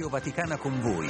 Radio 0.00 0.18
Vaticana 0.18 0.56
con 0.56 0.80
voi. 0.80 1.06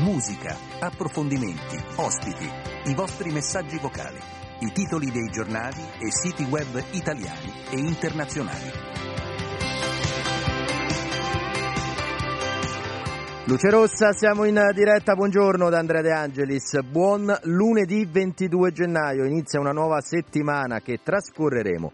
Musica, 0.00 0.54
approfondimenti, 0.78 1.82
ospiti, 1.96 2.46
i 2.84 2.94
vostri 2.94 3.30
messaggi 3.30 3.78
vocali, 3.78 4.18
i 4.58 4.70
titoli 4.70 5.10
dei 5.10 5.30
giornali 5.30 5.80
e 5.98 6.10
siti 6.10 6.42
web 6.42 6.84
italiani 6.90 7.50
e 7.70 7.78
internazionali. 7.78 8.70
Luce 13.46 13.70
Rossa, 13.70 14.12
siamo 14.12 14.44
in 14.44 14.62
diretta, 14.74 15.14
buongiorno 15.14 15.70
da 15.70 15.78
Andrea 15.78 16.02
De 16.02 16.12
Angelis, 16.12 16.78
buon 16.82 17.34
lunedì 17.44 18.04
22 18.04 18.70
gennaio, 18.70 19.24
inizia 19.24 19.60
una 19.60 19.72
nuova 19.72 20.02
settimana 20.02 20.80
che 20.80 21.00
trascorreremo 21.02 21.90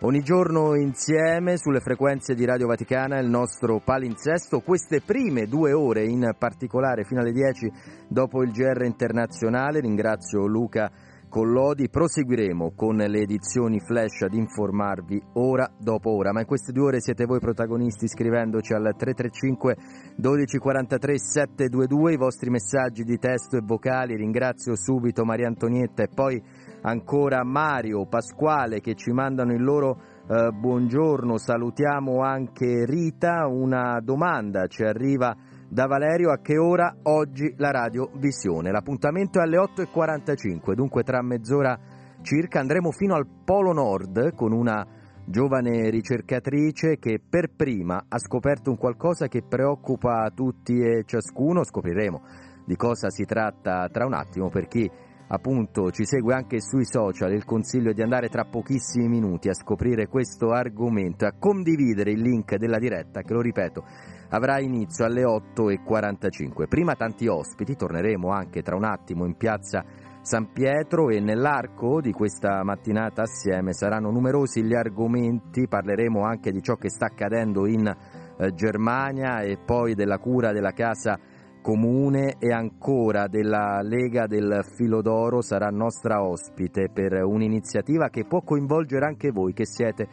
ogni 0.00 0.22
giorno 0.22 0.76
insieme 0.76 1.56
sulle 1.56 1.80
frequenze 1.80 2.34
di 2.34 2.44
Radio 2.44 2.66
Vaticana 2.68 3.18
il 3.18 3.28
nostro 3.28 3.80
palinsesto, 3.80 4.60
queste 4.60 5.00
prime 5.00 5.46
due 5.46 5.72
ore 5.72 6.04
in 6.04 6.34
particolare 6.38 7.04
fino 7.04 7.20
alle 7.20 7.32
10 7.32 7.72
dopo 8.06 8.42
il 8.42 8.52
GR 8.52 8.84
internazionale, 8.84 9.80
ringrazio 9.80 10.46
Luca 10.46 10.90
Collodi, 11.28 11.90
proseguiremo 11.90 12.72
con 12.74 12.96
le 12.96 13.20
edizioni 13.20 13.80
flash 13.80 14.22
ad 14.22 14.32
informarvi 14.32 15.20
ora 15.34 15.70
dopo 15.76 16.10
ora, 16.10 16.32
ma 16.32 16.40
in 16.40 16.46
queste 16.46 16.72
due 16.72 16.86
ore 16.86 17.00
siete 17.00 17.26
voi 17.26 17.38
protagonisti 17.38 18.08
scrivendoci 18.08 18.72
al 18.72 18.94
335 18.96 19.76
1243 20.16 21.18
722 21.18 22.12
i 22.12 22.16
vostri 22.16 22.48
messaggi 22.50 23.02
di 23.04 23.18
testo 23.18 23.56
e 23.56 23.62
vocali, 23.62 24.16
ringrazio 24.16 24.74
subito 24.74 25.24
Maria 25.24 25.48
Antonietta 25.48 26.04
e 26.04 26.08
poi 26.08 26.42
ancora 26.82 27.44
Mario, 27.44 28.06
Pasquale 28.06 28.80
che 28.80 28.94
ci 28.94 29.10
mandano 29.10 29.52
il 29.52 29.62
loro 29.62 30.00
eh, 30.28 30.50
buongiorno, 30.52 31.38
salutiamo 31.38 32.22
anche 32.22 32.84
Rita, 32.84 33.46
una 33.46 33.98
domanda 34.02 34.66
ci 34.66 34.82
arriva 34.82 35.34
da 35.68 35.86
Valerio. 35.86 36.30
A 36.30 36.40
che 36.40 36.58
ora 36.58 36.96
oggi 37.04 37.54
la 37.56 37.70
radio 37.70 38.10
visione. 38.14 38.70
L'appuntamento 38.70 39.38
è 39.38 39.42
alle 39.42 39.58
8.45, 39.58 40.72
dunque 40.74 41.02
tra 41.02 41.22
mezz'ora 41.22 41.78
circa 42.20 42.60
andremo 42.60 42.90
fino 42.90 43.14
al 43.14 43.26
Polo 43.44 43.72
Nord 43.72 44.34
con 44.34 44.52
una 44.52 44.86
giovane 45.24 45.90
ricercatrice 45.90 46.98
che 46.98 47.20
per 47.26 47.50
prima 47.54 48.04
ha 48.08 48.18
scoperto 48.18 48.70
un 48.70 48.78
qualcosa 48.78 49.28
che 49.28 49.42
preoccupa 49.46 50.30
tutti 50.34 50.78
e 50.78 51.04
ciascuno, 51.04 51.64
scopriremo 51.64 52.22
di 52.64 52.76
cosa 52.76 53.08
si 53.08 53.24
tratta 53.24 53.88
tra 53.88 54.04
un 54.04 54.12
attimo 54.12 54.50
per 54.50 54.68
chi 54.68 54.90
appunto 55.28 55.90
ci 55.90 56.04
segue 56.04 56.34
anche 56.34 56.60
sui 56.60 56.84
social, 56.84 57.32
il 57.32 57.44
consiglio 57.44 57.90
è 57.90 57.94
di 57.94 58.02
andare 58.02 58.28
tra 58.28 58.44
pochissimi 58.44 59.08
minuti 59.08 59.48
a 59.48 59.54
scoprire 59.54 60.08
questo 60.08 60.50
argomento 60.50 61.24
e 61.24 61.28
a 61.28 61.34
condividere 61.38 62.12
il 62.12 62.20
link 62.20 62.56
della 62.56 62.78
diretta 62.78 63.22
che 63.22 63.32
lo 63.32 63.40
ripeto 63.40 63.84
avrà 64.30 64.60
inizio 64.60 65.04
alle 65.04 65.22
8.45. 65.22 66.68
Prima 66.68 66.94
tanti 66.94 67.26
ospiti, 67.26 67.76
torneremo 67.76 68.30
anche 68.30 68.62
tra 68.62 68.76
un 68.76 68.84
attimo 68.84 69.24
in 69.24 69.36
piazza 69.36 69.84
San 70.20 70.52
Pietro 70.52 71.08
e 71.08 71.20
nell'arco 71.20 72.00
di 72.00 72.12
questa 72.12 72.62
mattinata 72.62 73.22
assieme 73.22 73.72
saranno 73.72 74.10
numerosi 74.10 74.62
gli 74.62 74.74
argomenti, 74.74 75.66
parleremo 75.66 76.22
anche 76.22 76.50
di 76.50 76.60
ciò 76.60 76.74
che 76.74 76.90
sta 76.90 77.06
accadendo 77.06 77.66
in 77.66 77.86
eh, 77.86 78.52
Germania 78.52 79.40
e 79.40 79.56
poi 79.56 79.94
della 79.94 80.18
cura 80.18 80.52
della 80.52 80.72
casa 80.72 81.18
comune 81.60 82.36
e 82.38 82.52
ancora 82.52 83.26
della 83.26 83.80
Lega 83.82 84.26
del 84.26 84.64
Filo 84.76 85.02
d'Oro 85.02 85.42
sarà 85.42 85.68
nostra 85.68 86.22
ospite 86.22 86.88
per 86.92 87.22
un'iniziativa 87.24 88.08
che 88.08 88.24
può 88.24 88.42
coinvolgere 88.42 89.06
anche 89.06 89.30
voi 89.30 89.52
che 89.52 89.66
siete 89.66 90.08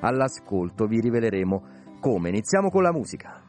all'ascolto, 0.00 0.86
vi 0.86 1.00
riveleremo 1.00 1.62
come. 2.00 2.28
Iniziamo 2.28 2.70
con 2.70 2.82
la 2.82 2.92
musica. 2.92 3.42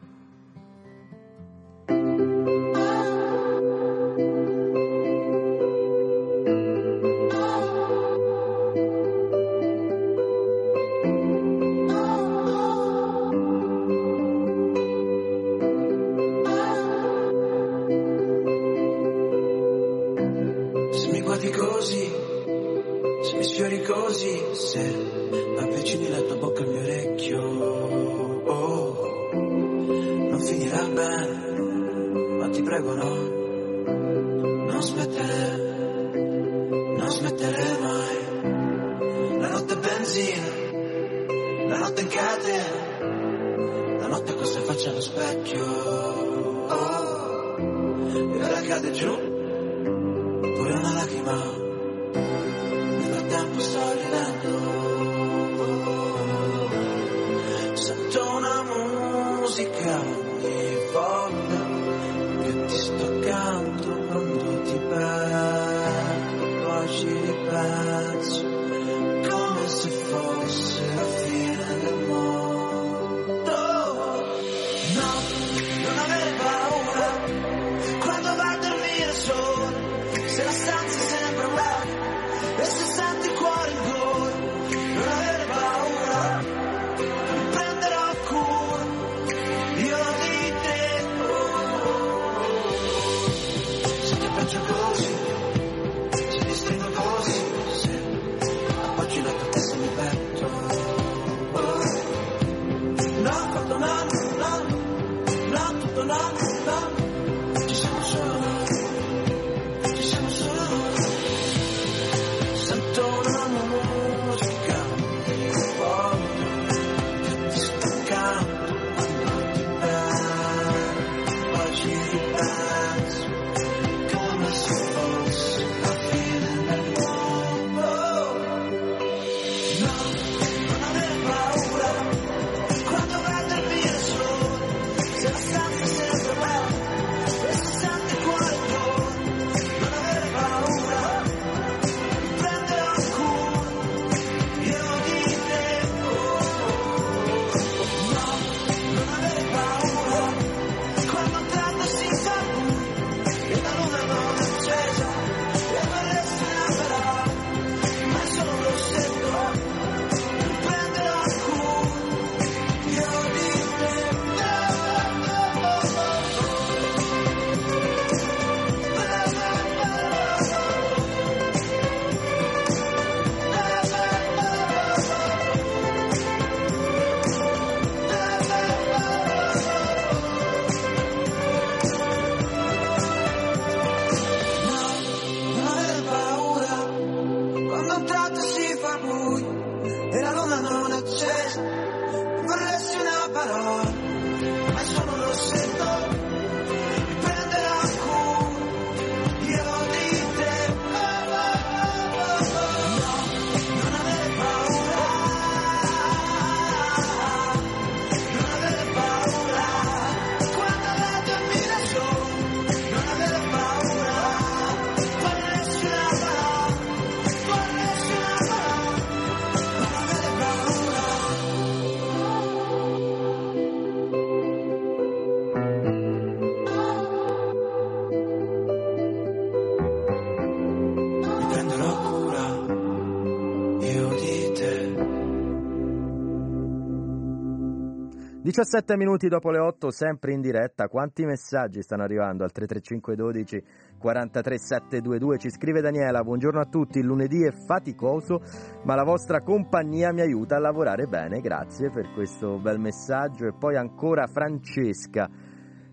17 238.48 238.96
minuti 238.96 239.28
dopo 239.28 239.50
le 239.50 239.58
8, 239.58 239.90
sempre 239.90 240.32
in 240.32 240.40
diretta. 240.40 240.88
Quanti 240.88 241.26
messaggi 241.26 241.82
stanno 241.82 242.04
arrivando 242.04 242.44
al 242.44 242.50
335 242.50 243.14
12 243.14 243.62
43 243.98 244.58
722? 244.58 245.36
Ci 245.36 245.50
scrive 245.50 245.82
Daniela: 245.82 246.22
Buongiorno 246.22 246.58
a 246.58 246.64
tutti. 246.64 246.98
Il 246.98 247.04
lunedì 247.04 247.44
è 247.44 247.50
faticoso, 247.50 248.40
ma 248.84 248.94
la 248.94 249.04
vostra 249.04 249.42
compagnia 249.42 250.14
mi 250.14 250.22
aiuta 250.22 250.56
a 250.56 250.60
lavorare 250.60 251.04
bene. 251.04 251.42
Grazie 251.42 251.90
per 251.90 252.10
questo 252.14 252.58
bel 252.58 252.78
messaggio. 252.78 253.44
E 253.48 253.52
poi 253.52 253.76
ancora 253.76 254.26
Francesca. 254.26 255.28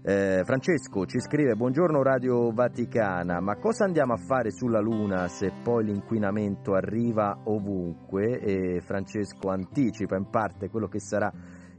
Eh, 0.02 0.44
Francesco 0.46 1.06
ci 1.06 1.20
scrive: 1.20 1.56
Buongiorno 1.56 2.02
Radio 2.04 2.54
Vaticana, 2.54 3.42
ma 3.42 3.58
cosa 3.58 3.84
andiamo 3.84 4.14
a 4.14 4.18
fare 4.26 4.52
sulla 4.52 4.80
Luna 4.80 5.28
se 5.28 5.52
poi 5.62 5.84
l'inquinamento 5.84 6.74
arriva 6.74 7.38
ovunque? 7.44 8.40
E 8.40 8.80
Francesco 8.80 9.50
anticipa 9.50 10.16
in 10.16 10.30
parte 10.30 10.70
quello 10.70 10.88
che 10.88 11.02
sarà 11.02 11.30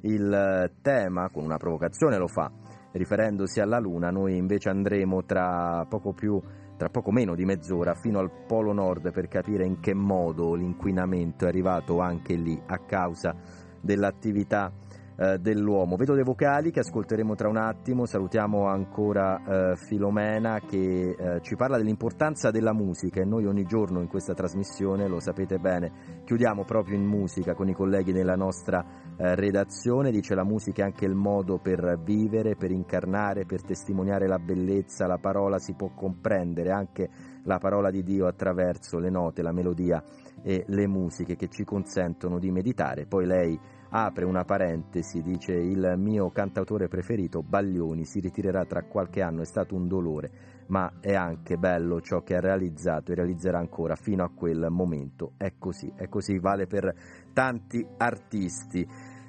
il 0.06 0.72
tema, 0.82 1.28
con 1.30 1.44
una 1.44 1.56
provocazione 1.56 2.16
lo 2.16 2.28
fa, 2.28 2.50
riferendosi 2.92 3.60
alla 3.60 3.78
Luna, 3.78 4.10
noi 4.10 4.36
invece 4.36 4.68
andremo 4.70 5.24
tra 5.24 5.84
poco 5.88 6.12
più 6.12 6.40
tra 6.76 6.88
poco 6.90 7.10
meno 7.10 7.34
di 7.34 7.46
mezz'ora 7.46 7.94
fino 7.94 8.18
al 8.18 8.30
Polo 8.46 8.72
Nord 8.74 9.10
per 9.10 9.28
capire 9.28 9.64
in 9.64 9.80
che 9.80 9.94
modo 9.94 10.54
l'inquinamento 10.54 11.46
è 11.46 11.48
arrivato 11.48 12.00
anche 12.00 12.34
lì 12.34 12.60
a 12.66 12.78
causa 12.84 13.34
dell'attività 13.80 14.70
eh, 15.16 15.38
dell'uomo. 15.38 15.96
Vedo 15.96 16.14
dei 16.14 16.22
vocali 16.22 16.70
che 16.70 16.80
ascolteremo 16.80 17.34
tra 17.34 17.48
un 17.48 17.56
attimo, 17.56 18.04
salutiamo 18.04 18.66
ancora 18.66 19.72
eh, 19.72 19.76
Filomena 19.76 20.60
che 20.60 21.16
eh, 21.18 21.40
ci 21.40 21.56
parla 21.56 21.78
dell'importanza 21.78 22.50
della 22.50 22.74
musica 22.74 23.20
e 23.20 23.24
noi 23.24 23.46
ogni 23.46 23.64
giorno 23.64 24.00
in 24.00 24.08
questa 24.08 24.34
trasmissione, 24.34 25.08
lo 25.08 25.18
sapete 25.18 25.58
bene, 25.58 26.22
chiudiamo 26.24 26.64
proprio 26.64 26.96
in 26.96 27.06
musica 27.06 27.54
con 27.54 27.68
i 27.68 27.74
colleghi 27.74 28.12
nella 28.12 28.36
nostra 28.36 28.84
redazione, 29.18 30.10
dice 30.10 30.34
la 30.34 30.44
musica 30.44 30.82
è 30.82 30.86
anche 30.86 31.06
il 31.06 31.14
modo 31.14 31.58
per 31.58 31.98
vivere, 32.02 32.56
per 32.56 32.70
incarnare, 32.70 33.46
per 33.46 33.62
testimoniare 33.62 34.26
la 34.26 34.38
bellezza, 34.38 35.06
la 35.06 35.18
parola 35.18 35.58
si 35.58 35.74
può 35.74 35.90
comprendere 35.94 36.70
anche 36.70 37.08
la 37.44 37.58
parola 37.58 37.90
di 37.90 38.02
Dio 38.02 38.26
attraverso 38.26 38.98
le 38.98 39.10
note, 39.10 39.42
la 39.42 39.52
melodia 39.52 40.02
e 40.42 40.64
le 40.66 40.86
musiche 40.86 41.36
che 41.36 41.48
ci 41.48 41.64
consentono 41.64 42.38
di 42.38 42.50
meditare. 42.50 43.06
Poi 43.06 43.26
lei 43.26 43.58
apre 43.90 44.24
una 44.24 44.44
parentesi, 44.44 45.22
dice 45.22 45.52
il 45.52 45.94
mio 45.96 46.30
cantautore 46.30 46.88
preferito, 46.88 47.42
Baglioni, 47.42 48.04
si 48.04 48.20
ritirerà 48.20 48.64
tra 48.64 48.82
qualche 48.82 49.22
anno, 49.22 49.42
è 49.42 49.46
stato 49.46 49.74
un 49.74 49.86
dolore, 49.88 50.30
ma 50.68 50.98
è 51.00 51.14
anche 51.14 51.56
bello 51.56 52.00
ciò 52.00 52.22
che 52.22 52.34
ha 52.34 52.40
realizzato 52.40 53.12
e 53.12 53.14
realizzerà 53.14 53.58
ancora 53.58 53.94
fino 53.94 54.24
a 54.24 54.30
quel 54.34 54.66
momento. 54.70 55.32
È 55.36 55.54
così, 55.58 55.90
è 55.96 56.08
così, 56.08 56.38
vale 56.38 56.66
per 56.66 56.92
tanti 57.32 57.86
artisti. 57.96 58.86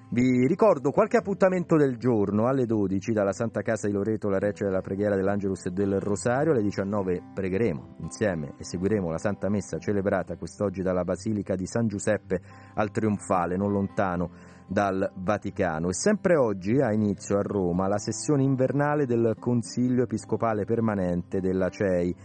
Vi 0.09 0.48
ricordo 0.48 0.92
qualche 0.92 1.18
appuntamento 1.18 1.75
del 1.75 1.98
giorno 1.98 2.48
alle 2.48 2.65
12 2.65 3.12
dalla 3.12 3.33
Santa 3.33 3.62
Casa 3.62 3.88
di 3.88 3.94
Loreto, 3.94 4.30
la 4.30 4.39
recita 4.39 4.69
della 4.69 4.80
preghiera 4.80 5.18
dell'Angelus 5.18 5.65
e 5.65 5.71
del 5.71 6.00
Rosario, 6.00 6.54
alle 6.54 6.62
19 6.62 7.31
pregheremo 7.33 7.95
insieme 8.00 8.54
e 8.57 8.63
seguiremo 8.63 9.09
la 9.12 9.18
Santa 9.18 9.50
Messa 9.50 9.80
celebrata 9.80 10.38
quest'oggi 10.38 10.81
dalla 10.81 11.04
Basilica 11.04 11.56
di 11.56 11.68
San 11.68 11.88
Giuseppe 11.88 12.39
al 12.75 12.89
Trionfale, 12.89 13.57
non 13.57 13.74
lontano 13.74 14.30
dal 14.65 15.12
Vaticano. 15.13 15.89
E 15.89 15.94
sempre 15.94 16.38
oggi 16.38 16.80
ha 16.80 16.94
inizio 16.94 17.38
a 17.38 17.42
Roma 17.42 17.89
la 17.89 17.98
sessione 17.98 18.44
invernale 18.44 19.06
del 19.06 19.36
Consiglio 19.38 20.03
Episcopale 20.03 20.63
Permanente 20.63 21.42
della 21.42 21.68
CEI 21.68 22.15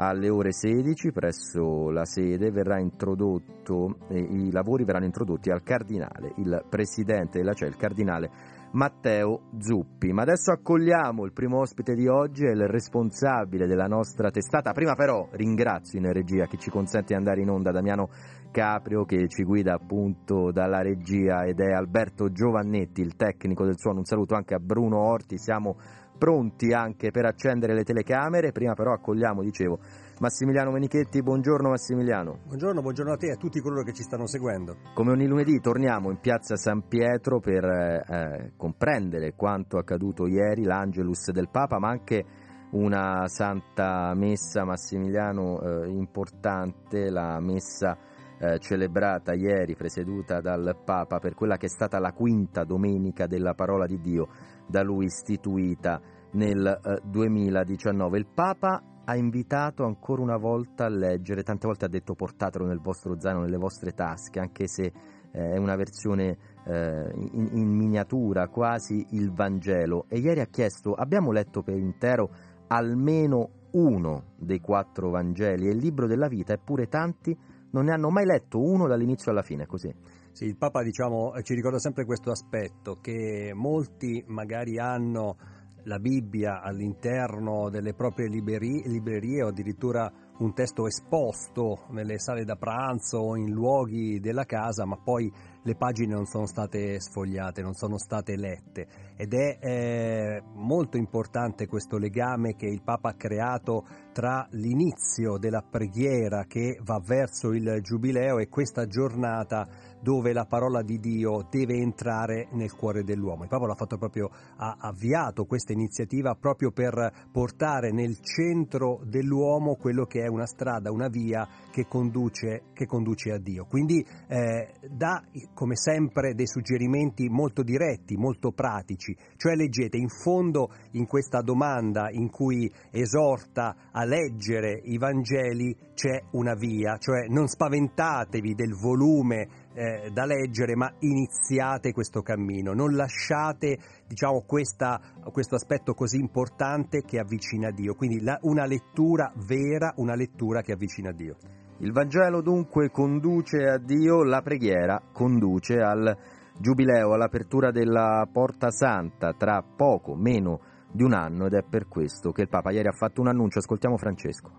alle 0.00 0.28
ore 0.28 0.52
16 0.52 1.10
presso 1.10 1.90
la 1.90 2.04
sede 2.04 2.50
verrà 2.50 2.78
introdotto, 2.78 3.98
eh, 4.08 4.18
i 4.18 4.52
lavori 4.52 4.84
verranno 4.84 5.06
introdotti 5.06 5.50
al 5.50 5.64
cardinale, 5.64 6.34
il 6.36 6.64
presidente 6.68 7.38
della 7.38 7.52
CEL, 7.52 7.70
il 7.70 7.76
cardinale 7.76 8.30
Matteo 8.72 9.48
Zuppi. 9.58 10.12
Ma 10.12 10.22
adesso 10.22 10.52
accogliamo 10.52 11.24
il 11.24 11.32
primo 11.32 11.58
ospite 11.58 11.94
di 11.94 12.06
oggi, 12.06 12.44
è 12.44 12.50
il 12.50 12.68
responsabile 12.68 13.66
della 13.66 13.86
nostra 13.86 14.30
testata. 14.30 14.72
Prima 14.72 14.94
però 14.94 15.28
ringrazio 15.32 15.98
in 15.98 16.12
regia 16.12 16.46
che 16.46 16.58
ci 16.58 16.70
consente 16.70 17.08
di 17.08 17.14
andare 17.14 17.40
in 17.40 17.50
onda 17.50 17.72
Damiano 17.72 18.08
Caprio 18.50 19.04
che 19.04 19.28
ci 19.28 19.42
guida 19.42 19.74
appunto 19.74 20.50
dalla 20.52 20.80
regia 20.80 21.44
ed 21.44 21.60
è 21.60 21.72
Alberto 21.72 22.30
Giovannetti, 22.30 23.00
il 23.00 23.16
tecnico 23.16 23.64
del 23.64 23.78
suono. 23.78 23.98
Un 23.98 24.04
saluto 24.04 24.34
anche 24.34 24.54
a 24.54 24.58
Bruno 24.58 24.98
Orti, 24.98 25.38
siamo 25.38 25.76
pronti 26.18 26.72
anche 26.72 27.10
per 27.10 27.24
accendere 27.24 27.72
le 27.74 27.84
telecamere. 27.84 28.52
Prima 28.52 28.74
però 28.74 28.92
accogliamo, 28.92 29.42
dicevo, 29.42 29.78
Massimiliano 30.18 30.72
Menichetti. 30.72 31.22
Buongiorno 31.22 31.70
Massimiliano. 31.70 32.40
Buongiorno, 32.44 32.82
buongiorno 32.82 33.12
a 33.12 33.16
te 33.16 33.28
e 33.28 33.32
a 33.32 33.36
tutti 33.36 33.60
coloro 33.60 33.84
che 33.84 33.92
ci 33.92 34.02
stanno 34.02 34.26
seguendo. 34.26 34.76
Come 34.92 35.12
ogni 35.12 35.26
lunedì 35.26 35.60
torniamo 35.60 36.10
in 36.10 36.18
piazza 36.18 36.56
San 36.56 36.88
Pietro 36.88 37.38
per 37.38 37.64
eh, 37.64 38.52
comprendere 38.56 39.34
quanto 39.34 39.78
accaduto 39.78 40.26
ieri, 40.26 40.64
l'Angelus 40.64 41.30
del 41.30 41.48
Papa, 41.48 41.78
ma 41.78 41.88
anche 41.88 42.24
una 42.70 43.26
santa 43.28 44.12
messa 44.14 44.64
Massimiliano 44.64 45.60
eh, 45.60 45.88
importante, 45.88 47.08
la 47.10 47.40
messa 47.40 47.96
eh, 48.38 48.58
celebrata 48.58 49.34
ieri, 49.34 49.74
presieduta 49.74 50.40
dal 50.40 50.76
Papa 50.84 51.18
per 51.18 51.34
quella 51.34 51.56
che 51.56 51.66
è 51.66 51.70
stata 51.70 51.98
la 51.98 52.12
quinta 52.12 52.64
domenica 52.64 53.26
della 53.26 53.54
parola 53.54 53.86
di 53.86 54.00
Dio 54.00 54.28
da 54.68 54.82
lui 54.82 55.06
istituita 55.06 56.00
nel 56.32 56.66
eh, 56.66 57.00
2019. 57.04 58.18
Il 58.18 58.26
Papa 58.26 58.82
ha 59.04 59.16
invitato 59.16 59.84
ancora 59.84 60.20
una 60.20 60.36
volta 60.36 60.84
a 60.84 60.88
leggere, 60.88 61.42
tante 61.42 61.66
volte 61.66 61.86
ha 61.86 61.88
detto 61.88 62.14
portatelo 62.14 62.66
nel 62.66 62.80
vostro 62.80 63.18
zaino, 63.18 63.40
nelle 63.40 63.56
vostre 63.56 63.92
tasche, 63.92 64.38
anche 64.38 64.68
se 64.68 64.92
eh, 65.30 65.52
è 65.52 65.56
una 65.56 65.76
versione 65.76 66.36
eh, 66.66 67.10
in, 67.14 67.48
in, 67.52 67.68
miniatura, 67.68 68.48
quasi 68.48 69.06
il 69.12 69.32
Vangelo. 69.32 70.04
E 70.08 70.18
ieri 70.18 70.40
ha 70.40 70.46
chiesto, 70.46 70.92
abbiamo 70.92 71.32
letto 71.32 71.62
per 71.62 71.78
intero 71.78 72.30
almeno 72.68 73.50
uno 73.72 74.34
dei 74.36 74.60
quattro 74.60 75.10
Vangeli 75.10 75.68
e 75.68 75.70
il 75.70 75.78
libro 75.78 76.06
della 76.06 76.28
vita, 76.28 76.52
eppure 76.52 76.88
tanti 76.88 77.36
non 77.70 77.84
ne 77.84 77.92
hanno 77.92 78.10
mai 78.10 78.24
letto 78.24 78.60
uno 78.60 78.86
dall'inizio 78.86 79.30
alla 79.30 79.42
fine, 79.42 79.66
così. 79.66 79.92
Sì, 80.38 80.44
il 80.44 80.56
Papa 80.56 80.84
diciamo, 80.84 81.32
ci 81.42 81.52
ricorda 81.52 81.80
sempre 81.80 82.04
questo 82.04 82.30
aspetto, 82.30 83.00
che 83.00 83.50
molti 83.52 84.22
magari 84.28 84.78
hanno 84.78 85.36
la 85.82 85.98
Bibbia 85.98 86.60
all'interno 86.62 87.68
delle 87.70 87.92
proprie 87.92 88.28
librerie, 88.28 88.86
librerie 88.86 89.42
o 89.42 89.48
addirittura 89.48 90.08
un 90.38 90.54
testo 90.54 90.86
esposto 90.86 91.86
nelle 91.90 92.20
sale 92.20 92.44
da 92.44 92.54
pranzo 92.54 93.18
o 93.18 93.36
in 93.36 93.50
luoghi 93.50 94.20
della 94.20 94.44
casa, 94.44 94.84
ma 94.84 94.96
poi 94.96 95.28
le 95.62 95.74
pagine 95.74 96.14
non 96.14 96.26
sono 96.26 96.46
state 96.46 97.00
sfogliate, 97.00 97.60
non 97.60 97.74
sono 97.74 97.98
state 97.98 98.36
lette. 98.36 98.86
Ed 99.16 99.34
è 99.34 99.58
eh, 99.60 100.42
molto 100.54 100.96
importante 100.96 101.66
questo 101.66 101.98
legame 101.98 102.54
che 102.54 102.66
il 102.66 102.82
Papa 102.82 103.08
ha 103.08 103.14
creato 103.14 103.84
tra 104.12 104.46
l'inizio 104.52 105.36
della 105.36 105.64
preghiera 105.68 106.44
che 106.44 106.78
va 106.82 107.00
verso 107.04 107.50
il 107.52 107.80
Giubileo 107.82 108.38
e 108.38 108.48
questa 108.48 108.86
giornata 108.86 109.66
dove 110.00 110.32
la 110.32 110.44
parola 110.44 110.82
di 110.82 110.98
Dio 110.98 111.46
deve 111.50 111.74
entrare 111.74 112.48
nel 112.52 112.74
cuore 112.74 113.04
dell'uomo. 113.04 113.42
Il 113.42 113.48
Papa 113.48 113.66
l'ha 113.66 113.74
fatto 113.74 113.96
proprio, 113.96 114.30
ha 114.56 114.76
avviato 114.78 115.44
questa 115.44 115.72
iniziativa 115.72 116.34
proprio 116.34 116.70
per 116.70 117.28
portare 117.30 117.92
nel 117.92 118.20
centro 118.20 119.00
dell'uomo 119.04 119.76
quello 119.76 120.04
che 120.04 120.22
è 120.22 120.28
una 120.28 120.46
strada, 120.46 120.90
una 120.90 121.08
via 121.08 121.46
che 121.70 121.86
conduce, 121.86 122.64
che 122.72 122.86
conduce 122.86 123.32
a 123.32 123.38
Dio. 123.38 123.66
Quindi 123.66 124.04
eh, 124.28 124.74
dà 124.88 125.22
come 125.54 125.76
sempre 125.76 126.34
dei 126.34 126.46
suggerimenti 126.46 127.28
molto 127.28 127.62
diretti, 127.62 128.16
molto 128.16 128.52
pratici, 128.52 129.16
cioè 129.36 129.54
leggete 129.54 129.96
in 129.96 130.08
fondo 130.08 130.70
in 130.92 131.06
questa 131.06 131.40
domanda 131.40 132.10
in 132.10 132.30
cui 132.30 132.70
esorta 132.90 133.90
a 133.92 134.04
leggere 134.04 134.80
i 134.84 134.98
Vangeli 134.98 135.76
c'è 135.94 136.22
una 136.32 136.54
via, 136.54 136.96
cioè 136.98 137.26
non 137.28 137.48
spaventatevi 137.48 138.54
del 138.54 138.74
volume 138.74 139.66
eh, 139.78 140.10
da 140.12 140.24
leggere, 140.24 140.74
ma 140.74 140.92
iniziate 140.98 141.92
questo 141.92 142.20
cammino, 142.20 142.72
non 142.72 142.96
lasciate 142.96 143.78
diciamo, 144.08 144.42
questa, 144.44 145.00
questo 145.30 145.54
aspetto 145.54 145.94
così 145.94 146.18
importante 146.18 147.02
che 147.02 147.20
avvicina 147.20 147.68
a 147.68 147.72
Dio, 147.72 147.94
quindi 147.94 148.20
la, 148.20 148.36
una 148.42 148.66
lettura 148.66 149.32
vera, 149.46 149.92
una 149.96 150.16
lettura 150.16 150.62
che 150.62 150.72
avvicina 150.72 151.10
a 151.10 151.12
Dio. 151.12 151.36
Il 151.78 151.92
Vangelo 151.92 152.42
dunque 152.42 152.90
conduce 152.90 153.68
a 153.68 153.78
Dio, 153.78 154.24
la 154.24 154.42
preghiera 154.42 155.00
conduce 155.12 155.78
al 155.80 156.16
Giubileo, 156.58 157.12
all'apertura 157.12 157.70
della 157.70 158.28
Porta 158.32 158.72
Santa 158.72 159.32
tra 159.34 159.62
poco, 159.62 160.16
meno 160.16 160.60
di 160.90 161.04
un 161.04 161.12
anno 161.12 161.46
ed 161.46 161.52
è 161.52 161.62
per 161.62 161.86
questo 161.86 162.32
che 162.32 162.42
il 162.42 162.48
Papa 162.48 162.72
ieri 162.72 162.88
ha 162.88 162.92
fatto 162.92 163.20
un 163.20 163.28
annuncio. 163.28 163.60
Ascoltiamo 163.60 163.96
Francesco. 163.96 164.50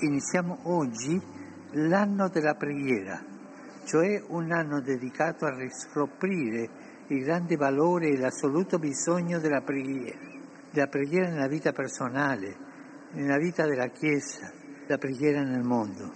Iniziamo 0.00 0.58
oggi 0.64 1.18
l'anno 1.72 2.28
della 2.28 2.54
preghiera, 2.54 3.22
cioè 3.90 4.22
un 4.28 4.52
anno 4.52 4.80
dedicato 4.80 5.46
a 5.46 5.56
riscoprire 5.56 6.68
il 7.08 7.24
grande 7.24 7.56
valore 7.56 8.10
e 8.10 8.18
l'assoluto 8.18 8.78
bisogno 8.78 9.40
della 9.40 9.62
preghiera, 9.62 10.16
della 10.70 10.86
preghiera 10.86 11.28
nella 11.28 11.48
vita 11.48 11.72
personale, 11.72 12.56
nella 13.14 13.36
vita 13.36 13.66
della 13.66 13.88
Chiesa, 13.88 14.48
della 14.86 14.96
preghiera 14.96 15.42
nel 15.42 15.64
mondo. 15.64 16.08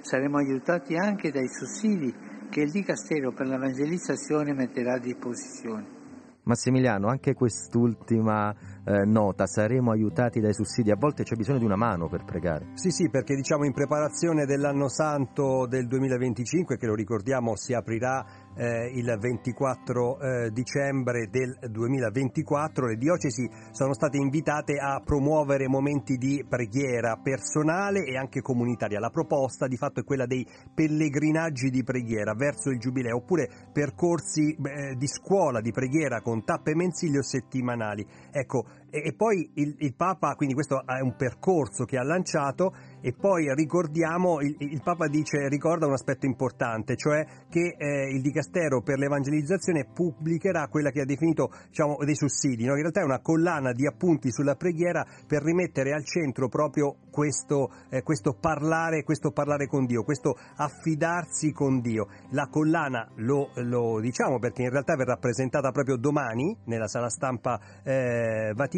Saremo 0.00 0.38
aiutati 0.38 0.94
anche 0.94 1.32
dai 1.32 1.48
sussidi 1.48 2.14
che 2.48 2.60
il 2.60 2.70
Dicastero 2.70 3.32
per 3.32 3.48
l'Evangelizzazione 3.48 4.54
metterà 4.54 4.92
a 4.94 5.00
disposizione. 5.00 5.96
Massimiliano, 6.44 7.08
anche 7.08 7.34
quest'ultima 7.34 8.54
eh, 8.88 9.04
nota, 9.04 9.46
saremo 9.46 9.90
aiutati 9.90 10.40
dai 10.40 10.54
sussidi, 10.54 10.90
a 10.90 10.96
volte 10.96 11.22
c'è 11.22 11.36
bisogno 11.36 11.58
di 11.58 11.66
una 11.66 11.76
mano 11.76 12.08
per 12.08 12.24
pregare. 12.24 12.68
Sì, 12.72 12.90
sì, 12.90 13.10
perché 13.10 13.34
diciamo 13.34 13.66
in 13.66 13.74
preparazione 13.74 14.46
dell'anno 14.46 14.88
santo 14.88 15.66
del 15.66 15.86
2025, 15.86 16.78
che 16.78 16.86
lo 16.86 16.94
ricordiamo 16.94 17.54
si 17.54 17.74
aprirà 17.74 18.24
eh, 18.56 18.90
il 18.94 19.14
24 19.20 20.18
eh, 20.18 20.50
dicembre 20.50 21.28
del 21.28 21.58
2024, 21.70 22.86
le 22.86 22.96
diocesi 22.96 23.48
sono 23.72 23.92
state 23.92 24.16
invitate 24.16 24.78
a 24.78 25.02
promuovere 25.04 25.68
momenti 25.68 26.16
di 26.16 26.44
preghiera 26.48 27.18
personale 27.22 28.04
e 28.04 28.16
anche 28.16 28.40
comunitaria. 28.40 28.98
La 28.98 29.10
proposta 29.10 29.66
di 29.66 29.76
fatto 29.76 30.00
è 30.00 30.04
quella 30.04 30.24
dei 30.24 30.46
pellegrinaggi 30.74 31.68
di 31.68 31.84
preghiera 31.84 32.32
verso 32.34 32.70
il 32.70 32.78
Giubileo, 32.78 33.16
oppure 33.16 33.50
percorsi 33.70 34.54
eh, 34.54 34.94
di 34.96 35.06
scuola 35.06 35.60
di 35.60 35.72
preghiera 35.72 36.22
con 36.22 36.42
tappe 36.42 36.74
mensili 36.74 37.18
o 37.18 37.22
settimanali. 37.22 38.06
Ecco, 38.30 38.64
e, 38.90 39.02
e 39.08 39.12
poi 39.14 39.50
il, 39.54 39.74
il, 39.78 39.94
Papa, 39.94 40.34
quindi 40.34 40.54
questo 40.54 40.84
è 40.86 41.00
un 41.00 41.14
percorso 41.16 41.84
che 41.84 41.98
ha 41.98 42.02
lanciato 42.02 42.74
e 43.00 43.12
poi 43.12 43.52
ricordiamo, 43.54 44.40
il, 44.40 44.56
il 44.58 44.82
Papa 44.82 45.08
dice, 45.08 45.48
ricorda 45.48 45.86
un 45.86 45.92
aspetto 45.92 46.26
importante, 46.26 46.96
cioè 46.96 47.24
che 47.48 47.74
eh, 47.76 48.08
il 48.14 48.22
Dicastero 48.22 48.82
per 48.82 48.98
l'Evangelizzazione 48.98 49.86
pubblicherà 49.92 50.68
quella 50.68 50.90
che 50.90 51.02
ha 51.02 51.04
definito 51.04 51.50
diciamo, 51.68 51.98
dei 52.04 52.14
sussidi, 52.14 52.64
no? 52.64 52.74
in 52.74 52.80
realtà 52.80 53.00
è 53.00 53.04
una 53.04 53.20
collana 53.20 53.72
di 53.72 53.86
appunti 53.86 54.30
sulla 54.30 54.54
preghiera 54.54 55.04
per 55.26 55.42
rimettere 55.42 55.92
al 55.92 56.04
centro 56.04 56.48
proprio 56.48 56.96
questo, 57.10 57.70
eh, 57.90 58.02
questo, 58.02 58.36
parlare, 58.38 59.02
questo 59.02 59.32
parlare 59.32 59.66
con 59.66 59.84
Dio, 59.86 60.02
questo 60.02 60.36
affidarsi 60.56 61.52
con 61.52 61.80
Dio. 61.80 62.08
La 62.30 62.48
collana 62.48 63.10
lo, 63.16 63.50
lo, 63.56 64.00
diciamo 64.00 64.38
perché 64.38 64.62
in 64.62 64.70
realtà 64.70 64.94
verrà 64.96 65.16
presentata 65.16 65.70
proprio 65.70 65.96
domani 65.96 66.56
nella 66.64 66.86
sala 66.86 67.08
stampa 67.08 67.60
eh, 67.82 68.52
vaticana 68.54 68.77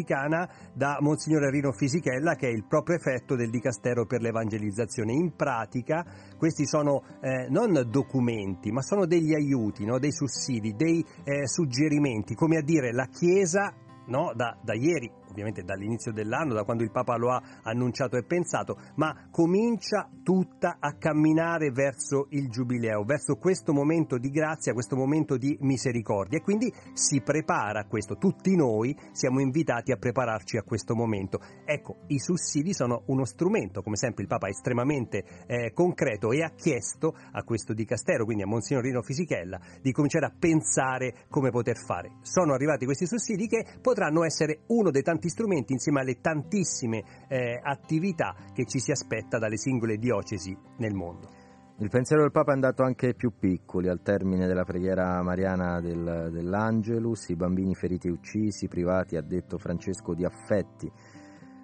da 0.73 0.97
Monsignore 0.99 1.49
Rino 1.49 1.71
Fisichella 1.71 2.35
che 2.35 2.47
è 2.47 2.51
il 2.51 2.65
proprio 2.65 2.95
effetto 2.95 3.35
del 3.35 3.49
Dicastero 3.49 4.05
per 4.05 4.21
l'evangelizzazione. 4.21 5.13
In 5.13 5.35
pratica 5.35 6.05
questi 6.37 6.65
sono 6.65 7.03
eh, 7.21 7.47
non 7.49 7.85
documenti, 7.89 8.71
ma 8.71 8.81
sono 8.81 9.05
degli 9.05 9.33
aiuti, 9.33 9.85
no? 9.85 9.99
dei 9.99 10.11
sussidi, 10.11 10.75
dei 10.75 11.05
eh, 11.23 11.47
suggerimenti, 11.47 12.35
come 12.35 12.57
a 12.57 12.61
dire 12.61 12.91
la 12.91 13.07
Chiesa 13.07 13.73
no? 14.07 14.31
da, 14.35 14.57
da 14.61 14.73
ieri 14.73 15.19
ovviamente 15.31 15.63
dall'inizio 15.63 16.11
dell'anno, 16.11 16.53
da 16.53 16.63
quando 16.63 16.83
il 16.83 16.91
Papa 16.91 17.15
lo 17.15 17.31
ha 17.31 17.41
annunciato 17.63 18.17
e 18.17 18.23
pensato, 18.23 18.77
ma 18.95 19.27
comincia 19.31 20.09
tutta 20.23 20.77
a 20.79 20.93
camminare 20.97 21.71
verso 21.71 22.27
il 22.29 22.49
Giubileo, 22.49 23.03
verso 23.03 23.35
questo 23.35 23.73
momento 23.73 24.17
di 24.17 24.29
grazia, 24.29 24.73
questo 24.73 24.95
momento 24.95 25.37
di 25.37 25.57
misericordia 25.61 26.37
e 26.37 26.41
quindi 26.41 26.71
si 26.93 27.21
prepara 27.21 27.81
a 27.81 27.85
questo. 27.87 28.17
Tutti 28.17 28.55
noi 28.55 28.95
siamo 29.11 29.39
invitati 29.39 29.91
a 29.91 29.97
prepararci 29.97 30.57
a 30.57 30.63
questo 30.63 30.95
momento. 30.95 31.39
Ecco, 31.65 32.01
i 32.07 32.19
sussidi 32.19 32.73
sono 32.73 33.03
uno 33.07 33.25
strumento, 33.25 33.81
come 33.81 33.95
sempre 33.95 34.23
il 34.23 34.29
Papa 34.29 34.47
è 34.47 34.51
estremamente 34.51 35.23
eh, 35.47 35.71
concreto 35.73 36.31
e 36.31 36.43
ha 36.43 36.51
chiesto 36.51 37.15
a 37.31 37.43
questo 37.43 37.73
dicastero, 37.73 38.25
quindi 38.25 38.43
a 38.43 38.47
Monsignor 38.47 38.83
Rino 38.83 39.01
Fisichella, 39.01 39.59
di 39.81 39.91
cominciare 39.91 40.25
a 40.25 40.33
pensare 40.37 41.25
come 41.29 41.49
poter 41.49 41.77
fare. 41.77 42.17
Sono 42.21 42.53
arrivati 42.53 42.85
questi 42.85 43.05
sussidi 43.05 43.47
che 43.47 43.65
potranno 43.81 44.23
essere 44.23 44.61
uno 44.67 44.91
dei 44.91 45.01
tanti 45.01 45.20
tanti 45.21 45.29
strumenti 45.29 45.73
insieme 45.73 46.01
alle 46.01 46.19
tantissime 46.19 47.03
eh, 47.27 47.59
attività 47.61 48.35
che 48.53 48.65
ci 48.65 48.79
si 48.79 48.89
aspetta 48.89 49.37
dalle 49.37 49.57
singole 49.57 49.97
diocesi 49.97 50.57
nel 50.77 50.95
mondo. 50.95 51.29
Il 51.77 51.89
pensiero 51.89 52.23
del 52.23 52.31
Papa 52.31 52.51
è 52.51 52.53
andato 52.55 52.83
anche 52.83 53.13
più 53.13 53.33
piccoli, 53.37 53.87
al 53.87 54.01
termine 54.01 54.47
della 54.47 54.63
preghiera 54.63 55.21
mariana 55.21 55.79
del, 55.79 56.29
dell'Angelus, 56.31 57.29
i 57.29 57.35
bambini 57.35 57.75
feriti 57.75 58.07
e 58.07 58.11
uccisi, 58.11 58.67
privati, 58.67 59.15
ha 59.15 59.21
detto 59.21 59.57
Francesco, 59.57 60.13
di 60.13 60.25
affetti, 60.25 60.91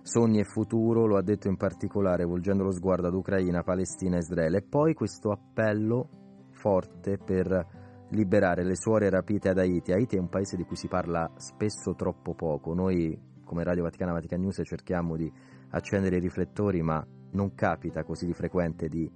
sogni 0.01 0.39
e 0.39 0.43
futuro, 0.43 1.05
lo 1.05 1.17
ha 1.17 1.23
detto 1.23 1.47
in 1.47 1.57
particolare 1.57 2.25
volgendo 2.25 2.63
lo 2.63 2.71
sguardo 2.71 3.07
ad 3.07 3.13
Ucraina, 3.13 3.63
Palestina 3.63 4.15
e 4.15 4.19
Israele. 4.19 4.57
E 4.57 4.63
poi 4.63 4.93
questo 4.93 5.31
appello 5.31 6.09
forte 6.51 7.17
per 7.17 7.85
liberare 8.09 8.63
le 8.63 8.75
suore 8.75 9.09
rapite 9.09 9.49
ad 9.49 9.59
Haiti. 9.59 9.91
Haiti 9.91 10.15
è 10.15 10.19
un 10.19 10.29
paese 10.29 10.55
di 10.55 10.63
cui 10.63 10.75
si 10.75 10.87
parla 10.87 11.31
spesso 11.37 11.93
troppo 11.93 12.33
poco. 12.33 12.73
Noi 12.73 13.35
come 13.48 13.63
Radio 13.63 13.84
Vaticana 13.84 14.12
Vatican 14.12 14.42
News 14.42 14.62
cerchiamo 14.63 15.16
di 15.16 15.32
accendere 15.70 16.18
i 16.18 16.20
riflettori, 16.20 16.82
ma 16.84 17.04
non 17.32 17.56
capita 17.56 18.04
così 18.04 18.25
di 18.25 18.34
frequente 18.34 18.88
di 18.89 19.10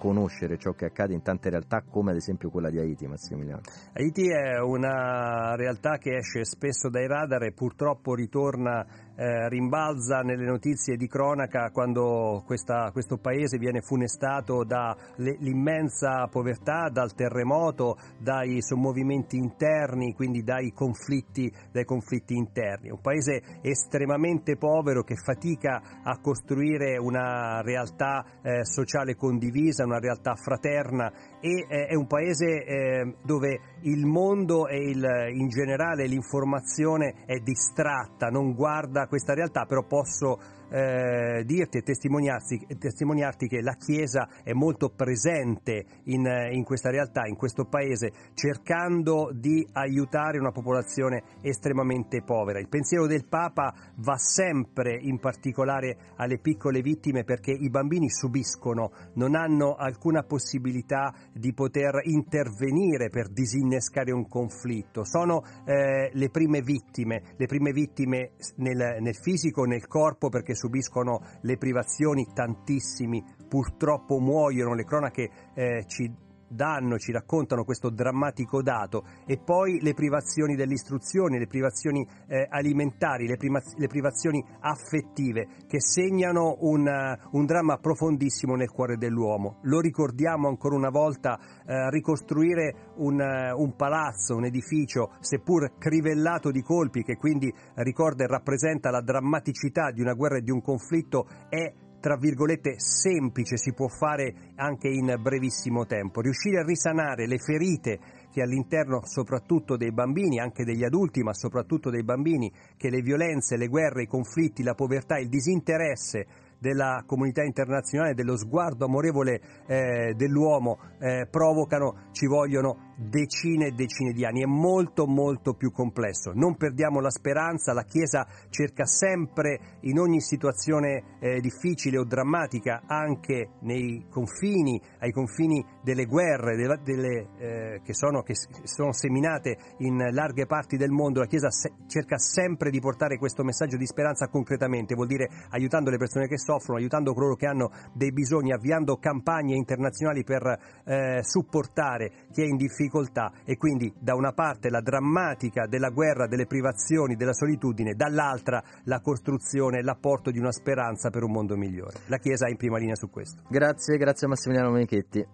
conoscere 0.00 0.56
ciò 0.56 0.72
che 0.72 0.86
accade 0.86 1.12
in 1.12 1.20
tante 1.20 1.50
realtà 1.50 1.82
come 1.82 2.10
ad 2.10 2.16
esempio 2.16 2.48
quella 2.48 2.70
di 2.70 2.78
Haiti, 2.78 3.06
Massimiliano. 3.06 3.60
Haiti 3.92 4.30
è 4.30 4.58
una 4.58 5.54
realtà 5.56 5.98
che 5.98 6.16
esce 6.16 6.44
spesso 6.44 6.88
dai 6.88 7.06
radar 7.06 7.42
e 7.44 7.52
purtroppo 7.52 8.14
ritorna 8.14 8.84
eh, 9.20 9.50
rimbalza 9.50 10.22
nelle 10.22 10.46
notizie 10.46 10.96
di 10.96 11.06
cronaca 11.06 11.70
quando 11.70 12.42
questa, 12.46 12.88
questo 12.90 13.18
paese 13.18 13.58
viene 13.58 13.82
funestato 13.82 14.64
dall'immensa 14.64 16.26
povertà, 16.28 16.88
dal 16.88 17.12
terremoto, 17.12 17.98
dai 18.18 18.62
sommovimenti 18.62 19.36
interni, 19.36 20.14
quindi 20.14 20.42
dai 20.42 20.72
conflitti, 20.72 21.52
dai 21.70 21.84
conflitti 21.84 22.34
interni. 22.34 22.88
Un 22.88 23.02
paese 23.02 23.42
estremamente 23.60 24.56
povero 24.56 25.02
che 25.02 25.16
fatica 25.16 26.00
a 26.02 26.18
costruire 26.18 26.96
una 26.96 27.60
realtà 27.60 28.24
eh, 28.40 28.64
sociale 28.64 29.16
condivisa, 29.16 29.84
una 29.84 29.98
realtà 29.98 30.34
fraterna 30.34 31.12
e 31.40 31.66
eh, 31.68 31.86
è 31.88 31.94
un 31.94 32.06
paese 32.06 32.64
eh, 32.64 33.14
dove 33.22 33.60
il 33.82 34.06
mondo 34.06 34.66
e 34.66 34.76
il, 34.76 35.04
in 35.34 35.48
generale 35.48 36.06
l'informazione 36.06 37.24
è 37.26 37.38
distratta, 37.38 38.28
non 38.28 38.54
guarda 38.54 39.06
questa 39.06 39.34
realtà, 39.34 39.64
però 39.64 39.84
posso 39.84 40.38
eh, 40.70 41.42
dirti 41.44 41.78
e 41.78 41.82
testimoniarti, 41.82 43.48
che 43.48 43.60
la 43.60 43.74
Chiesa 43.74 44.28
è 44.42 44.52
molto 44.52 44.90
presente 44.90 45.84
in, 46.04 46.26
in, 46.52 46.64
questa 46.64 46.90
realtà, 46.90 47.26
in 47.26 47.36
questo 47.36 47.64
paese, 47.64 48.12
cercando 48.34 49.30
di 49.32 49.66
aiutare 49.72 50.38
una 50.38 50.52
popolazione 50.52 51.22
estremamente 51.40 52.22
povera. 52.22 52.58
Il 52.58 52.68
pensiero 52.68 53.06
del 53.06 53.26
Papa 53.26 53.74
va 53.96 54.16
sempre 54.16 54.96
in 55.00 55.18
particolare 55.18 55.96
alle 56.16 56.38
piccole 56.38 56.80
vittime 56.80 57.24
perché 57.24 57.50
i 57.50 57.70
bambini 57.70 58.08
subiscono, 58.08 58.92
non 59.14 59.34
hanno 59.34 59.74
alcuna 59.74 60.22
possibilità 60.22 61.12
di 61.32 61.52
poter 61.52 62.00
intervenire 62.04 63.08
per 63.08 63.28
disinnescare 63.28 64.12
un 64.12 64.28
conflitto, 64.28 65.04
sono 65.04 65.42
eh, 65.64 66.10
le 66.12 66.30
prime 66.30 66.62
vittime, 66.62 67.22
le 67.36 67.46
prime 67.46 67.72
vittime 67.72 68.32
nel, 68.56 68.98
nel 69.00 69.16
fisico, 69.16 69.64
nel 69.64 69.86
corpo 69.86 70.28
perché 70.28 70.54
subiscono 70.60 71.22
le 71.40 71.56
privazioni, 71.56 72.28
tantissimi. 72.34 73.24
Purtroppo 73.48 74.18
muoiono, 74.18 74.74
le 74.74 74.84
cronache 74.84 75.30
eh, 75.54 75.84
ci 75.86 76.12
danno, 76.50 76.98
ci 76.98 77.12
raccontano 77.12 77.64
questo 77.64 77.90
drammatico 77.90 78.62
dato 78.62 79.04
e 79.24 79.38
poi 79.38 79.80
le 79.80 79.94
privazioni 79.94 80.56
dell'istruzione, 80.56 81.38
le 81.38 81.46
privazioni 81.46 82.06
eh, 82.26 82.46
alimentari, 82.50 83.26
le, 83.26 83.36
prima, 83.36 83.60
le, 83.76 83.86
privazioni 83.86 84.44
affettive 84.60 85.46
che 85.68 85.80
segnano 85.80 86.56
un, 86.60 86.86
uh, 86.86 87.36
un, 87.38 87.46
dramma 87.46 87.78
profondissimo 87.78 88.56
nel 88.56 88.70
cuore 88.70 88.96
dell'uomo. 88.96 89.58
Lo 89.62 89.80
ricordiamo 89.80 90.48
ancora 90.48 90.74
una 90.74 90.90
volta, 90.90 91.38
uh, 91.38 91.88
ricostruire 91.90 92.92
un, 92.96 93.20
uh, 93.20 93.60
un, 93.60 93.76
palazzo, 93.76 94.36
un 94.36 94.44
edificio, 94.44 95.12
seppur 95.20 95.78
crivellato 95.78 96.50
di 96.50 96.62
colpi, 96.62 97.04
che 97.04 97.16
quindi 97.16 97.52
ricorda 97.76 98.24
e 98.24 98.26
rappresenta 98.26 98.90
la 98.90 99.02
drammaticità 99.02 99.90
di 99.92 100.00
una 100.00 100.14
guerra 100.14 100.38
e 100.38 100.42
di 100.42 100.50
un 100.50 100.62
conflitto, 100.62 101.26
è 101.48 101.72
tra 102.00 102.16
virgolette 102.16 102.74
semplice 102.78 103.56
si 103.56 103.72
può 103.72 103.86
fare 103.86 104.52
anche 104.56 104.88
in 104.88 105.14
brevissimo 105.20 105.86
tempo. 105.86 106.20
Riuscire 106.20 106.60
a 106.60 106.64
risanare 106.64 107.26
le 107.26 107.38
ferite 107.38 107.98
che 108.32 108.42
all'interno 108.42 109.00
soprattutto 109.04 109.76
dei 109.76 109.92
bambini, 109.92 110.40
anche 110.40 110.64
degli 110.64 110.84
adulti, 110.84 111.22
ma 111.22 111.34
soprattutto 111.34 111.90
dei 111.90 112.02
bambini, 112.02 112.50
che 112.76 112.90
le 112.90 113.02
violenze, 113.02 113.56
le 113.56 113.68
guerre, 113.68 114.02
i 114.02 114.06
conflitti, 114.06 114.62
la 114.62 114.74
povertà, 114.74 115.18
il 115.18 115.28
disinteresse 115.28 116.26
della 116.58 117.02
comunità 117.06 117.42
internazionale, 117.42 118.14
dello 118.14 118.36
sguardo 118.36 118.84
amorevole 118.84 119.40
eh, 119.66 120.14
dell'uomo 120.14 120.78
eh, 120.98 121.26
provocano, 121.28 122.08
ci 122.12 122.26
vogliono 122.26 122.89
decine 123.00 123.68
e 123.68 123.72
decine 123.72 124.12
di 124.12 124.26
anni, 124.26 124.42
è 124.42 124.46
molto 124.46 125.06
molto 125.06 125.54
più 125.54 125.72
complesso. 125.72 126.32
Non 126.34 126.56
perdiamo 126.56 127.00
la 127.00 127.10
speranza, 127.10 127.72
la 127.72 127.84
Chiesa 127.84 128.26
cerca 128.50 128.84
sempre 128.84 129.78
in 129.80 129.98
ogni 129.98 130.20
situazione 130.20 131.16
eh, 131.18 131.40
difficile 131.40 131.98
o 131.98 132.04
drammatica, 132.04 132.82
anche 132.86 133.52
nei 133.60 134.06
confini, 134.10 134.80
ai 134.98 135.12
confini 135.12 135.64
delle 135.82 136.04
guerre 136.04 136.56
delle, 136.56 136.80
delle, 136.82 137.28
eh, 137.38 137.80
che, 137.82 137.94
sono, 137.94 138.22
che, 138.22 138.34
sono, 138.34 138.92
seminate 138.92 139.56
in 139.78 139.96
larghe 139.96 140.46
parti 140.46 140.76
del 140.76 140.90
mondo, 140.90 141.20
la 141.20 141.26
Chiesa 141.26 141.50
se, 141.50 141.72
cerca 141.86 142.18
sempre 142.18 142.70
di 142.70 142.80
portare 142.80 143.16
questo 143.16 143.42
messaggio 143.42 143.78
di 143.78 143.86
speranza 143.86 144.28
concretamente, 144.28 144.94
vuol 144.94 145.06
dire 145.06 145.28
aiutando 145.50 145.90
le 145.90 145.96
persone 145.96 146.26
che 146.26 146.38
soffrono, 146.38 146.78
aiutando 146.78 147.14
coloro 147.14 147.34
che 147.34 147.46
hanno 147.46 147.70
dei 147.94 148.12
bisogni, 148.12 148.52
avviando 148.52 148.98
campagne 148.98 149.54
internazionali 149.54 150.22
per 150.22 150.58
eh, 150.84 151.20
supportare 151.22 152.26
chi 152.30 152.42
è 152.42 152.44
in 152.44 152.56
difficoltà 152.56 152.89
difficoltà 152.90 153.32
e 153.44 153.56
quindi 153.56 153.92
da 153.98 154.14
una 154.14 154.32
parte 154.32 154.68
la 154.68 154.80
drammatica 154.80 155.66
della 155.66 155.90
guerra, 155.90 156.26
delle 156.26 156.46
privazioni, 156.46 157.14
della 157.14 157.32
solitudine, 157.32 157.94
dall'altra 157.94 158.62
la 158.84 159.00
costruzione, 159.00 159.82
l'apporto 159.82 160.30
di 160.30 160.38
una 160.38 160.52
speranza 160.52 161.10
per 161.10 161.22
un 161.22 161.30
mondo 161.30 161.56
migliore. 161.56 162.00
La 162.08 162.18
Chiesa 162.18 162.46
è 162.46 162.50
in 162.50 162.56
prima 162.56 162.78
linea 162.78 162.96
su 162.96 163.08
questo. 163.08 163.42
Grazie, 163.48 163.96
grazie 163.96 164.26
a 164.26 164.30
Massimiliano 164.30 164.72
Menichetti. 164.72 165.24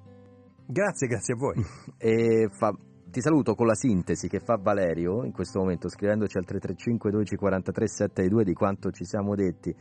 Grazie, 0.66 1.06
grazie 1.06 1.34
a 1.34 1.36
voi. 1.36 1.64
e 1.96 2.48
fa 2.50 2.74
ti 3.08 3.22
saluto 3.22 3.54
con 3.54 3.66
la 3.66 3.74
sintesi 3.74 4.28
che 4.28 4.40
fa 4.40 4.58
Valerio 4.60 5.24
in 5.24 5.32
questo 5.32 5.60
momento 5.60 5.88
scrivendoci 5.88 6.36
al 6.36 6.44
335 6.44 7.10
12 7.10 7.36
43 7.36 7.88
72 7.88 8.44
di 8.44 8.52
quanto 8.52 8.90
ci 8.90 9.04
siamo 9.04 9.34
detti. 9.34 9.74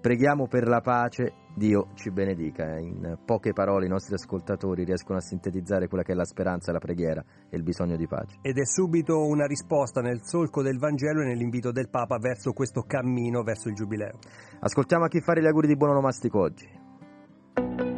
Preghiamo 0.00 0.46
per 0.46 0.66
la 0.66 0.80
pace, 0.80 1.34
Dio 1.54 1.88
ci 1.92 2.10
benedica. 2.10 2.78
In 2.78 3.18
poche 3.22 3.52
parole 3.52 3.84
i 3.84 3.88
nostri 3.90 4.14
ascoltatori 4.14 4.84
riescono 4.84 5.18
a 5.18 5.20
sintetizzare 5.20 5.88
quella 5.88 6.02
che 6.02 6.12
è 6.12 6.14
la 6.14 6.24
speranza, 6.24 6.72
la 6.72 6.78
preghiera 6.78 7.22
e 7.50 7.56
il 7.58 7.62
bisogno 7.62 7.96
di 7.96 8.06
pace. 8.06 8.38
Ed 8.40 8.56
è 8.56 8.64
subito 8.64 9.26
una 9.26 9.44
risposta 9.44 10.00
nel 10.00 10.20
solco 10.22 10.62
del 10.62 10.78
Vangelo 10.78 11.20
e 11.20 11.26
nell'invito 11.26 11.70
del 11.70 11.90
Papa 11.90 12.16
verso 12.16 12.52
questo 12.52 12.84
cammino 12.86 13.42
verso 13.42 13.68
il 13.68 13.74
Giubileo. 13.74 14.18
Ascoltiamo 14.60 15.04
a 15.04 15.08
chi 15.08 15.20
fare 15.20 15.42
gli 15.42 15.46
auguri 15.46 15.66
di 15.66 15.76
buon 15.76 15.90
onomastico 15.90 16.40
oggi. 16.40 17.89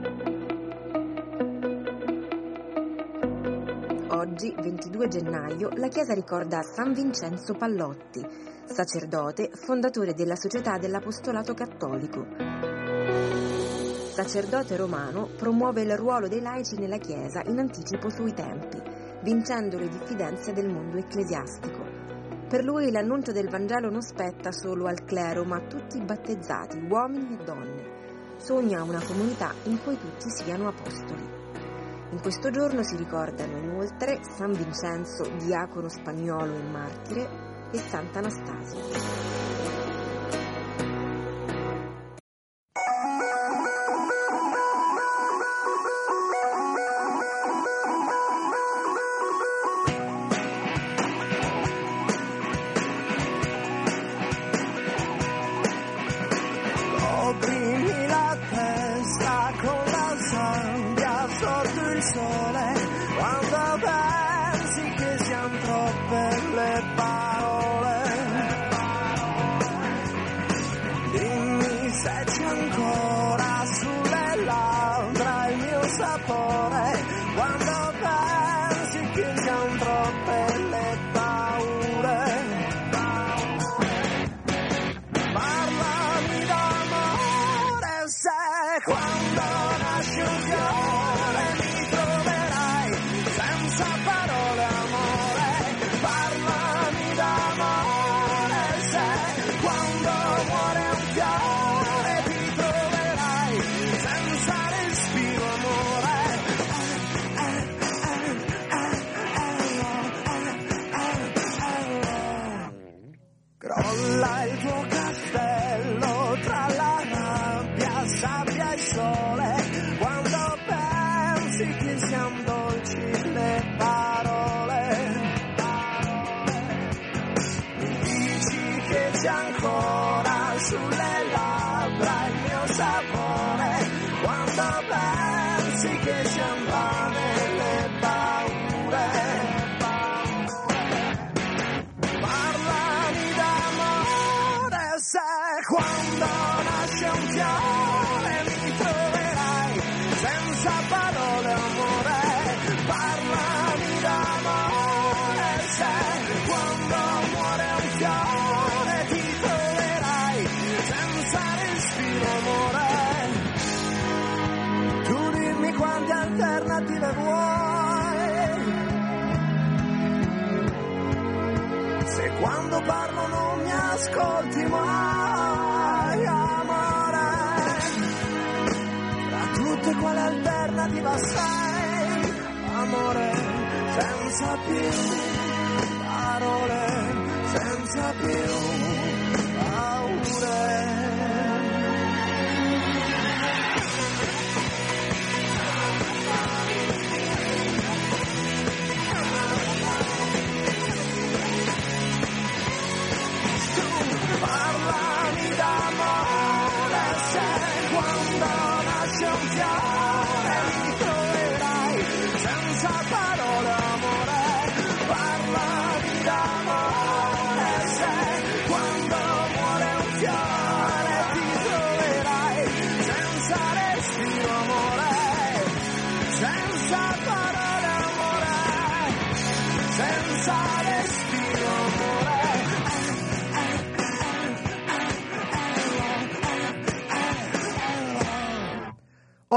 Oggi, 4.14 4.54
22 4.54 5.08
gennaio, 5.08 5.70
la 5.76 5.88
Chiesa 5.88 6.12
ricorda 6.12 6.60
San 6.60 6.92
Vincenzo 6.92 7.54
Pallotti, 7.54 8.22
sacerdote, 8.66 9.48
fondatore 9.54 10.12
della 10.12 10.36
Società 10.36 10.76
dell'Apostolato 10.76 11.54
Cattolico. 11.54 12.26
Sacerdote 14.12 14.76
romano, 14.76 15.30
promuove 15.34 15.80
il 15.80 15.96
ruolo 15.96 16.28
dei 16.28 16.42
laici 16.42 16.76
nella 16.76 16.98
Chiesa 16.98 17.40
in 17.46 17.58
anticipo 17.58 18.10
sui 18.10 18.34
tempi, 18.34 18.82
vincendo 19.22 19.78
le 19.78 19.88
diffidenze 19.88 20.52
del 20.52 20.68
mondo 20.68 20.98
ecclesiastico. 20.98 21.82
Per 22.50 22.62
lui 22.62 22.90
l'annuncio 22.90 23.32
del 23.32 23.48
Vangelo 23.48 23.88
non 23.88 24.02
spetta 24.02 24.52
solo 24.52 24.88
al 24.88 25.04
clero, 25.04 25.42
ma 25.44 25.56
a 25.56 25.66
tutti 25.66 25.96
i 25.96 26.04
battezzati, 26.04 26.86
uomini 26.86 27.38
e 27.40 27.44
donne. 27.44 28.36
Sogna 28.36 28.82
una 28.82 29.02
comunità 29.02 29.54
in 29.64 29.82
cui 29.82 29.96
tutti 29.96 30.28
siano 30.28 30.68
apostoli. 30.68 31.41
In 32.12 32.20
questo 32.20 32.50
giorno 32.50 32.82
si 32.82 32.94
ricordano 32.96 33.56
inoltre 33.56 34.20
San 34.22 34.52
Vincenzo, 34.52 35.24
diacono 35.38 35.88
spagnolo 35.88 36.56
e 36.56 36.62
martire, 36.62 37.70
e 37.72 37.78
Sant'Anastasio. 37.78 39.81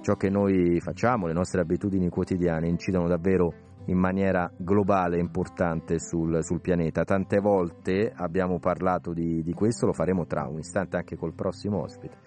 ciò 0.00 0.14
che 0.14 0.30
noi 0.30 0.80
facciamo, 0.80 1.26
le 1.26 1.32
nostre 1.32 1.60
abitudini 1.60 2.08
quotidiane 2.08 2.68
incidono 2.68 3.08
davvero 3.08 3.52
in 3.86 3.98
maniera 3.98 4.50
globale 4.56 5.16
e 5.16 5.20
importante 5.20 5.98
sul, 5.98 6.42
sul, 6.42 6.60
pianeta. 6.60 7.04
Tante 7.04 7.38
volte 7.40 8.12
abbiamo 8.14 8.58
parlato 8.58 9.12
di, 9.12 9.42
di 9.42 9.52
questo, 9.52 9.86
lo 9.86 9.92
faremo 9.92 10.26
tra 10.26 10.46
un 10.46 10.58
istante 10.58 10.96
anche 10.96 11.16
col 11.16 11.34
prossimo 11.34 11.82
ospite, 11.82 12.18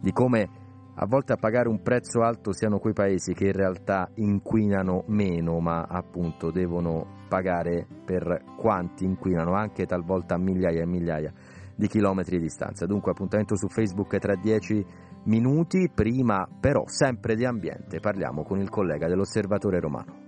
di 0.00 0.12
come 0.12 0.63
a 0.96 1.06
volte 1.06 1.32
a 1.32 1.36
pagare 1.36 1.68
un 1.68 1.82
prezzo 1.82 2.22
alto 2.22 2.52
siano 2.52 2.78
quei 2.78 2.92
paesi 2.92 3.34
che 3.34 3.46
in 3.46 3.52
realtà 3.52 4.08
inquinano 4.14 5.02
meno, 5.08 5.58
ma 5.58 5.82
appunto 5.88 6.52
devono 6.52 7.24
pagare 7.28 7.84
per 8.04 8.42
quanti 8.56 9.04
inquinano, 9.04 9.54
anche 9.54 9.86
talvolta 9.86 10.36
a 10.36 10.38
migliaia 10.38 10.82
e 10.82 10.86
migliaia 10.86 11.32
di 11.74 11.88
chilometri 11.88 12.36
di 12.36 12.44
distanza. 12.44 12.86
Dunque 12.86 13.10
appuntamento 13.10 13.56
su 13.56 13.66
Facebook 13.66 14.16
tra 14.18 14.36
dieci 14.36 14.84
minuti, 15.24 15.90
prima 15.92 16.46
però 16.60 16.84
sempre 16.86 17.34
di 17.34 17.44
ambiente, 17.44 17.98
parliamo 17.98 18.44
con 18.44 18.60
il 18.60 18.68
collega 18.68 19.08
dell'Osservatore 19.08 19.80
Romano. 19.80 20.22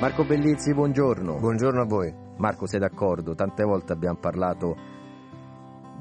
Marco 0.00 0.24
Bellizzi, 0.24 0.74
buongiorno. 0.74 1.38
Buongiorno 1.38 1.80
a 1.80 1.84
voi. 1.84 2.12
Marco, 2.38 2.66
sei 2.66 2.80
d'accordo? 2.80 3.36
Tante 3.36 3.62
volte 3.62 3.92
abbiamo 3.92 4.18
parlato 4.18 4.91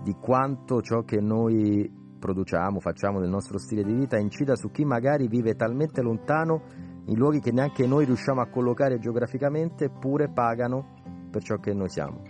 di 0.03 0.15
quanto 0.19 0.81
ciò 0.81 1.01
che 1.01 1.19
noi 1.19 1.99
produciamo, 2.19 2.79
facciamo 2.79 3.19
nel 3.19 3.29
nostro 3.29 3.57
stile 3.57 3.83
di 3.83 3.93
vita 3.93 4.17
incida 4.17 4.55
su 4.55 4.69
chi 4.69 4.85
magari 4.85 5.27
vive 5.27 5.55
talmente 5.55 6.01
lontano 6.01 6.63
in 7.05 7.17
luoghi 7.17 7.39
che 7.39 7.51
neanche 7.51 7.87
noi 7.87 8.05
riusciamo 8.05 8.41
a 8.41 8.47
collocare 8.47 8.99
geograficamente, 8.99 9.85
eppure 9.85 10.29
pagano 10.29 10.93
per 11.31 11.41
ciò 11.41 11.57
che 11.57 11.73
noi 11.73 11.89
siamo. 11.89 12.21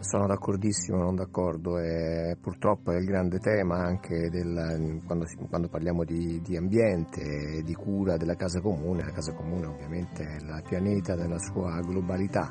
Sono 0.00 0.26
d'accordissimo, 0.26 0.98
non 0.98 1.16
d'accordo, 1.16 1.78
e 1.78 2.36
purtroppo 2.40 2.92
è 2.92 2.96
il 2.96 3.04
grande 3.04 3.38
tema 3.38 3.78
anche 3.78 4.30
del, 4.30 5.00
quando, 5.04 5.26
quando, 5.48 5.68
parliamo 5.68 6.04
di, 6.04 6.40
di 6.40 6.56
ambiente, 6.56 7.62
di 7.64 7.74
cura 7.74 8.16
della 8.16 8.36
casa 8.36 8.60
comune, 8.60 9.04
la 9.04 9.10
casa 9.10 9.32
comune 9.32 9.66
ovviamente 9.66 10.22
è 10.22 10.36
il 10.36 10.62
pianeta 10.68 11.14
nella 11.14 11.38
sua 11.38 11.80
globalità 11.80 12.48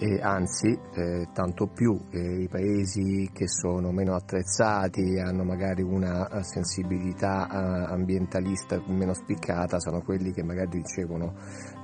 e 0.00 0.20
anzi 0.22 0.78
eh, 0.94 1.28
tanto 1.32 1.66
più 1.66 1.98
eh, 2.10 2.42
i 2.42 2.48
paesi 2.48 3.28
che 3.32 3.48
sono 3.48 3.90
meno 3.90 4.14
attrezzati, 4.14 5.18
hanno 5.18 5.42
magari 5.42 5.82
una 5.82 6.28
eh, 6.28 6.44
sensibilità 6.44 7.48
eh, 7.50 7.92
ambientalista 7.92 8.80
meno 8.86 9.12
spiccata, 9.12 9.80
sono 9.80 10.00
quelli 10.02 10.30
che 10.32 10.44
magari 10.44 10.78
ricevono 10.78 11.34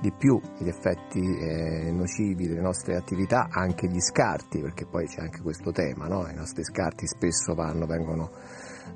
di 0.01 0.13
più 0.17 0.39
gli 0.57 0.69
effetti 0.69 1.19
eh, 1.19 1.91
nocivi 1.91 2.47
delle 2.47 2.61
nostre 2.61 2.95
attività, 2.95 3.49
anche 3.51 3.87
gli 3.87 3.99
scarti, 3.99 4.61
perché 4.61 4.85
poi 4.85 5.05
c'è 5.07 5.19
anche 5.19 5.41
questo 5.41 5.71
tema, 5.71 6.07
no? 6.07 6.25
i 6.29 6.35
nostri 6.35 6.63
scarti 6.63 7.05
spesso 7.07 7.53
vanno, 7.53 7.85
vengono 7.85 8.31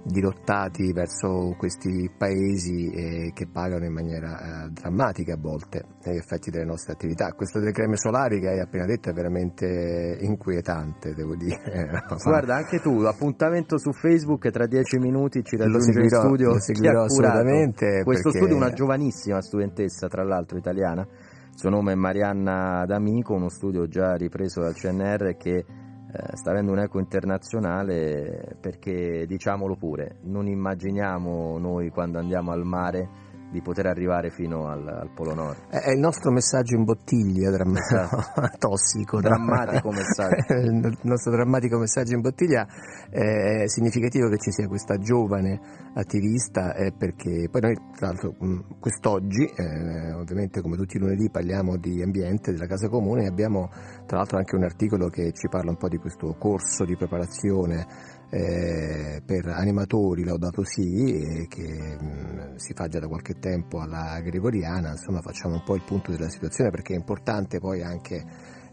dirottati 0.03 0.91
verso 0.91 1.55
questi 1.57 2.09
paesi 2.17 2.89
eh, 2.89 3.31
che 3.33 3.47
pagano 3.47 3.85
in 3.85 3.93
maniera 3.93 4.65
eh, 4.65 4.69
drammatica 4.69 5.33
a 5.33 5.37
volte 5.39 5.83
gli 6.03 6.15
effetti 6.15 6.49
delle 6.49 6.65
nostre 6.65 6.93
attività. 6.93 7.31
Questo 7.33 7.59
delle 7.59 7.71
creme 7.71 7.97
solari 7.97 8.39
che 8.39 8.47
hai 8.47 8.59
appena 8.59 8.85
detto 8.85 9.09
è 9.09 9.13
veramente 9.13 10.17
inquietante, 10.21 11.13
devo 11.13 11.35
dire. 11.35 12.03
Guarda, 12.23 12.55
anche 12.55 12.79
tu, 12.79 13.01
appuntamento 13.01 13.77
su 13.77 13.91
Facebook 13.91 14.49
tra 14.49 14.65
dieci 14.65 14.97
minuti 14.97 15.43
ci 15.43 15.57
raggiunge 15.57 16.01
in 16.01 16.09
studio. 16.09 16.49
Lo 16.49 16.59
seguirò 16.59 17.03
assolutamente. 17.03 18.03
Questo 18.03 18.31
perché... 18.31 18.45
studio 18.45 18.55
è 18.55 18.65
una 18.65 18.73
giovanissima 18.73 19.41
studentessa, 19.41 20.07
tra 20.07 20.23
l'altro 20.23 20.57
italiana. 20.57 21.01
Il 21.01 21.57
suo 21.65 21.69
nome 21.69 21.91
è 21.91 21.95
Marianna 21.95 22.85
D'Amico, 22.85 23.33
uno 23.33 23.49
studio 23.49 23.87
già 23.87 24.15
ripreso 24.15 24.61
dal 24.61 24.73
CNR 24.73 25.35
che 25.35 25.65
eh, 26.11 26.35
sta 26.35 26.51
avendo 26.51 26.71
un 26.71 26.79
eco 26.79 26.99
internazionale 26.99 28.57
perché 28.59 29.25
diciamolo 29.27 29.75
pure, 29.75 30.17
non 30.23 30.47
immaginiamo 30.47 31.57
noi 31.59 31.89
quando 31.89 32.17
andiamo 32.17 32.51
al 32.51 32.65
mare 32.65 33.27
di 33.51 33.61
poter 33.61 33.87
arrivare 33.87 34.29
fino 34.29 34.67
al, 34.67 34.87
al 34.87 35.09
Polo 35.13 35.33
Nord. 35.33 35.69
È 35.69 35.91
il 35.91 35.99
nostro 35.99 36.31
messaggio 36.31 36.75
in 36.75 36.83
bottiglia, 36.83 37.49
dramm- 37.49 37.77
esatto. 37.77 38.41
tossico. 38.57 39.19
Drammatico 39.19 39.89
messaggio. 39.89 40.53
il 40.53 40.97
nostro 41.03 41.31
drammatico 41.31 41.77
messaggio 41.77 42.13
in 42.13 42.21
bottiglia 42.21 42.67
è 43.09 43.67
significativo 43.67 44.29
che 44.29 44.37
ci 44.37 44.51
sia 44.51 44.67
questa 44.67 44.97
giovane 44.97 45.59
attivista 45.93 46.73
eh, 46.75 46.93
perché 46.95 47.47
poi 47.49 47.61
noi 47.61 47.75
tra 47.95 48.07
l'altro 48.07 48.35
quest'oggi, 48.79 49.45
eh, 49.45 50.13
ovviamente 50.13 50.61
come 50.61 50.77
tutti 50.77 50.97
i 50.97 50.99
lunedì 50.99 51.29
parliamo 51.29 51.77
di 51.77 52.01
ambiente, 52.01 52.51
della 52.51 52.67
casa 52.67 52.87
comune 52.87 53.23
e 53.23 53.27
abbiamo 53.27 53.69
tra 54.05 54.17
l'altro 54.17 54.37
anche 54.37 54.55
un 54.55 54.63
articolo 54.63 55.09
che 55.09 55.31
ci 55.33 55.47
parla 55.49 55.71
un 55.71 55.77
po' 55.77 55.87
di 55.87 55.97
questo 55.97 56.35
corso 56.37 56.85
di 56.85 56.95
preparazione 56.95 58.17
eh, 58.29 59.21
per 59.25 59.47
animatori 59.47 60.23
Laudato 60.23 60.63
Si 60.63 61.47
che 61.49 61.97
mh, 61.99 62.55
si 62.55 62.73
fa 62.73 62.87
già 62.87 62.99
da 62.99 63.07
qualche 63.07 63.39
tempo 63.39 63.79
alla 63.79 64.19
Gregoriana, 64.21 64.91
insomma 64.91 65.21
facciamo 65.21 65.55
un 65.55 65.63
po' 65.63 65.75
il 65.75 65.83
punto 65.83 66.11
della 66.11 66.29
situazione 66.29 66.69
perché 66.69 66.93
è 66.93 66.97
importante 66.97 67.59
poi 67.59 67.81
anche 67.81 68.23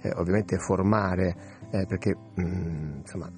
eh, 0.03 0.13
ovviamente 0.17 0.59
formare 0.59 1.37
eh, 1.71 1.87
perché 1.87 2.15
mh, 2.15 2.99
insomma 3.01 3.31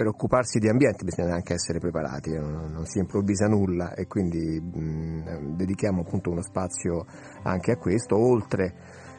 per 0.00 0.08
occuparsi 0.08 0.58
di 0.58 0.66
ambiente 0.66 1.04
bisogna 1.04 1.34
anche 1.34 1.52
essere 1.52 1.78
preparati, 1.78 2.32
non, 2.32 2.72
non 2.72 2.86
si 2.86 3.00
improvvisa 3.00 3.46
nulla 3.48 3.92
e 3.92 4.06
quindi 4.06 4.58
mh, 4.58 5.56
dedichiamo 5.56 6.00
appunto 6.00 6.30
uno 6.30 6.40
spazio 6.40 7.04
anche 7.42 7.72
a 7.72 7.76
questo, 7.76 8.16
oltre 8.16 8.74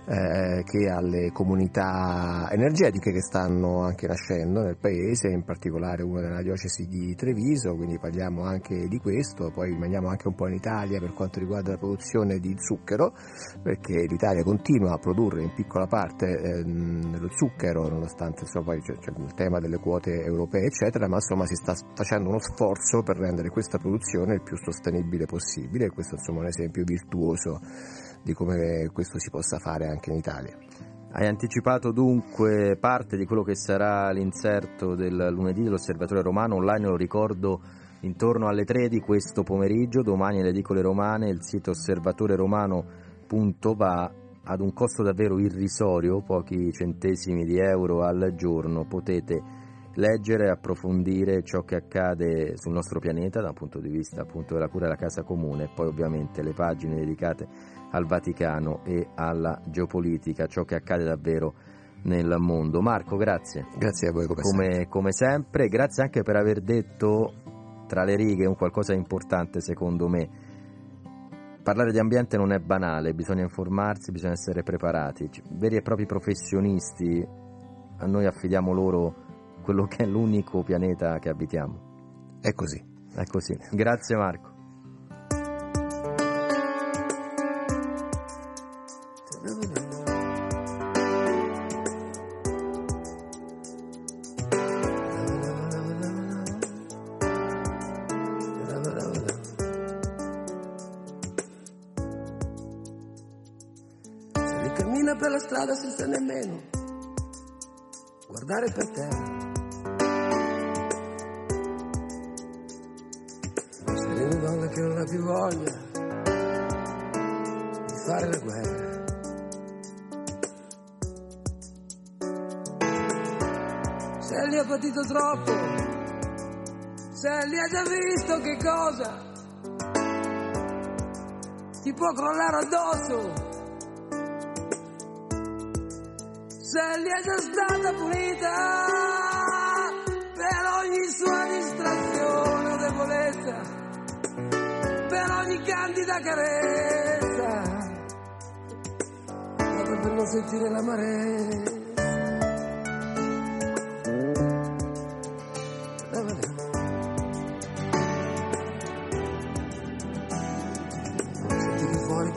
eh, 0.06 0.64
che 0.64 0.90
alle 0.90 1.32
comunità 1.32 2.50
energetiche 2.52 3.12
che 3.12 3.22
stanno 3.22 3.82
anche 3.82 4.08
nascendo 4.08 4.62
nel 4.62 4.78
paese, 4.78 5.30
in 5.30 5.44
particolare 5.44 6.04
una 6.04 6.22
della 6.22 6.42
diocesi 6.42 6.88
di 6.88 7.14
Treviso, 7.16 7.76
quindi 7.76 8.00
parliamo 8.00 8.44
anche 8.44 8.88
di 8.88 8.98
questo, 8.98 9.52
poi 9.52 9.70
rimaniamo 9.70 10.10
anche 10.10 10.28
un 10.28 10.36
po' 10.36 10.48
in 10.48 10.56
Italia 10.56 11.00
per 11.00 11.14
quanto 11.14 11.40
riguarda 11.40 11.72
la 11.72 11.78
produzione 11.78 12.40
di 12.40 12.56
zucchero, 12.58 13.14
perché 13.62 14.06
l'Italia 14.08 14.44
continua 14.44 14.94
a 14.94 14.98
produrre 14.98 15.44
in 15.44 15.54
piccola 15.54 15.86
parte 15.86 16.28
eh, 16.28 16.64
lo 16.64 17.30
zucchero, 17.30 17.88
nonostante 17.88 18.42
insomma, 18.42 18.66
poi 18.66 18.82
c'è, 18.82 18.98
c'è 18.98 19.12
il 19.16 19.34
tema 19.34 19.60
delle 19.60 19.78
quote 19.78 20.24
europee, 20.24 20.66
eccetera, 20.66 21.08
ma 21.08 21.16
insomma 21.16 21.46
si 21.46 21.56
sta 21.56 21.74
facendo 21.94 22.30
uno 22.30 22.40
sforzo 22.40 23.04
per 23.04 23.18
rendere 23.18 23.50
questa 23.50 23.78
produzione 23.78 24.36
il 24.36 24.42
più 24.42 24.58
sostenibile 24.58 25.26
possibile 25.26 25.90
questo 25.90 26.16
insomma 26.16 26.40
è 26.40 26.42
un 26.42 26.48
esempio 26.48 26.84
virtuoso 26.84 27.60
di 28.24 28.34
come 28.34 28.90
questo 28.94 29.20
si 29.20 29.30
possa 29.30 29.58
fare 29.58 29.88
anche 29.88 30.12
in 30.12 30.18
Italia. 30.18 30.58
Hai 31.14 31.28
anticipato 31.28 31.92
dunque 31.92 32.78
parte 32.80 33.18
di 33.18 33.26
quello 33.26 33.44
che 33.44 33.56
sarà 33.56 34.10
l'inserto 34.12 34.96
del 34.96 35.28
lunedì 35.32 35.62
dell'Osservatore 35.62 36.22
Romano 36.22 36.56
online, 36.56 36.88
lo 36.88 36.96
ricordo 36.96 37.60
intorno 38.02 38.48
alle 38.48 38.64
3 38.64 38.88
di 38.88 39.00
questo 39.00 39.44
pomeriggio, 39.44 40.02
domani 40.02 40.40
alle 40.40 40.50
edicole 40.50 40.82
romane, 40.82 41.30
il 41.30 41.44
sito 41.44 41.72
osservatoreromano.va 41.72 44.12
ad 44.44 44.60
un 44.60 44.74
costo 44.74 45.04
davvero 45.04 45.38
irrisorio, 45.38 46.22
pochi 46.22 46.72
centesimi 46.72 47.44
di 47.44 47.60
euro 47.60 48.04
al 48.04 48.34
giorno, 48.36 48.86
potete 48.86 49.40
leggere 49.96 50.46
e 50.46 50.50
approfondire 50.50 51.44
ciò 51.44 51.64
che 51.64 51.76
accade 51.76 52.56
sul 52.56 52.72
nostro 52.72 53.00
pianeta 53.00 53.42
da 53.42 53.50
un 53.50 53.56
punto 53.56 53.80
di 53.80 53.90
vista 53.90 54.22
appunto 54.22 54.54
della 54.54 54.70
cura 54.70 54.86
della 54.86 54.98
casa 54.98 55.24
comune 55.24 55.66
e 55.66 55.70
poi 55.76 55.88
ovviamente 55.88 56.42
le 56.42 56.54
pagine 56.54 56.96
dedicate 56.96 57.46
al 57.92 58.06
Vaticano 58.06 58.82
e 58.84 59.10
alla 59.16 59.60
geopolitica, 59.66 60.48
ciò 60.48 60.64
che 60.64 60.76
accade 60.76 61.04
davvero 61.04 61.54
nel 62.04 62.36
mondo. 62.40 62.82
Marco, 62.82 63.16
grazie. 63.18 63.68
Grazie 63.78 64.10
a 64.10 64.12
voi 64.12 64.28
come, 64.28 64.42
come, 64.42 64.64
sempre. 64.64 64.88
come 64.88 65.12
sempre. 65.14 65.68
Grazie 65.68 66.04
anche 66.04 66.24
per 66.24 66.36
aver 66.36 66.62
detto 66.62 67.34
tra 67.88 68.04
le 68.04 68.16
righe 68.16 68.46
un 68.46 68.56
qualcosa 68.56 68.94
importante 68.94 69.60
secondo 69.60 70.08
me. 70.08 70.30
Parlare 71.62 71.92
di 71.92 72.00
ambiente 72.00 72.38
non 72.38 72.52
è 72.52 72.58
banale, 72.58 73.14
bisogna 73.14 73.44
informarsi, 73.44 74.12
bisogna 74.12 74.34
essere 74.34 74.64
preparati. 74.64 75.30
Veri 75.52 75.76
e 75.76 75.82
propri 75.82 76.08
professionisti, 76.08 77.24
a 77.98 78.06
noi 78.08 78.26
affidiamo 78.26 78.72
loro 78.72 79.16
quello 79.62 79.86
che 79.86 80.04
è 80.04 80.08
l'unico 80.08 80.64
pianeta 80.64 81.20
che 81.20 81.30
abitiamo. 81.30 82.40
È 82.42 82.52
così. 82.54 82.84
È 83.14 83.24
così. 83.26 83.56
Grazie 83.72 84.16
Marco. 84.16 84.51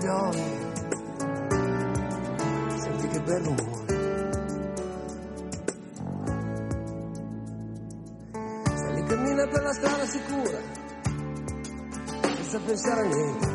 Piove, 0.04 0.36
senti 2.76 3.08
che 3.08 3.20
bel 3.22 3.42
rumore. 3.42 3.92
Se 8.74 8.92
li 8.92 9.02
cammina 9.04 9.46
per 9.46 9.62
la 9.62 9.72
strada 9.72 10.04
sicura, 10.04 10.58
senza 12.34 12.58
pensare 12.66 13.00
a 13.00 13.04
niente. 13.04 13.52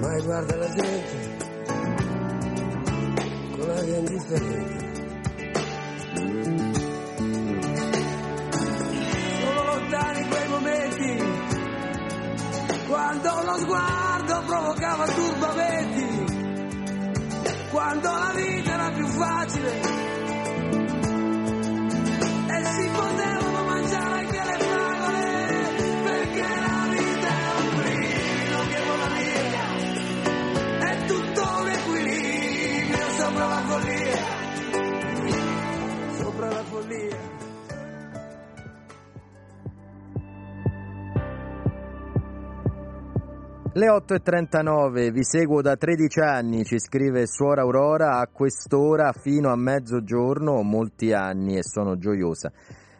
Mai 0.00 0.22
guarda 0.24 0.56
la 0.56 0.70
gente 0.74 1.36
con 3.56 3.70
aria 3.70 3.98
indifferente. 3.98 4.85
Provocava 14.66 15.06
turbamenti, 15.06 16.24
quando 17.70 18.10
la 18.10 18.32
vita 18.34 18.45
Le 43.76 43.88
8.39, 43.88 45.10
vi 45.10 45.22
seguo 45.22 45.60
da 45.60 45.76
13 45.76 46.20
anni, 46.20 46.64
ci 46.64 46.78
scrive 46.78 47.26
Suora 47.26 47.60
Aurora, 47.60 48.16
a 48.20 48.26
quest'ora 48.26 49.12
fino 49.12 49.50
a 49.50 49.54
mezzogiorno 49.54 50.52
ho 50.52 50.62
molti 50.62 51.12
anni 51.12 51.58
e 51.58 51.62
sono 51.62 51.98
gioiosa 51.98 52.50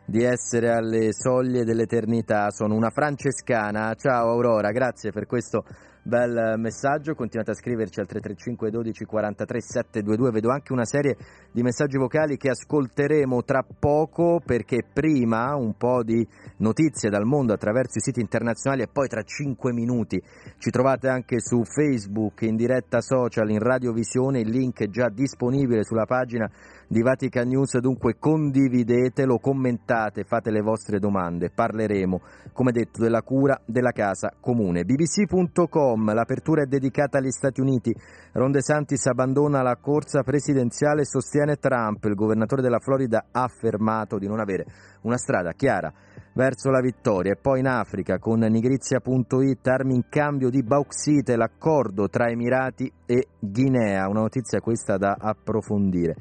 di 0.04 0.22
essere 0.22 0.70
alle 0.70 1.14
soglie 1.14 1.64
dell'eternità, 1.64 2.50
sono 2.50 2.74
una 2.74 2.90
francescana, 2.90 3.94
ciao 3.94 4.28
Aurora, 4.28 4.70
grazie 4.70 5.12
per 5.12 5.24
questo 5.24 5.64
bel 6.06 6.54
messaggio, 6.56 7.14
continuate 7.14 7.50
a 7.50 7.54
scriverci 7.54 7.98
al 7.98 8.06
335 8.06 8.70
12 8.70 9.04
43 9.04 9.60
722, 9.60 10.30
vedo 10.30 10.50
anche 10.50 10.72
una 10.72 10.84
serie 10.84 11.16
di 11.50 11.62
messaggi 11.62 11.98
vocali 11.98 12.36
che 12.36 12.50
ascolteremo 12.50 13.42
tra 13.42 13.64
poco 13.66 14.40
perché 14.44 14.84
prima 14.90 15.56
un 15.56 15.74
po' 15.76 16.04
di 16.04 16.26
notizie 16.58 17.10
dal 17.10 17.24
mondo 17.24 17.52
attraverso 17.52 17.98
i 17.98 18.02
siti 18.02 18.20
internazionali 18.20 18.82
e 18.82 18.88
poi 18.88 19.08
tra 19.08 19.22
5 19.22 19.72
minuti. 19.72 20.22
Ci 20.58 20.70
trovate 20.70 21.08
anche 21.08 21.40
su 21.40 21.64
Facebook, 21.64 22.42
in 22.42 22.54
diretta 22.54 23.00
social, 23.00 23.50
in 23.50 23.58
radiovisione, 23.58 24.40
il 24.40 24.50
link 24.50 24.82
è 24.82 24.88
già 24.88 25.08
disponibile 25.08 25.82
sulla 25.82 26.06
pagina 26.06 26.48
di 26.88 27.02
Vatican 27.02 27.48
News, 27.48 27.78
dunque 27.78 28.16
condividetelo, 28.18 29.38
commentate, 29.38 30.24
fate 30.24 30.50
le 30.50 30.60
vostre 30.60 30.98
domande, 30.98 31.50
parleremo 31.50 32.20
come 32.52 32.70
detto 32.70 33.00
della 33.00 33.22
cura 33.22 33.60
della 33.64 33.90
casa 33.90 34.32
comune. 34.40 34.84
bbc.com, 34.84 36.14
l'apertura 36.14 36.62
è 36.62 36.66
dedicata 36.66 37.18
agli 37.18 37.30
Stati 37.30 37.60
Uniti, 37.60 37.94
Ron 38.32 38.52
DeSantis 38.52 39.06
abbandona 39.06 39.62
la 39.62 39.76
corsa 39.76 40.22
presidenziale 40.22 41.02
e 41.02 41.06
sostiene 41.06 41.56
Trump, 41.56 42.04
il 42.04 42.14
governatore 42.14 42.62
della 42.62 42.78
Florida 42.78 43.26
ha 43.32 43.42
affermato 43.42 44.18
di 44.18 44.28
non 44.28 44.38
avere 44.38 44.66
una 45.02 45.16
strada 45.16 45.52
chiara 45.52 45.92
verso 46.34 46.70
la 46.70 46.80
vittoria. 46.80 47.32
E 47.32 47.36
poi 47.36 47.60
in 47.60 47.66
Africa 47.66 48.18
con 48.18 48.40
nigrizia.it 48.40 49.66
armi 49.66 49.94
in 49.94 50.02
cambio 50.08 50.50
di 50.50 50.62
bauxite 50.62 51.36
l'accordo 51.36 52.08
tra 52.08 52.28
Emirati 52.28 52.92
e 53.06 53.28
Guinea. 53.38 54.08
Una 54.08 54.20
notizia 54.20 54.60
questa 54.60 54.96
da 54.96 55.16
approfondire 55.18 56.14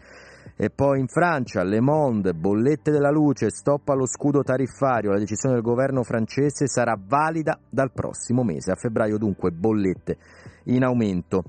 e 0.57 0.69
poi 0.69 1.01
in 1.01 1.07
Francia, 1.07 1.63
Le 1.63 1.81
Monde, 1.81 2.33
bollette 2.33 2.89
della 2.89 3.11
luce, 3.11 3.49
stop 3.49 3.89
allo 3.89 4.05
scudo 4.05 4.41
tariffario, 4.41 5.11
la 5.11 5.19
decisione 5.19 5.55
del 5.55 5.63
governo 5.63 6.01
francese 6.03 6.67
sarà 6.67 6.97
valida 6.97 7.59
dal 7.69 7.91
prossimo 7.91 8.43
mese, 8.43 8.71
a 8.71 8.75
febbraio 8.75 9.17
dunque 9.17 9.51
bollette 9.51 10.17
in 10.65 10.83
aumento. 10.83 11.43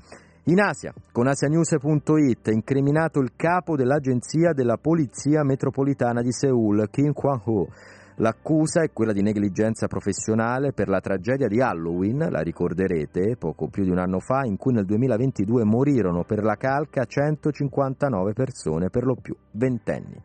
In 0.48 0.60
Asia, 0.60 0.92
con 1.12 1.26
asianews.it, 1.26 2.48
incriminato 2.48 3.20
il 3.20 3.32
capo 3.34 3.76
dell'agenzia 3.76 4.52
della 4.52 4.76
Polizia 4.76 5.42
Metropolitana 5.44 6.20
di 6.20 6.32
Seoul, 6.32 6.88
Kim 6.90 7.12
Kwang-ho. 7.12 7.68
L'accusa 8.18 8.82
è 8.82 8.92
quella 8.92 9.12
di 9.12 9.20
negligenza 9.20 9.88
professionale 9.88 10.72
per 10.72 10.88
la 10.88 11.00
tragedia 11.00 11.48
di 11.48 11.60
Halloween, 11.60 12.28
la 12.30 12.40
ricorderete, 12.40 13.36
poco 13.36 13.68
più 13.68 13.84
di 13.84 13.90
un 13.90 13.98
anno 13.98 14.20
fa, 14.20 14.44
in 14.44 14.56
cui 14.56 14.72
nel 14.72 14.86
2022 14.86 15.64
morirono 15.64 16.24
per 16.24 16.42
la 16.42 16.54
calca 16.54 17.04
159 17.04 18.32
persone, 18.32 18.88
per 18.88 19.04
lo 19.04 19.16
più 19.16 19.36
ventenni. 19.50 20.18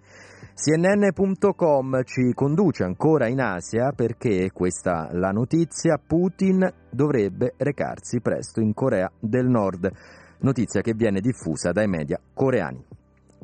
CNN.com 0.53 2.03
ci 2.03 2.31
conduce 2.33 2.85
ancora 2.85 3.27
in 3.27 3.41
Asia 3.41 3.91
perché, 3.93 4.51
questa 4.53 5.09
la 5.11 5.31
notizia, 5.31 5.99
Putin 6.05 6.65
dovrebbe 6.89 7.55
recarsi 7.57 8.21
presto 8.21 8.61
in 8.61 8.73
Corea 8.73 9.11
del 9.19 9.47
Nord, 9.47 9.91
notizia 10.39 10.79
che 10.79 10.93
viene 10.93 11.19
diffusa 11.19 11.73
dai 11.73 11.87
media 11.87 12.17
coreani. 12.33 12.85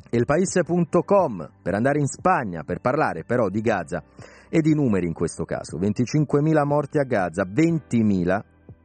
Elpaese.com 0.09 1.49
per 1.61 1.73
andare 1.73 1.99
in 1.99 2.07
Spagna 2.07 2.63
per 2.63 2.79
parlare 2.79 3.25
però 3.25 3.49
di 3.49 3.59
Gaza 3.59 4.01
e 4.49 4.61
di 4.61 4.73
numeri 4.73 5.07
in 5.07 5.13
questo 5.13 5.45
caso. 5.45 5.77
25.000 5.77 6.65
morti 6.65 6.99
a 6.99 7.03
Gaza, 7.03 7.43
20.000, 7.43 8.41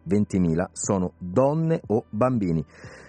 20.000 0.09 0.65
sono 0.73 1.13
donne 1.19 1.81
o 1.87 2.05
bambini. 2.09 2.65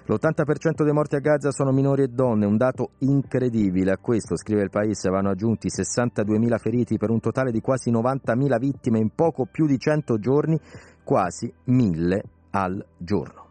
L'80% 0.06 0.84
dei 0.84 0.92
morti 0.92 1.16
a 1.16 1.20
Gaza 1.20 1.52
sono 1.52 1.72
minori 1.72 2.04
e 2.04 2.08
donne, 2.08 2.46
un 2.46 2.58
dato 2.58 2.92
incredibile. 3.00 3.92
A 3.92 3.98
questo, 3.98 4.36
scrive 4.36 4.63
il 4.63 4.70
Paese, 4.70 5.10
vanno 5.10 5.30
aggiunti 5.30 5.70
62.000 5.70 6.58
feriti 6.58 6.98
per 6.98 7.10
un 7.10 7.22
totale 7.22 7.52
di 7.52 7.62
quasi 7.62 7.89
90.000 7.89 8.60
vittime 8.60 9.00
in 9.00 9.12
poco 9.16 9.48
più 9.50 9.66
di 9.66 9.80
100 9.80 10.20
giorni, 10.20 10.60
quasi 11.04 11.52
1.000 11.68 12.20
al 12.52 12.86
giorno. 12.98 13.43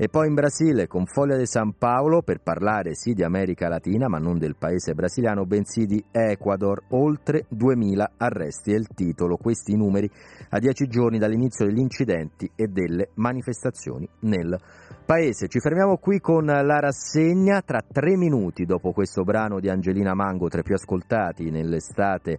E 0.00 0.08
poi 0.08 0.28
in 0.28 0.34
Brasile 0.34 0.86
con 0.86 1.06
Foglia 1.06 1.36
di 1.36 1.44
San 1.44 1.72
Paolo 1.76 2.22
per 2.22 2.40
parlare 2.40 2.94
sì 2.94 3.14
di 3.14 3.24
America 3.24 3.66
Latina 3.66 4.06
ma 4.06 4.18
non 4.18 4.38
del 4.38 4.54
paese 4.54 4.94
brasiliano 4.94 5.44
bensì 5.44 5.86
di 5.86 6.00
Ecuador, 6.12 6.84
oltre 6.90 7.46
2000 7.48 8.12
arresti 8.16 8.74
è 8.74 8.76
il 8.76 8.86
titolo, 8.94 9.38
questi 9.38 9.74
numeri 9.74 10.08
a 10.50 10.60
dieci 10.60 10.86
giorni 10.86 11.18
dall'inizio 11.18 11.66
degli 11.66 11.80
incidenti 11.80 12.48
e 12.54 12.68
delle 12.68 13.08
manifestazioni 13.14 14.08
nel 14.20 14.56
paese. 15.04 15.48
Ci 15.48 15.58
fermiamo 15.58 15.96
qui 15.96 16.20
con 16.20 16.44
la 16.44 16.78
rassegna, 16.78 17.60
tra 17.62 17.80
tre 17.82 18.16
minuti 18.16 18.66
dopo 18.66 18.92
questo 18.92 19.24
brano 19.24 19.58
di 19.58 19.68
Angelina 19.68 20.14
Mango, 20.14 20.46
tra 20.46 20.60
i 20.60 20.62
più 20.62 20.76
ascoltati 20.76 21.50
nell'estate 21.50 22.38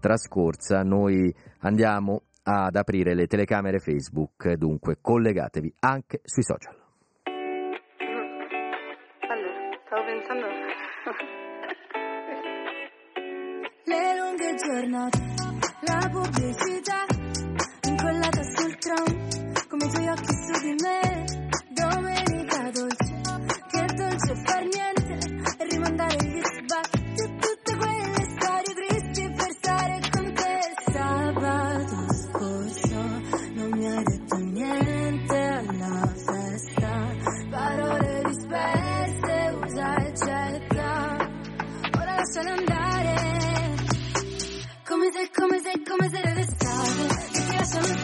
trascorsa, 0.00 0.80
noi 0.80 1.30
andiamo 1.58 2.22
ad 2.44 2.74
aprire 2.76 3.14
le 3.14 3.26
telecamere 3.26 3.78
Facebook, 3.78 4.54
dunque 4.54 4.96
collegatevi 5.02 5.70
anche 5.80 6.20
sui 6.24 6.42
social. 6.42 6.83
Stavo 9.86 10.02
pensando. 10.04 10.46
Le 13.84 14.16
lunghe 14.16 14.54
giornate, 14.54 15.18
la 15.80 16.08
pubblicità, 16.10 17.04
incollata 17.82 18.42
sul 18.42 18.78
tram, 18.78 19.04
come 19.68 19.84
i 19.84 19.88
tuoi 19.90 20.08
occhi 20.08 20.34
su 20.46 20.52
di 20.62 20.74
me. 20.82 21.24
Domenica 21.68 22.70
dolce, 22.70 23.20
che 23.68 23.84
dolce 23.94 24.34
far 24.46 24.62
niente 24.64 25.18
e 25.58 25.64
rimandare 25.68 26.16
gli 26.16 26.40
sbatti. 26.40 27.03
come 45.82 46.06
essere 46.06 46.34
d'estate, 46.34 47.30
ti 47.32 47.42
piace 47.48 48.03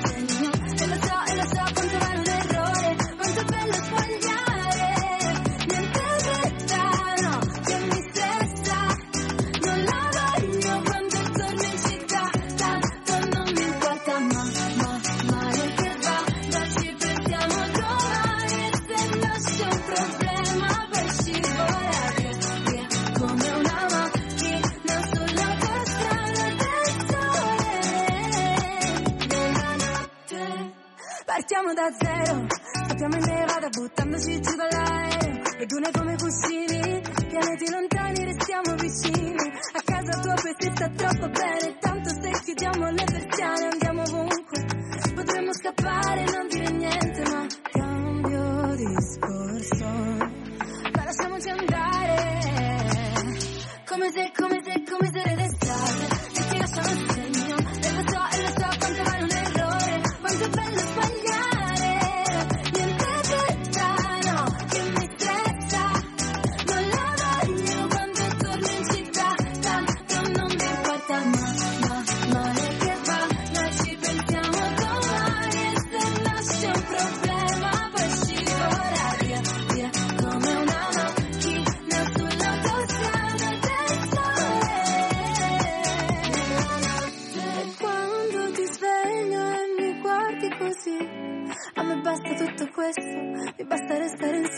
buttandoci 33.91 34.41
giù 34.41 34.55
dall'aereo 34.57 35.43
Le 35.59 35.67
dune 35.67 35.91
come 35.93 36.17
cuscini, 36.17 36.80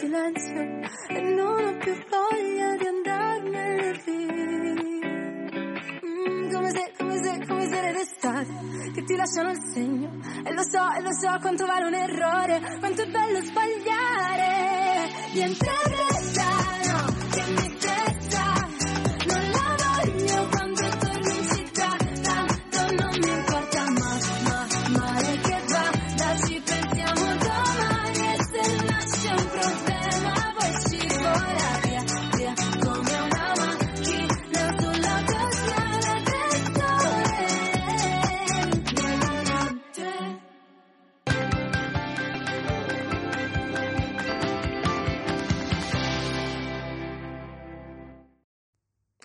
silenzio 0.02 0.60
E 1.08 1.20
non 1.20 1.64
ho 1.64 1.76
più 1.78 1.94
voglia 2.10 2.76
di 2.76 2.86
andarmene 2.86 3.92
via. 4.04 4.22
Mm, 6.04 6.52
come 6.52 6.70
se, 6.70 6.92
come 6.98 7.22
se, 7.22 7.46
come 7.46 7.66
se 7.68 7.80
le 7.80 7.92
Che 8.94 9.04
ti 9.04 9.14
lasciano 9.14 9.50
il 9.50 9.60
segno. 9.72 10.10
E 10.44 10.52
lo 10.52 10.62
so, 10.62 10.82
e 10.98 11.02
lo 11.02 11.12
so 11.12 11.38
quanto 11.40 11.66
vale 11.66 11.86
un 11.86 11.94
errore 11.94 12.78
Quanto 12.80 13.02
è 13.02 13.06
bello 13.06 13.40
sbagliare. 13.42 15.10
Niente 15.34 15.66
fretta, 15.66 16.01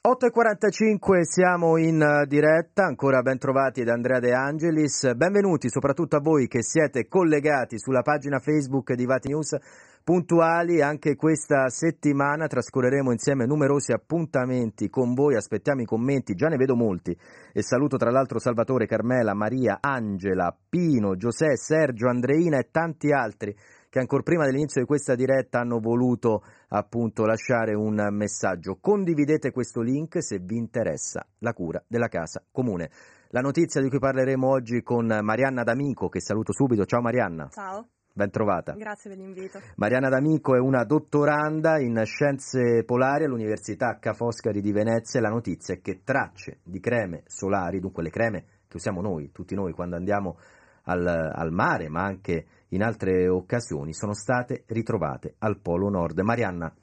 8.45 0.08 1.24
siamo 1.24 1.76
in 1.76 2.02
eh, 2.02 2.26
diretta, 2.28 2.86
ancora 2.86 3.22
ben 3.22 3.38
trovati 3.38 3.84
da 3.84 3.92
Andrea 3.92 4.20
De 4.20 4.32
Angelis, 4.32 5.14
benvenuti 5.16 5.70
soprattutto 5.70 6.16
a 6.16 6.22
voi 6.22 6.48
che 6.48 6.64
siete 6.64 7.10
collegati 7.10 7.78
sulla 7.78 8.04
pagina 8.04 8.40
Facebook 8.40 8.94
di 8.94 9.06
Vati 9.06 9.28
News 9.28 9.58
puntuali, 10.06 10.82
anche 10.82 11.18
questa 11.18 11.68
settimana 11.68 12.48
trascorreremo 12.48 13.12
insieme 13.12 13.46
numerosi 13.46 13.92
appuntamenti 13.92 14.90
con 14.90 15.14
voi, 15.14 15.36
aspettiamo 15.36 15.82
i 15.82 15.86
commenti, 15.86 16.36
già 16.36 16.48
ne 16.48 16.56
vedo 16.56 16.78
molti. 16.78 17.14
E 17.52 17.62
saluto 17.62 17.98
tra 17.98 18.10
l'altro 18.10 18.40
Salvatore, 18.40 18.86
Carmela, 18.86 19.34
Maria, 19.34 19.80
Angela, 19.82 20.56
Pino, 20.70 21.18
Giuseppe, 21.18 21.58
Sergio, 21.58 22.08
Andreina 22.08 22.58
e 22.58 22.70
tanti 22.72 23.12
altri 23.12 23.54
che 23.90 24.00
ancora 24.00 24.24
prima 24.24 24.46
dell'inizio 24.46 24.82
di 24.82 24.88
questa 24.88 25.16
diretta 25.16 25.60
hanno 25.60 25.80
voluto 25.80 26.44
appunto 26.70 27.26
lasciare 27.26 27.74
un 27.74 28.08
messaggio. 28.12 28.78
Condividete 28.80 29.52
questo 29.52 29.82
link 29.82 30.22
se 30.22 30.40
vi 30.40 30.58
interessa 30.58 31.26
la 31.40 31.54
cura 31.54 31.84
della 31.88 32.08
casa 32.08 32.44
comune. 32.52 32.90
La 33.30 33.42
notizia 33.42 33.82
di 33.82 33.90
cui 33.90 34.00
parleremo 34.00 34.48
oggi 34.48 34.82
con 34.82 35.06
Marianna 35.22 35.64
D'Amico, 35.64 36.08
che 36.08 36.22
saluto 36.22 36.54
subito. 36.54 36.86
Ciao 36.86 37.02
Marianna. 37.02 37.50
Ciao, 37.50 37.88
Ben 38.14 38.32
trovata. 38.32 38.74
grazie 38.74 39.10
per 39.10 39.20
l'invito. 39.20 39.60
Mariana 39.76 40.10
D'Amico 40.10 40.56
è 40.56 40.60
una 40.60 40.84
dottoranda 40.86 41.78
in 41.80 42.02
scienze 42.06 42.84
polari 42.84 43.26
all'Università 43.26 43.98
Ca' 44.00 44.14
Foscari 44.14 44.62
di 44.62 44.72
Venezia 44.72 45.20
e 45.20 45.24
la 45.24 45.30
notizia 45.30 45.76
è 45.76 45.82
che 45.82 46.02
tracce 46.04 46.60
di 46.64 46.80
creme 46.80 47.24
solari, 47.28 47.80
dunque 47.80 48.02
le 48.02 48.10
creme 48.10 48.46
che 48.68 48.78
usiamo 48.78 49.02
noi, 49.02 49.32
tutti 49.32 49.56
noi 49.56 49.74
quando 49.74 49.98
andiamo 49.98 50.38
al, 50.84 51.06
al 51.06 51.52
mare, 51.52 51.90
ma 51.90 52.04
anche 52.04 52.46
in 52.70 52.84
altre 52.84 53.28
occasioni, 53.28 53.94
sono 53.94 54.14
state 54.14 54.64
ritrovate 54.68 55.36
al 55.40 55.60
Polo 55.60 55.90
Nord. 55.90 56.20
Marianna, 56.20 56.74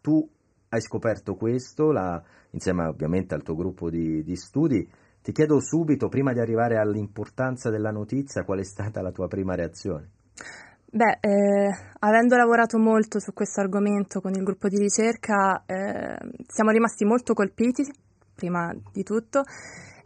tu 0.00 0.28
hai 0.70 0.80
scoperto 0.80 1.34
questo, 1.34 1.92
la- 1.92 2.22
insieme 2.50 2.86
ovviamente 2.86 3.34
al 3.34 3.42
tuo 3.42 3.54
gruppo 3.54 3.90
di, 3.90 4.22
di 4.22 4.36
studi. 4.36 4.88
Ti 5.22 5.32
chiedo 5.32 5.60
subito, 5.60 6.08
prima 6.08 6.32
di 6.32 6.40
arrivare 6.40 6.78
all'importanza 6.78 7.70
della 7.70 7.90
notizia, 7.90 8.44
qual 8.44 8.60
è 8.60 8.64
stata 8.64 9.02
la 9.02 9.12
tua 9.12 9.28
prima 9.28 9.54
reazione? 9.54 10.10
Beh, 10.90 11.18
eh, 11.20 11.70
avendo 11.98 12.36
lavorato 12.36 12.78
molto 12.78 13.18
su 13.20 13.34
questo 13.34 13.60
argomento 13.60 14.20
con 14.20 14.32
il 14.32 14.42
gruppo 14.42 14.68
di 14.68 14.78
ricerca, 14.78 15.64
eh, 15.66 16.16
siamo 16.46 16.70
rimasti 16.70 17.04
molto 17.04 17.34
colpiti, 17.34 17.84
prima 18.34 18.74
di 18.92 19.02
tutto, 19.02 19.42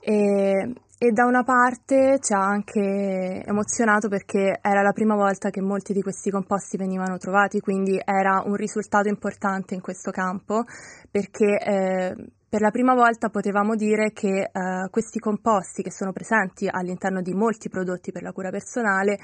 e, 0.05 0.73
e 0.99 1.11
da 1.13 1.25
una 1.25 1.45
parte 1.45 2.19
ci 2.21 2.33
ha 2.33 2.41
anche 2.41 3.43
emozionato 3.47 4.09
perché 4.09 4.59
era 4.61 4.83
la 4.83 4.93
prima 4.93 5.15
volta 5.15 5.51
che 5.51 5.61
molti 5.61 5.93
di 5.93 6.03
questi 6.03 6.31
composti 6.31 6.77
venivano 6.77 7.19
trovati, 7.19 7.61
quindi 7.61 8.01
era 8.05 8.43
un 8.45 8.55
risultato 8.55 9.09
importante 9.09 9.75
in 9.75 9.81
questo 9.81 10.11
campo 10.11 10.65
perché 11.09 11.59
eh, 11.59 12.15
per 12.49 12.61
la 12.61 12.71
prima 12.71 12.95
volta 12.95 13.31
potevamo 13.31 13.77
dire 13.77 14.13
che 14.13 14.51
eh, 14.53 14.89
questi 14.91 15.19
composti 15.21 15.83
che 15.83 15.93
sono 15.93 16.13
presenti 16.13 16.69
all'interno 16.71 17.23
di 17.23 17.33
molti 17.33 17.69
prodotti 17.69 18.13
per 18.13 18.23
la 18.23 18.33
cura 18.33 18.51
personale 18.51 19.19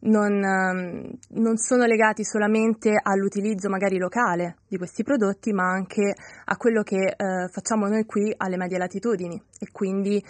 non, 0.00 0.42
ehm, 0.42 1.18
non 1.40 1.56
sono 1.56 1.84
legati 1.84 2.24
solamente 2.24 2.98
all'utilizzo 3.02 3.68
magari 3.68 3.98
locale 3.98 4.56
di 4.68 4.78
questi 4.78 5.02
prodotti, 5.02 5.52
ma 5.52 5.70
anche 5.70 6.14
a 6.44 6.56
quello 6.56 6.82
che 6.82 7.14
eh, 7.16 7.48
facciamo 7.50 7.86
noi 7.86 8.04
qui 8.04 8.32
alle 8.36 8.56
medie 8.56 8.78
latitudini 8.78 9.40
e 9.58 9.70
quindi 9.70 10.22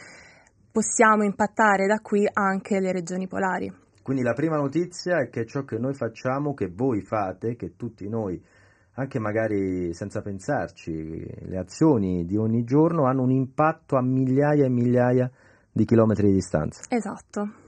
possiamo 0.73 1.25
impattare 1.25 1.87
da 1.87 2.01
qui 2.01 2.29
anche 2.33 2.81
le 2.81 2.93
regioni 2.93 3.27
polari. 3.27 3.73
Quindi 4.03 4.23
la 4.23 4.33
prima 4.33 4.57
notizia 4.57 5.21
è 5.21 5.29
che 5.29 5.47
ciò 5.47 5.63
che 5.65 5.79
noi 5.79 5.95
facciamo, 5.95 6.55
che 6.55 6.69
voi 6.69 7.03
fate, 7.03 7.55
che 7.55 7.77
tutti 7.77 8.09
noi, 8.09 8.43
anche 8.95 9.19
magari 9.19 9.93
senza 9.95 10.21
pensarci, 10.21 11.47
le 11.47 11.59
azioni 11.59 12.25
di 12.25 12.37
ogni 12.37 12.65
giorno 12.65 13.05
hanno 13.05 13.23
un 13.23 13.31
impatto 13.31 13.97
a 13.97 14.03
migliaia 14.03 14.65
e 14.65 14.69
migliaia 14.69 15.31
di 15.71 15.85
chilometri 15.85 16.29
di 16.29 16.35
distanza. 16.35 16.83
Esatto. 16.89 17.60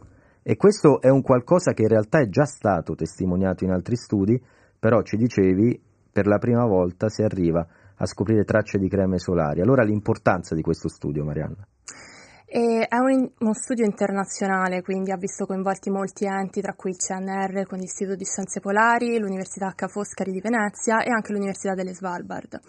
E 0.43 0.57
questo 0.57 1.01
è 1.01 1.09
un 1.09 1.23
qualcosa 1.23 1.73
che 1.73 1.83
in 1.83 1.89
realtà 1.89 2.21
è 2.21 2.29
già 2.29 2.45
stato 2.45 2.95
testimoniato 2.95 3.65
in 3.65 3.71
altri 3.71 3.97
studi, 3.97 4.41
però 4.79 5.03
ci 5.03 5.17
dicevi 5.17 5.81
per 6.13 6.27
la 6.27 6.39
prima 6.39 6.67
volta 6.67 7.09
si 7.09 7.23
arriva 7.23 7.67
a 7.97 8.07
scoprire 8.07 8.45
tracce 8.45 8.79
di 8.79 8.89
creme 8.89 9.19
solari. 9.19 9.61
Allora 9.61 9.85
l'importanza 9.85 10.55
di 10.55 10.63
questo 10.63 10.89
studio, 10.89 11.25
Marianna. 11.25 11.67
E 12.45 12.87
è 12.87 12.99
un- 12.99 13.31
uno 13.39 13.55
studio 13.55 13.87
internazionale, 13.87 14.83
quindi 14.83 15.11
ha 15.11 15.17
visto 15.17 15.47
coinvolti 15.47 15.89
molti 15.89 16.27
enti, 16.27 16.61
tra 16.61 16.75
cui 16.75 16.91
il 16.91 16.97
CNR 16.97 17.65
con 17.67 17.79
l'Istituto 17.79 18.17
di 18.17 18.25
Scienze 18.25 18.61
Polari, 18.61 19.19
l'Università 19.19 19.73
Ca' 19.75 19.89
Foscari 19.89 20.33
di 20.33 20.41
Venezia 20.41 21.03
e 21.03 21.11
anche 21.11 21.33
l'Università 21.33 21.73
delle 21.75 21.95
Svalbard. 21.95 22.61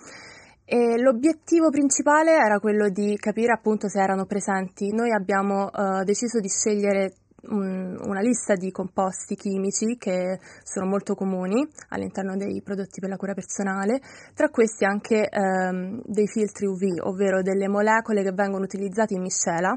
E 0.63 0.97
l'obiettivo 0.97 1.69
principale 1.69 2.31
era 2.37 2.59
quello 2.59 2.87
di 2.87 3.17
capire 3.17 3.51
appunto 3.51 3.89
se 3.89 3.99
erano 3.99 4.25
presenti. 4.25 4.93
Noi 4.93 5.11
abbiamo 5.11 5.69
eh, 5.69 6.05
deciso 6.05 6.39
di 6.39 6.47
scegliere 6.47 7.11
un- 7.49 7.97
una 8.01 8.21
lista 8.21 8.55
di 8.55 8.71
composti 8.71 9.35
chimici 9.35 9.97
che 9.97 10.39
sono 10.63 10.85
molto 10.85 11.15
comuni 11.15 11.67
all'interno 11.89 12.35
dei 12.35 12.61
prodotti 12.61 12.99
per 12.99 13.09
la 13.09 13.17
cura 13.17 13.33
personale, 13.33 13.99
tra 14.33 14.49
questi 14.49 14.85
anche 14.85 15.27
ehm, 15.27 16.01
dei 16.05 16.27
filtri 16.27 16.65
UV, 16.67 17.05
ovvero 17.05 17.41
delle 17.41 17.67
molecole 17.67 18.23
che 18.23 18.31
vengono 18.31 18.63
utilizzate 18.63 19.13
in 19.13 19.21
miscela 19.21 19.75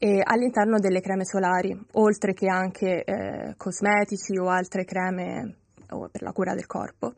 all'interno 0.00 0.78
delle 0.78 1.00
creme 1.00 1.24
solari, 1.24 1.76
oltre 1.94 2.32
che 2.32 2.48
anche 2.48 3.02
eh, 3.02 3.54
cosmetici 3.56 4.38
o 4.38 4.48
altre 4.48 4.84
creme 4.84 5.56
per 6.12 6.22
la 6.22 6.30
cura 6.30 6.54
del 6.54 6.66
corpo. 6.66 7.14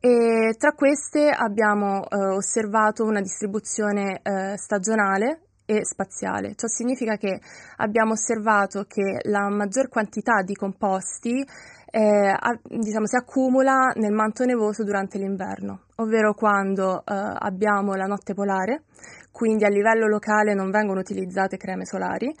E 0.00 0.54
tra 0.58 0.72
queste 0.72 1.30
abbiamo 1.30 2.08
eh, 2.08 2.16
osservato 2.16 3.04
una 3.04 3.20
distribuzione 3.20 4.20
eh, 4.22 4.56
stagionale 4.56 5.45
e 5.66 5.84
spaziale. 5.84 6.54
Ciò 6.54 6.68
significa 6.68 7.16
che 7.16 7.40
abbiamo 7.76 8.12
osservato 8.12 8.84
che 8.84 9.18
la 9.24 9.50
maggior 9.50 9.88
quantità 9.88 10.42
di 10.42 10.54
composti 10.54 11.44
eh, 11.90 12.28
a, 12.28 12.58
diciamo, 12.62 13.06
si 13.06 13.16
accumula 13.16 13.92
nel 13.96 14.12
manto 14.12 14.44
nevoso 14.44 14.84
durante 14.84 15.18
l'inverno, 15.18 15.82
ovvero 15.96 16.34
quando 16.34 17.00
eh, 17.00 17.02
abbiamo 17.06 17.94
la 17.94 18.06
notte 18.06 18.34
polare, 18.34 18.84
quindi 19.32 19.64
a 19.64 19.68
livello 19.68 20.06
locale 20.06 20.54
non 20.54 20.70
vengono 20.70 21.00
utilizzate 21.00 21.56
creme 21.56 21.84
solari 21.84 22.34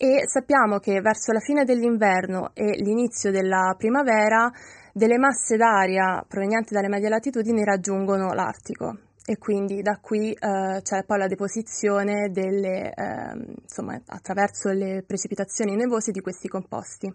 e 0.00 0.22
sappiamo 0.28 0.78
che 0.78 1.00
verso 1.00 1.32
la 1.32 1.40
fine 1.40 1.64
dell'inverno 1.64 2.50
e 2.54 2.76
l'inizio 2.80 3.32
della 3.32 3.74
primavera 3.76 4.50
delle 4.92 5.18
masse 5.18 5.56
d'aria 5.56 6.24
provenienti 6.26 6.74
dalle 6.74 6.88
medie 6.88 7.08
latitudini 7.08 7.64
raggiungono 7.64 8.32
l'Artico 8.32 9.07
e 9.28 9.36
quindi 9.36 9.82
da 9.82 9.98
qui 10.00 10.32
eh, 10.32 10.80
c'è 10.80 11.04
poi 11.04 11.18
la 11.18 11.26
deposizione 11.26 12.30
delle, 12.30 12.94
eh, 12.94 13.56
insomma, 13.60 14.00
attraverso 14.06 14.70
le 14.70 15.04
precipitazioni 15.06 15.76
nevose 15.76 16.12
di 16.12 16.22
questi 16.22 16.48
composti. 16.48 17.12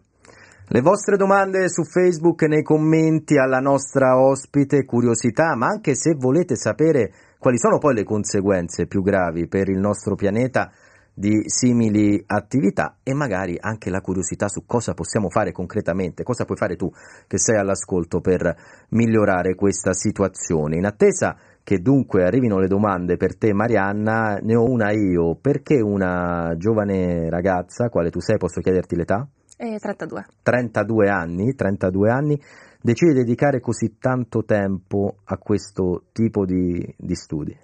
Le 0.68 0.82
vostre 0.82 1.18
domande 1.18 1.68
su 1.70 1.84
Facebook 1.84 2.44
nei 2.44 2.62
commenti 2.62 3.40
alla 3.40 3.60
nostra 3.60 4.20
ospite, 4.20 4.86
curiosità, 4.86 5.56
ma 5.56 5.66
anche 5.66 5.96
se 5.96 6.14
volete 6.14 6.56
sapere 6.56 7.12
quali 7.40 7.58
sono 7.58 7.80
poi 7.80 7.96
le 7.96 8.04
conseguenze 8.04 8.86
più 8.86 9.02
gravi 9.02 9.48
per 9.48 9.68
il 9.70 9.80
nostro 9.80 10.14
pianeta 10.14 10.72
di 11.16 11.44
simili 11.46 12.24
attività 12.26 12.98
e 13.04 13.14
magari 13.14 13.58
anche 13.60 13.90
la 13.90 14.02
curiosità 14.02 14.48
su 14.48 14.66
cosa 14.66 14.94
possiamo 14.94 15.30
fare 15.30 15.52
concretamente, 15.52 16.24
cosa 16.24 16.46
puoi 16.46 16.58
fare 16.58 16.76
tu 16.76 16.92
che 17.28 17.38
sei 17.38 17.58
all'ascolto 17.58 18.20
per 18.20 18.56
migliorare 18.90 19.56
questa 19.56 19.94
situazione. 19.94 20.78
In 20.78 20.86
attesa 20.86 21.38
che 21.64 21.80
dunque 21.80 22.26
arrivino 22.26 22.60
le 22.60 22.68
domande 22.68 23.16
per 23.16 23.38
te 23.38 23.54
Marianna, 23.54 24.38
ne 24.42 24.56
ho 24.56 24.70
una 24.70 24.92
io, 24.92 25.36
perché 25.36 25.80
una 25.80 26.54
giovane 26.58 27.30
ragazza, 27.30 27.90
quale 27.90 28.10
tu 28.10 28.20
sei, 28.20 28.38
posso 28.38 28.60
chiederti 28.60 28.96
l'età? 28.96 29.28
Eh, 29.58 29.78
32. 29.80 30.26
32 30.44 31.10
anni, 31.10 31.56
32 31.56 32.10
anni, 32.12 32.42
decide 32.82 33.14
di 33.14 33.20
dedicare 33.20 33.62
così 33.62 33.98
tanto 33.98 34.44
tempo 34.44 35.18
a 35.24 35.38
questo 35.38 36.04
tipo 36.12 36.46
di, 36.46 36.94
di 36.98 37.16
studi? 37.16 37.58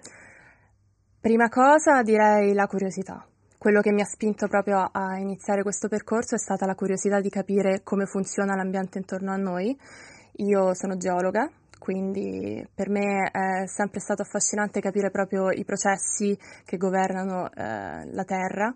Prima 1.20 1.50
cosa 1.50 2.02
direi 2.02 2.54
la 2.54 2.66
curiosità. 2.66 3.26
Quello 3.58 3.82
che 3.82 3.92
mi 3.92 4.00
ha 4.00 4.06
spinto 4.06 4.48
proprio 4.48 4.88
a 4.90 5.18
iniziare 5.18 5.62
questo 5.62 5.88
percorso 5.88 6.34
è 6.34 6.38
stata 6.38 6.64
la 6.64 6.74
curiosità 6.74 7.20
di 7.20 7.28
capire 7.28 7.82
come 7.84 8.06
funziona 8.06 8.56
l'ambiente 8.56 8.96
intorno 8.96 9.32
a 9.32 9.36
noi. 9.36 9.78
Io 10.36 10.72
sono 10.72 10.96
geologa, 10.96 11.50
quindi 11.80 12.64
per 12.72 12.90
me 12.90 13.30
è 13.32 13.66
sempre 13.66 13.98
stato 13.98 14.22
affascinante 14.22 14.80
capire 14.80 15.10
proprio 15.10 15.50
i 15.50 15.64
processi 15.64 16.38
che 16.64 16.76
governano 16.76 17.50
eh, 17.50 18.12
la 18.12 18.24
Terra. 18.24 18.72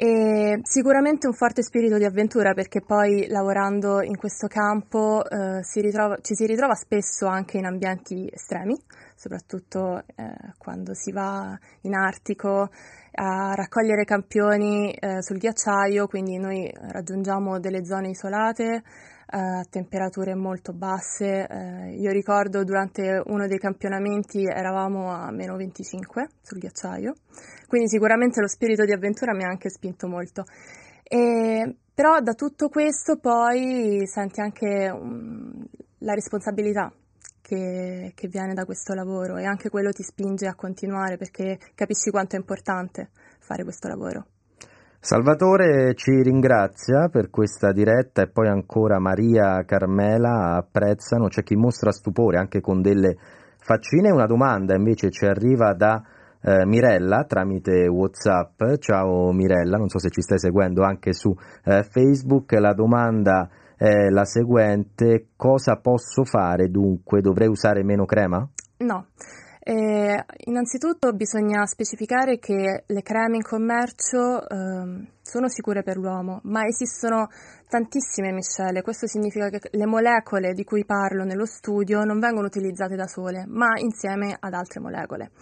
E 0.00 0.60
sicuramente 0.62 1.26
un 1.26 1.32
forte 1.32 1.64
spirito 1.64 1.98
di 1.98 2.04
avventura 2.04 2.54
perché 2.54 2.80
poi 2.80 3.26
lavorando 3.26 4.00
in 4.00 4.16
questo 4.16 4.46
campo 4.46 5.28
eh, 5.28 5.64
si 5.64 5.80
ritrova, 5.80 6.18
ci 6.20 6.36
si 6.36 6.46
ritrova 6.46 6.74
spesso 6.74 7.26
anche 7.26 7.58
in 7.58 7.64
ambienti 7.64 8.30
estremi, 8.32 8.80
soprattutto 9.16 10.04
eh, 10.14 10.52
quando 10.56 10.94
si 10.94 11.10
va 11.10 11.58
in 11.80 11.94
Artico 11.94 12.70
a 13.14 13.54
raccogliere 13.54 14.04
campioni 14.04 14.92
eh, 14.92 15.20
sul 15.20 15.38
ghiacciaio, 15.38 16.06
quindi 16.06 16.38
noi 16.38 16.72
raggiungiamo 16.72 17.58
delle 17.58 17.84
zone 17.84 18.10
isolate 18.10 18.84
a 19.30 19.64
temperature 19.68 20.34
molto 20.34 20.72
basse. 20.72 21.46
Eh, 21.46 21.96
io 21.96 22.10
ricordo 22.12 22.64
durante 22.64 23.22
uno 23.26 23.46
dei 23.46 23.58
campionamenti 23.58 24.44
eravamo 24.44 25.10
a 25.10 25.30
meno 25.30 25.56
25 25.56 26.28
sul 26.40 26.58
ghiacciaio, 26.58 27.14
quindi 27.66 27.88
sicuramente 27.88 28.40
lo 28.40 28.48
spirito 28.48 28.84
di 28.84 28.92
avventura 28.92 29.34
mi 29.34 29.44
ha 29.44 29.48
anche 29.48 29.70
spinto 29.70 30.06
molto. 30.08 30.44
E, 31.02 31.76
però 31.94 32.20
da 32.20 32.34
tutto 32.34 32.68
questo 32.68 33.18
poi 33.18 34.06
senti 34.06 34.40
anche 34.40 34.90
um, 34.90 35.64
la 35.98 36.14
responsabilità 36.14 36.92
che, 37.40 38.12
che 38.14 38.28
viene 38.28 38.54
da 38.54 38.64
questo 38.64 38.94
lavoro 38.94 39.36
e 39.36 39.44
anche 39.44 39.70
quello 39.70 39.90
ti 39.90 40.02
spinge 40.02 40.46
a 40.46 40.54
continuare 40.54 41.16
perché 41.16 41.58
capisci 41.74 42.10
quanto 42.10 42.36
è 42.36 42.38
importante 42.38 43.10
fare 43.40 43.64
questo 43.64 43.88
lavoro. 43.88 44.26
Salvatore 45.00 45.94
ci 45.94 46.10
ringrazia 46.22 47.08
per 47.08 47.30
questa 47.30 47.70
diretta 47.70 48.22
e 48.22 48.28
poi 48.28 48.48
ancora 48.48 48.98
Maria 48.98 49.64
Carmela 49.64 50.56
apprezzano, 50.56 51.28
c'è 51.28 51.44
chi 51.44 51.54
mostra 51.54 51.92
stupore 51.92 52.36
anche 52.36 52.60
con 52.60 52.82
delle 52.82 53.16
faccine. 53.58 54.10
Una 54.10 54.26
domanda 54.26 54.74
invece 54.74 55.10
ci 55.10 55.24
arriva 55.24 55.72
da 55.72 56.02
eh, 56.42 56.66
Mirella 56.66 57.24
tramite 57.24 57.86
Whatsapp. 57.86 58.60
Ciao 58.78 59.30
Mirella, 59.32 59.76
non 59.76 59.88
so 59.88 60.00
se 60.00 60.10
ci 60.10 60.20
stai 60.20 60.40
seguendo 60.40 60.82
anche 60.82 61.12
su 61.12 61.32
eh, 61.64 61.84
Facebook. 61.84 62.50
La 62.52 62.74
domanda 62.74 63.48
è 63.76 64.08
la 64.10 64.24
seguente, 64.24 65.28
cosa 65.36 65.76
posso 65.76 66.24
fare 66.24 66.70
dunque? 66.70 67.20
Dovrei 67.20 67.46
usare 67.46 67.84
meno 67.84 68.04
crema? 68.04 68.46
No. 68.78 69.06
Eh, 69.68 70.24
innanzitutto 70.46 71.12
bisogna 71.12 71.66
specificare 71.66 72.38
che 72.38 72.84
le 72.86 73.02
creme 73.02 73.36
in 73.36 73.42
commercio 73.42 74.48
eh, 74.48 75.10
sono 75.20 75.48
sicure 75.50 75.82
per 75.82 75.98
l'uomo, 75.98 76.40
ma 76.44 76.64
esistono 76.64 77.28
tantissime 77.68 78.32
miscele. 78.32 78.80
Questo 78.80 79.06
significa 79.06 79.50
che 79.50 79.60
le 79.72 79.84
molecole 79.84 80.54
di 80.54 80.64
cui 80.64 80.86
parlo 80.86 81.24
nello 81.24 81.44
studio 81.44 82.02
non 82.04 82.18
vengono 82.18 82.46
utilizzate 82.46 82.96
da 82.96 83.06
sole, 83.06 83.44
ma 83.46 83.78
insieme 83.78 84.34
ad 84.40 84.54
altre 84.54 84.80
molecole. 84.80 85.32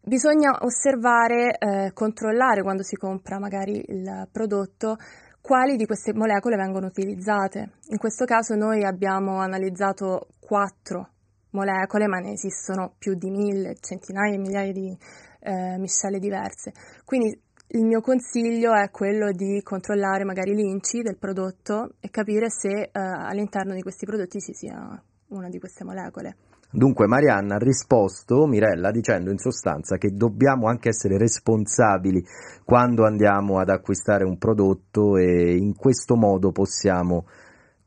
Bisogna 0.00 0.58
osservare, 0.60 1.58
eh, 1.58 1.90
controllare 1.92 2.62
quando 2.62 2.84
si 2.84 2.94
compra 2.94 3.40
magari 3.40 3.82
il 3.88 4.28
prodotto 4.30 4.98
quali 5.40 5.74
di 5.74 5.84
queste 5.84 6.14
molecole 6.14 6.54
vengono 6.54 6.86
utilizzate. 6.86 7.72
In 7.88 7.98
questo 7.98 8.24
caso 8.24 8.54
noi 8.54 8.84
abbiamo 8.84 9.40
analizzato 9.40 10.28
quattro 10.38 11.14
molecole, 11.50 12.06
ma 12.06 12.18
ne 12.18 12.32
esistono 12.32 12.94
più 12.98 13.14
di 13.14 13.30
mille, 13.30 13.76
centinaia 13.80 14.34
e 14.34 14.38
migliaia 14.38 14.72
di 14.72 14.96
eh, 15.40 15.78
miscele 15.78 16.18
diverse. 16.18 16.72
Quindi 17.04 17.38
il 17.70 17.84
mio 17.84 18.00
consiglio 18.00 18.72
è 18.74 18.90
quello 18.90 19.30
di 19.30 19.60
controllare 19.62 20.24
magari 20.24 20.54
l'inci 20.54 21.02
del 21.02 21.18
prodotto 21.18 21.94
e 22.00 22.08
capire 22.10 22.48
se 22.50 22.68
eh, 22.68 22.90
all'interno 22.92 23.74
di 23.74 23.82
questi 23.82 24.06
prodotti 24.06 24.40
ci 24.40 24.54
sia 24.54 25.02
una 25.28 25.48
di 25.48 25.58
queste 25.58 25.84
molecole. 25.84 26.36
Dunque 26.70 27.06
Marianna 27.06 27.54
ha 27.54 27.58
risposto, 27.58 28.46
Mirella, 28.46 28.90
dicendo 28.90 29.30
in 29.30 29.38
sostanza 29.38 29.96
che 29.96 30.14
dobbiamo 30.14 30.66
anche 30.66 30.90
essere 30.90 31.16
responsabili 31.16 32.22
quando 32.62 33.06
andiamo 33.06 33.58
ad 33.58 33.70
acquistare 33.70 34.24
un 34.24 34.36
prodotto 34.36 35.16
e 35.16 35.56
in 35.56 35.74
questo 35.74 36.14
modo 36.14 36.52
possiamo 36.52 37.24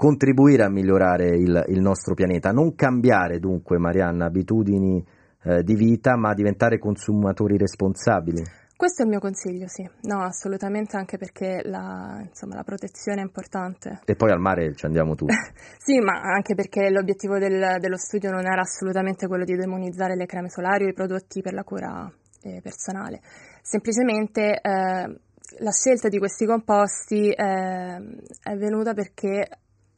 contribuire 0.01 0.63
a 0.63 0.69
migliorare 0.71 1.27
il, 1.27 1.63
il 1.67 1.79
nostro 1.79 2.15
pianeta. 2.15 2.49
Non 2.49 2.73
cambiare 2.73 3.37
dunque, 3.37 3.77
Marianna, 3.77 4.25
abitudini 4.25 5.05
eh, 5.43 5.61
di 5.61 5.75
vita, 5.75 6.17
ma 6.17 6.33
diventare 6.33 6.79
consumatori 6.79 7.55
responsabili. 7.55 8.41
Questo 8.75 9.03
è 9.03 9.05
il 9.05 9.11
mio 9.11 9.19
consiglio, 9.19 9.67
sì. 9.67 9.87
No, 10.09 10.23
assolutamente, 10.23 10.97
anche 10.97 11.19
perché 11.19 11.61
la, 11.65 12.19
insomma, 12.19 12.55
la 12.55 12.63
protezione 12.63 13.19
è 13.19 13.23
importante. 13.23 13.99
E 14.03 14.15
poi 14.15 14.31
al 14.31 14.39
mare 14.39 14.73
ci 14.73 14.87
andiamo 14.87 15.13
tutti. 15.13 15.35
sì, 15.77 15.99
ma 15.99 16.13
anche 16.19 16.55
perché 16.55 16.89
l'obiettivo 16.89 17.37
del, 17.37 17.77
dello 17.77 17.97
studio 17.97 18.31
non 18.31 18.47
era 18.47 18.61
assolutamente 18.61 19.27
quello 19.27 19.43
di 19.43 19.55
demonizzare 19.55 20.15
le 20.15 20.25
creme 20.25 20.49
solari 20.49 20.85
o 20.85 20.87
i 20.87 20.93
prodotti 20.93 21.43
per 21.43 21.53
la 21.53 21.63
cura 21.63 22.11
eh, 22.41 22.59
personale. 22.63 23.21
Semplicemente 23.61 24.59
eh, 24.59 25.15
la 25.59 25.71
scelta 25.71 26.07
di 26.07 26.17
questi 26.17 26.47
composti 26.47 27.29
eh, 27.29 27.35
è 27.35 28.55
venuta 28.55 28.95
perché 28.95 29.47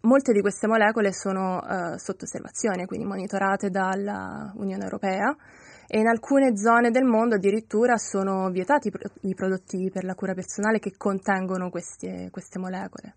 molte 0.04 0.34
di 0.34 0.42
queste 0.42 0.68
molecole 0.68 1.14
sono 1.14 1.62
eh, 1.62 1.98
sotto 1.98 2.26
osservazione, 2.26 2.86
quindi 2.86 3.06
monitorate 3.06 3.70
dall'Unione 3.70 4.84
Europea 4.84 5.36
e 5.88 6.00
in 6.00 6.08
alcune 6.08 6.58
zone 6.58 6.92
del 6.92 7.04
mondo 7.04 7.36
addirittura 7.36 7.98
sono 7.98 8.50
vietati 8.50 8.92
i 9.22 9.36
prodotti 9.36 9.90
per 9.92 10.04
la 10.04 10.16
cura 10.16 10.34
personale 10.34 10.80
che 10.80 10.94
contengono 10.98 11.70
queste, 11.70 12.30
queste 12.32 12.60
molecole. 12.60 13.16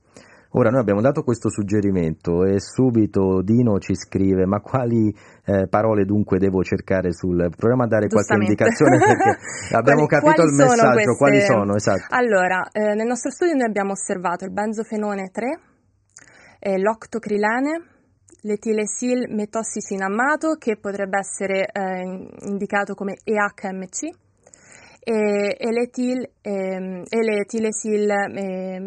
Ora 0.51 0.71
noi 0.71 0.81
abbiamo 0.81 1.01
dato 1.01 1.23
questo 1.23 1.51
suggerimento 1.51 2.45
e 2.45 2.61
subito 2.61 3.43
Dino 3.43 3.79
ci 3.79 3.95
scrive 3.95 4.47
ma 4.47 4.61
quali 4.61 5.15
eh, 5.45 5.67
parole 5.69 6.05
dunque 6.05 6.39
devo 6.39 6.63
cercare 6.63 7.13
sul... 7.13 7.51
Proviamo 7.55 7.83
a 7.83 7.87
dare 7.87 8.09
qualche 8.09 8.35
indicazione 8.35 8.97
perché 8.97 9.39
abbiamo 9.77 10.07
quali, 10.07 10.23
capito 10.23 10.43
quali 10.43 10.51
il 10.51 10.57
messaggio, 10.57 10.93
queste... 10.93 11.17
quali 11.17 11.41
sono? 11.41 11.75
Esatto. 11.75 12.07
Allora, 12.11 12.69
eh, 12.71 12.95
nel 12.95 13.07
nostro 13.07 13.31
studio 13.31 13.55
noi 13.55 13.67
abbiamo 13.67 13.93
osservato 13.93 14.45
il 14.45 14.53
benzofenone 14.53 15.31
3, 15.31 15.61
eh, 16.59 16.79
l'octocrilene, 16.79 17.83
l'etilesil 18.43 19.27
metossicinammato 19.29 20.55
che 20.59 20.77
potrebbe 20.77 21.19
essere 21.19 21.67
eh, 21.67 22.03
indicato 22.49 22.95
come 22.95 23.17
EHMC 23.25 24.03
e, 25.03 25.57
e 25.59 25.73
l'etil, 25.73 26.29
ehm, 26.41 27.05
e 27.09 27.23
l'etilesil 27.23 28.11
eh, 28.11 28.81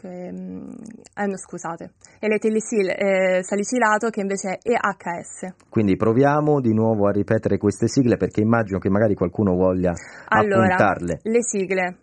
che, 0.00 0.32
mm, 0.32 0.70
eh, 1.14 1.26
no, 1.26 1.36
scusate, 1.36 1.92
e 2.18 2.28
l'etilisil 2.28 2.88
eh, 2.88 3.42
salicilato 3.42 4.08
che 4.08 4.20
invece 4.20 4.58
è 4.62 4.70
EHS. 4.70 5.68
Quindi 5.68 5.96
proviamo 5.96 6.60
di 6.60 6.72
nuovo 6.72 7.06
a 7.06 7.12
ripetere 7.12 7.58
queste 7.58 7.86
sigle 7.86 8.16
perché 8.16 8.40
immagino 8.40 8.78
che 8.78 8.88
magari 8.88 9.14
qualcuno 9.14 9.54
voglia 9.54 9.92
Allora, 10.28 10.74
appuntarle. 10.74 11.20
le 11.22 11.42
sigle 11.42 11.98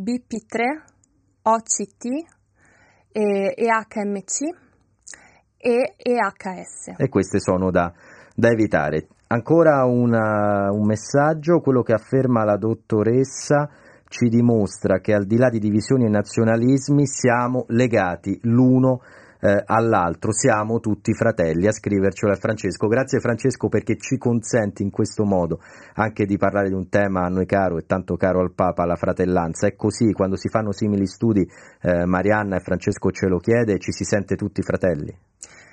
BP3, 0.00 0.82
OCT, 1.42 2.39
eh, 3.12 3.54
EHMC 3.56 4.54
e 5.56 5.94
EHS. 5.96 6.94
E 6.96 7.08
queste 7.08 7.38
sono 7.40 7.70
da, 7.70 7.92
da 8.34 8.48
evitare. 8.48 9.08
Ancora 9.28 9.84
una- 9.84 10.70
un 10.72 10.86
messaggio, 10.86 11.60
quello 11.60 11.82
che 11.82 11.92
afferma 11.92 12.44
la 12.44 12.56
dottoressa 12.56 13.68
ci 14.08 14.28
dimostra 14.28 14.98
che 14.98 15.14
al 15.14 15.24
di 15.24 15.36
là 15.36 15.48
di 15.50 15.60
divisioni 15.60 16.04
e 16.04 16.08
nazionalismi 16.08 17.06
siamo 17.06 17.64
legati 17.68 18.38
l'uno 18.42 19.02
eh, 19.40 19.62
all'altro, 19.66 20.32
siamo 20.32 20.80
tutti 20.80 21.14
fratelli, 21.14 21.66
a 21.66 21.72
scrivercelo 21.72 22.32
è 22.32 22.36
Francesco. 22.36 22.86
Grazie 22.86 23.20
Francesco 23.20 23.68
perché 23.68 23.96
ci 23.96 24.18
consenti 24.18 24.82
in 24.82 24.90
questo 24.90 25.24
modo 25.24 25.60
anche 25.94 26.26
di 26.26 26.36
parlare 26.36 26.68
di 26.68 26.74
un 26.74 26.88
tema 26.88 27.24
a 27.24 27.28
noi 27.28 27.46
caro 27.46 27.78
e 27.78 27.86
tanto 27.86 28.16
caro 28.16 28.40
al 28.40 28.52
Papa, 28.52 28.84
la 28.84 28.96
fratellanza. 28.96 29.66
È 29.66 29.74
così, 29.74 30.12
quando 30.12 30.36
si 30.36 30.48
fanno 30.48 30.72
simili 30.72 31.06
studi, 31.06 31.48
eh, 31.82 32.04
Marianna 32.04 32.56
e 32.56 32.60
Francesco 32.60 33.10
ce 33.10 33.26
lo 33.26 33.38
chiede, 33.38 33.78
ci 33.78 33.92
si 33.92 34.04
sente 34.04 34.36
tutti 34.36 34.62
fratelli. 34.62 35.16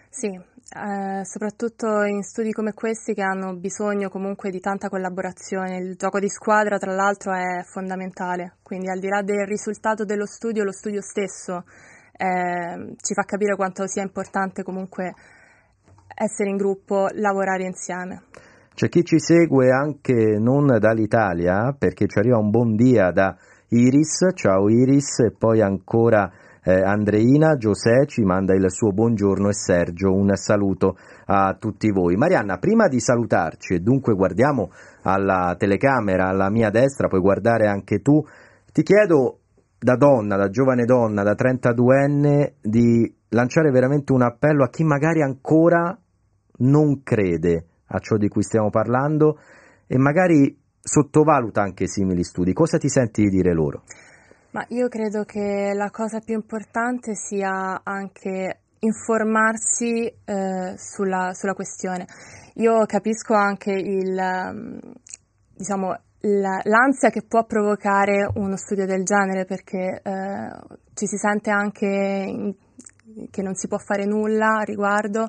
Sì, 0.09 0.27
eh, 0.27 1.25
soprattutto 1.25 2.03
in 2.03 2.23
studi 2.23 2.51
come 2.51 2.73
questi 2.73 3.13
che 3.13 3.21
hanno 3.21 3.53
bisogno 3.55 4.09
comunque 4.09 4.49
di 4.49 4.59
tanta 4.59 4.89
collaborazione. 4.89 5.77
Il 5.77 5.95
gioco 5.95 6.19
di 6.19 6.29
squadra, 6.29 6.77
tra 6.77 6.93
l'altro, 6.93 7.33
è 7.33 7.63
fondamentale. 7.63 8.55
Quindi, 8.63 8.89
al 8.89 8.99
di 8.99 9.09
là 9.09 9.21
del 9.21 9.45
risultato 9.45 10.05
dello 10.05 10.25
studio, 10.25 10.63
lo 10.63 10.71
studio 10.71 11.01
stesso 11.01 11.65
eh, 12.17 12.95
ci 13.01 13.13
fa 13.13 13.23
capire 13.23 13.55
quanto 13.55 13.87
sia 13.87 14.01
importante 14.01 14.63
comunque 14.63 15.13
essere 16.13 16.49
in 16.49 16.57
gruppo, 16.57 17.07
lavorare 17.13 17.63
insieme. 17.63 18.23
C'è 18.73 18.89
chi 18.89 19.03
ci 19.03 19.19
segue 19.19 19.71
anche 19.71 20.37
non 20.39 20.65
dall'Italia 20.79 21.75
perché 21.77 22.07
ci 22.07 22.19
arriva 22.19 22.37
un 22.37 22.49
buon 22.49 22.75
dia 22.75 23.11
da 23.11 23.35
Iris, 23.69 24.27
ciao 24.33 24.69
Iris, 24.69 25.19
e 25.19 25.31
poi 25.37 25.61
ancora 25.61 26.31
eh, 26.63 26.81
Andreina, 26.81 27.55
Giuseppe 27.55 28.07
ci 28.07 28.21
manda 28.23 28.53
il 28.53 28.69
suo 28.69 28.91
buongiorno. 28.91 29.49
E 29.49 29.53
Sergio 29.53 30.13
un 30.13 30.35
saluto 30.35 30.97
a 31.25 31.55
tutti 31.57 31.89
voi. 31.91 32.15
Marianna, 32.17 32.57
prima 32.57 32.87
di 32.87 32.99
salutarci 32.99 33.75
e 33.75 33.79
dunque 33.79 34.13
guardiamo 34.13 34.69
alla 35.03 35.55
telecamera 35.57 36.27
alla 36.27 36.49
mia 36.49 36.69
destra, 36.69 37.07
puoi 37.07 37.21
guardare 37.21 37.67
anche 37.67 38.01
tu, 38.01 38.23
ti 38.71 38.83
chiedo 38.83 39.39
da 39.79 39.95
donna, 39.95 40.35
da 40.35 40.49
giovane 40.49 40.85
donna, 40.85 41.23
da 41.23 41.33
32enne, 41.33 42.53
di 42.61 43.13
lanciare 43.29 43.71
veramente 43.71 44.13
un 44.13 44.21
appello 44.21 44.63
a 44.63 44.69
chi 44.69 44.83
magari 44.83 45.21
ancora 45.21 45.97
non 46.59 47.03
crede 47.03 47.65
a 47.87 47.99
ciò 47.99 48.17
di 48.17 48.27
cui 48.27 48.43
stiamo 48.43 48.69
parlando 48.69 49.39
e 49.85 49.97
magari 49.97 50.57
sottovaluta 50.79 51.61
anche 51.61 51.87
simili 51.87 52.23
studi. 52.23 52.53
Cosa 52.53 52.77
ti 52.77 52.89
senti 52.89 53.23
di 53.23 53.29
dire 53.29 53.53
loro? 53.53 53.83
Ma 54.51 54.65
io 54.69 54.87
credo 54.87 55.23
che 55.23 55.71
la 55.75 55.91
cosa 55.91 56.19
più 56.19 56.33
importante 56.33 57.15
sia 57.15 57.81
anche 57.83 58.59
informarsi 58.79 60.05
eh, 60.05 60.73
sulla, 60.77 61.33
sulla 61.33 61.53
questione. 61.53 62.05
Io 62.55 62.85
capisco 62.85 63.33
anche 63.33 63.71
il, 63.71 64.17
ehm, 64.17 64.79
diciamo, 65.55 65.95
l'ansia 66.63 67.09
che 67.09 67.23
può 67.27 67.45
provocare 67.45 68.29
uno 68.35 68.57
studio 68.57 68.85
del 68.85 69.03
genere 69.03 69.45
perché 69.45 70.01
eh, 70.03 70.49
ci 70.93 71.07
si 71.07 71.17
sente 71.17 71.49
anche 71.49 71.85
in- 71.85 72.55
che 73.31 73.41
non 73.41 73.55
si 73.55 73.67
può 73.67 73.77
fare 73.77 74.05
nulla 74.05 74.57
a 74.59 74.63
riguardo. 74.63 75.27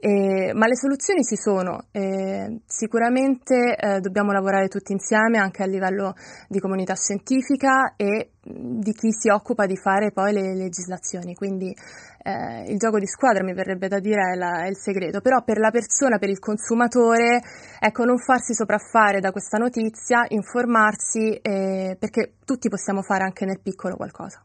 Eh, 0.00 0.52
ma 0.54 0.68
le 0.68 0.76
soluzioni 0.76 1.24
ci 1.24 1.34
sono, 1.34 1.86
eh, 1.90 2.60
sicuramente 2.66 3.74
eh, 3.74 3.98
dobbiamo 3.98 4.30
lavorare 4.30 4.68
tutti 4.68 4.92
insieme 4.92 5.38
anche 5.38 5.64
a 5.64 5.66
livello 5.66 6.14
di 6.46 6.60
comunità 6.60 6.94
scientifica 6.94 7.94
e 7.96 8.30
di 8.40 8.92
chi 8.92 9.10
si 9.10 9.28
occupa 9.28 9.66
di 9.66 9.76
fare 9.76 10.12
poi 10.12 10.32
le 10.32 10.54
legislazioni, 10.54 11.34
quindi 11.34 11.74
eh, 12.22 12.70
il 12.70 12.78
gioco 12.78 13.00
di 13.00 13.08
squadra 13.08 13.42
mi 13.42 13.54
verrebbe 13.54 13.88
da 13.88 13.98
dire 13.98 14.34
è, 14.34 14.36
la- 14.36 14.62
è 14.64 14.68
il 14.68 14.76
segreto, 14.76 15.20
però 15.20 15.42
per 15.42 15.58
la 15.58 15.70
persona, 15.70 16.18
per 16.18 16.28
il 16.28 16.38
consumatore, 16.38 17.40
ecco 17.80 18.04
non 18.04 18.18
farsi 18.18 18.54
sopraffare 18.54 19.18
da 19.18 19.32
questa 19.32 19.58
notizia, 19.58 20.24
informarsi 20.28 21.34
eh, 21.42 21.96
perché 21.98 22.34
tutti 22.44 22.68
possiamo 22.68 23.02
fare 23.02 23.24
anche 23.24 23.44
nel 23.44 23.60
piccolo 23.60 23.96
qualcosa. 23.96 24.42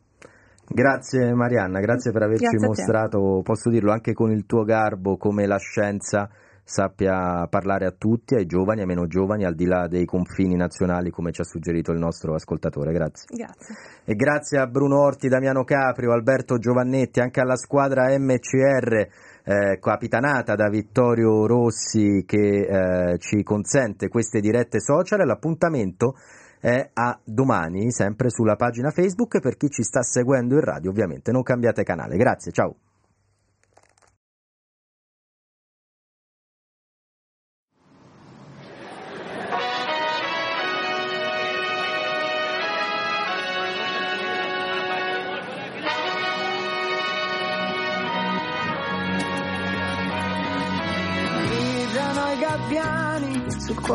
Grazie 0.67 1.33
Marianna, 1.33 1.79
grazie 1.79 2.11
per 2.11 2.23
averci 2.23 2.45
Grazie 2.45 2.67
mostrato, 2.67 3.41
posso 3.43 3.69
dirlo 3.69 3.91
anche 3.91 4.13
con 4.13 4.31
il 4.31 4.45
tuo 4.45 4.63
garbo, 4.63 5.17
come 5.17 5.45
la 5.45 5.57
scienza 5.57 6.29
sappia 6.65 7.45
parlare 7.49 7.85
a 7.85 7.91
tutti, 7.91 8.35
ai 8.35 8.45
giovani, 8.45 8.81
ai 8.81 8.85
meno 8.85 9.05
giovani, 9.05 9.43
al 9.45 9.53
di 9.53 9.65
là 9.65 9.87
dei 9.87 10.05
confini 10.05 10.55
nazionali, 10.55 11.11
come 11.11 11.31
ci 11.31 11.41
ha 11.41 11.43
suggerito 11.43 11.91
il 11.91 11.99
nostro 11.99 12.33
ascoltatore. 12.33 12.93
Grazie. 12.93 13.35
Grazie. 13.35 13.75
E 14.05 14.15
grazie 14.15 14.59
a 14.59 14.67
Bruno 14.67 15.01
Orti, 15.01 15.27
Damiano 15.27 15.63
Caprio, 15.63 16.13
Alberto 16.13 16.57
Giovannetti, 16.57 17.19
anche 17.19 17.41
alla 17.41 17.57
squadra 17.57 18.17
MCR, 18.17 19.07
eh, 19.43 19.79
capitanata 19.79 20.55
da 20.55 20.69
Vittorio 20.69 21.45
Rossi, 21.45 22.23
che 22.25 22.61
eh, 22.61 23.17
ci 23.19 23.43
consente 23.43 24.07
queste 24.07 24.39
dirette 24.39 24.79
social. 24.79 25.19
E 25.19 25.25
L'appuntamento 25.25 26.15
è 26.63 26.91
a 26.93 27.19
domani, 27.25 27.91
sempre 27.91 28.29
sulla 28.29 28.55
pagina 28.55 28.89
Facebook. 28.89 29.41
Per 29.41 29.57
chi 29.57 29.69
ci 29.69 29.83
sta 29.83 30.01
seguendo 30.01 30.53
in 30.53 30.61
radio, 30.61 30.91
ovviamente, 30.91 31.33
non 31.33 31.43
cambiate 31.43 31.83
canale. 31.83 32.15
Grazie, 32.15 32.53
ciao. 32.53 32.73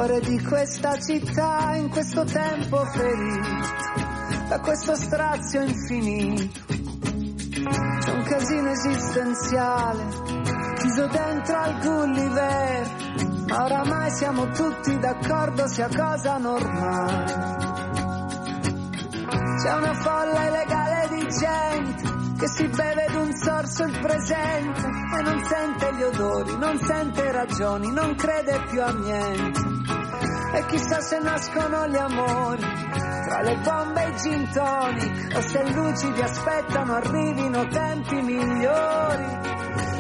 Cuore 0.09 0.21
di 0.21 0.43
questa 0.43 0.99
città 0.99 1.75
in 1.75 1.91
questo 1.91 2.25
tempo 2.25 2.83
ferito 2.87 3.49
da 4.49 4.59
questo 4.61 4.95
strazio 4.95 5.61
infinito. 5.61 6.61
C'è 7.99 8.13
un 8.13 8.23
casino 8.23 8.71
esistenziale 8.71 10.07
chiuso 10.79 11.07
dentro 11.09 11.57
al 11.59 11.79
Gulliver, 11.81 12.91
ma 13.49 13.65
oramai 13.65 14.11
siamo 14.13 14.49
tutti 14.49 14.99
d'accordo 14.99 15.69
sia 15.69 15.89
cosa 15.95 16.39
normale. 16.39 17.57
C'è 19.63 19.75
una 19.75 19.93
folla 19.93 20.47
illegale 20.47 21.09
di 21.11 21.27
gente 21.39 22.17
che 22.39 22.49
si 22.49 22.67
beve 22.69 23.09
d'un 23.11 23.33
sorso 23.35 23.83
il 23.85 23.99
presente 24.01 24.87
e 25.19 25.23
non 25.23 25.45
sente 25.45 25.95
gli 25.95 26.03
odori, 26.03 26.57
non 26.57 26.79
sente 26.79 27.31
ragioni, 27.31 27.93
non 27.93 28.15
crede 28.15 28.63
più 28.71 28.83
a 28.83 28.91
niente. 28.93 29.78
E 30.51 30.65
chissà 30.67 31.01
se 31.01 31.19
nascono 31.21 31.87
gli 31.89 31.97
amori. 31.97 32.63
Tra 33.29 33.43
le 33.43 33.57
bombe 33.63 34.03
e 34.05 34.09
i 34.09 34.17
gin 34.19 34.51
tonic 34.51 35.37
o 35.37 35.41
se 35.43 35.63
lucidi 35.73 36.21
aspettano 36.23 36.95
arrivino 36.95 37.67
tempi 37.67 38.21
migliori. 38.23 39.27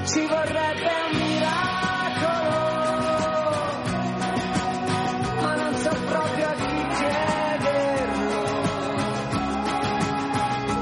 Ci 0.05 0.27
vorrebbe 0.27 0.91
un 1.11 1.17
miracolo, 1.19 2.57
ma 5.43 5.55
non 5.57 5.75
so 5.75 5.91
proprio 5.91 6.47
a 6.49 6.53
chi 6.55 6.87
chiederlo. 6.97 8.47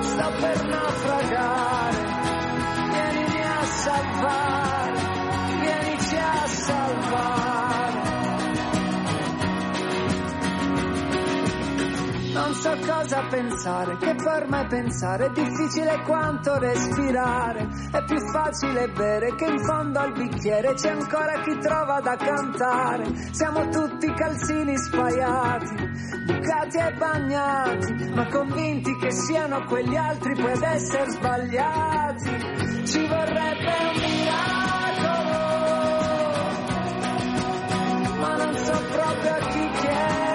Sto 0.02 0.30
per 0.40 0.64
naufragare, 0.66 2.04
vienimi 2.92 3.42
a 3.42 3.64
salvare, 3.64 4.65
Non 12.46 12.54
so 12.54 12.76
cosa 12.86 13.26
pensare, 13.28 13.96
che 13.96 14.14
per 14.14 14.46
me 14.46 14.64
pensare. 14.68 15.26
È 15.26 15.30
difficile 15.30 16.00
quanto 16.04 16.56
respirare, 16.58 17.66
è 17.90 18.04
più 18.04 18.20
facile 18.30 18.88
bere 18.90 19.34
che 19.34 19.46
in 19.46 19.58
fondo 19.64 19.98
al 19.98 20.12
bicchiere. 20.12 20.74
C'è 20.74 20.90
ancora 20.90 21.40
chi 21.40 21.58
trova 21.58 21.98
da 21.98 22.14
cantare, 22.14 23.32
siamo 23.32 23.68
tutti 23.70 24.14
calzini 24.14 24.78
spaiati, 24.78 25.74
bucati 26.24 26.76
e 26.76 26.92
bagnati, 26.92 28.12
ma 28.14 28.28
convinti 28.28 28.96
che 28.96 29.10
siano 29.10 29.64
quegli 29.64 29.96
altri 29.96 30.34
poi 30.40 30.52
ad 30.52 30.62
essere 30.62 31.10
sbagliati, 31.10 32.30
ci 32.86 33.08
vorrebbe 33.08 33.74
un 33.90 33.96
miracolo, 34.06 35.00
ma 38.20 38.36
non 38.36 38.54
so 38.54 38.82
proprio 38.92 39.32
a 39.32 39.38
chi 39.48 39.70
chiederlo. 39.80 40.25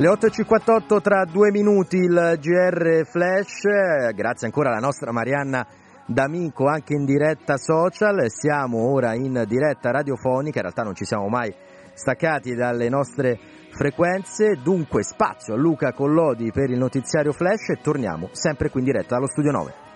Le 0.00 0.08
8.58 0.08 1.00
tra 1.00 1.24
due 1.24 1.50
minuti 1.50 1.96
il 1.96 2.38
GR 2.40 3.04
Flash, 3.04 4.14
grazie 4.14 4.46
ancora 4.46 4.68
alla 4.68 4.78
nostra 4.78 5.10
Marianna 5.10 5.66
D'Amico 6.06 6.68
anche 6.68 6.94
in 6.94 7.04
diretta 7.04 7.56
social, 7.56 8.30
siamo 8.30 8.92
ora 8.92 9.14
in 9.14 9.42
diretta 9.48 9.90
radiofonica, 9.90 10.58
in 10.58 10.62
realtà 10.62 10.84
non 10.84 10.94
ci 10.94 11.04
siamo 11.04 11.26
mai 11.26 11.52
staccati 11.94 12.54
dalle 12.54 12.88
nostre 12.88 13.40
frequenze, 13.72 14.60
dunque 14.62 15.02
spazio 15.02 15.54
a 15.54 15.56
Luca 15.56 15.92
Collodi 15.92 16.52
per 16.52 16.70
il 16.70 16.78
notiziario 16.78 17.32
Flash. 17.32 17.70
E 17.70 17.80
torniamo 17.82 18.28
sempre 18.30 18.70
qui 18.70 18.78
in 18.78 18.86
diretta 18.86 19.16
dallo 19.16 19.26
studio 19.26 19.50
9. 19.50 19.87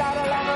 gotta 0.00 0.49